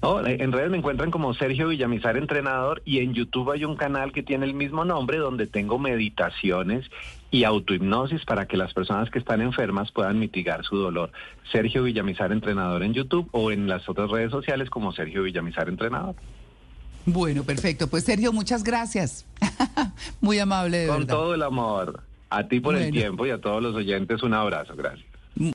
No, 0.02 0.26
en 0.26 0.52
redes 0.52 0.70
me 0.70 0.78
encuentran 0.78 1.10
como 1.10 1.34
Sergio 1.34 1.68
Villamizar 1.68 2.16
Entrenador 2.16 2.82
y 2.84 2.98
en 2.98 3.14
YouTube 3.14 3.50
hay 3.50 3.64
un 3.64 3.76
canal 3.76 4.12
que 4.12 4.22
tiene 4.22 4.46
el 4.46 4.54
mismo 4.54 4.84
nombre 4.84 5.18
donde 5.18 5.46
tengo 5.46 5.78
meditaciones 5.78 6.90
y 7.30 7.44
autohipnosis 7.44 8.24
para 8.24 8.46
que 8.46 8.56
las 8.56 8.72
personas 8.72 9.10
que 9.10 9.18
están 9.18 9.40
enfermas 9.40 9.90
puedan 9.90 10.18
mitigar 10.18 10.64
su 10.64 10.76
dolor. 10.76 11.10
Sergio 11.50 11.82
Villamizar 11.82 12.32
Entrenador 12.32 12.82
en 12.82 12.94
YouTube 12.94 13.28
o 13.32 13.50
en 13.50 13.68
las 13.68 13.88
otras 13.88 14.10
redes 14.10 14.30
sociales 14.30 14.70
como 14.70 14.92
Sergio 14.92 15.22
Villamizar 15.22 15.68
Entrenador. 15.68 16.14
Bueno, 17.06 17.44
perfecto. 17.44 17.88
Pues 17.88 18.04
Sergio, 18.04 18.32
muchas 18.32 18.64
gracias. 18.64 19.26
Muy 20.20 20.38
amable. 20.38 20.78
De 20.78 20.86
Con 20.88 21.06
todo 21.06 21.34
el 21.34 21.42
amor. 21.42 22.02
A 22.30 22.48
ti 22.48 22.60
por 22.60 22.74
el 22.76 22.90
tiempo 22.90 23.26
y 23.26 23.30
a 23.30 23.40
todos 23.40 23.62
los 23.62 23.74
oyentes 23.74 24.22
un 24.22 24.34
abrazo. 24.34 24.74
Gracias. 24.74 25.13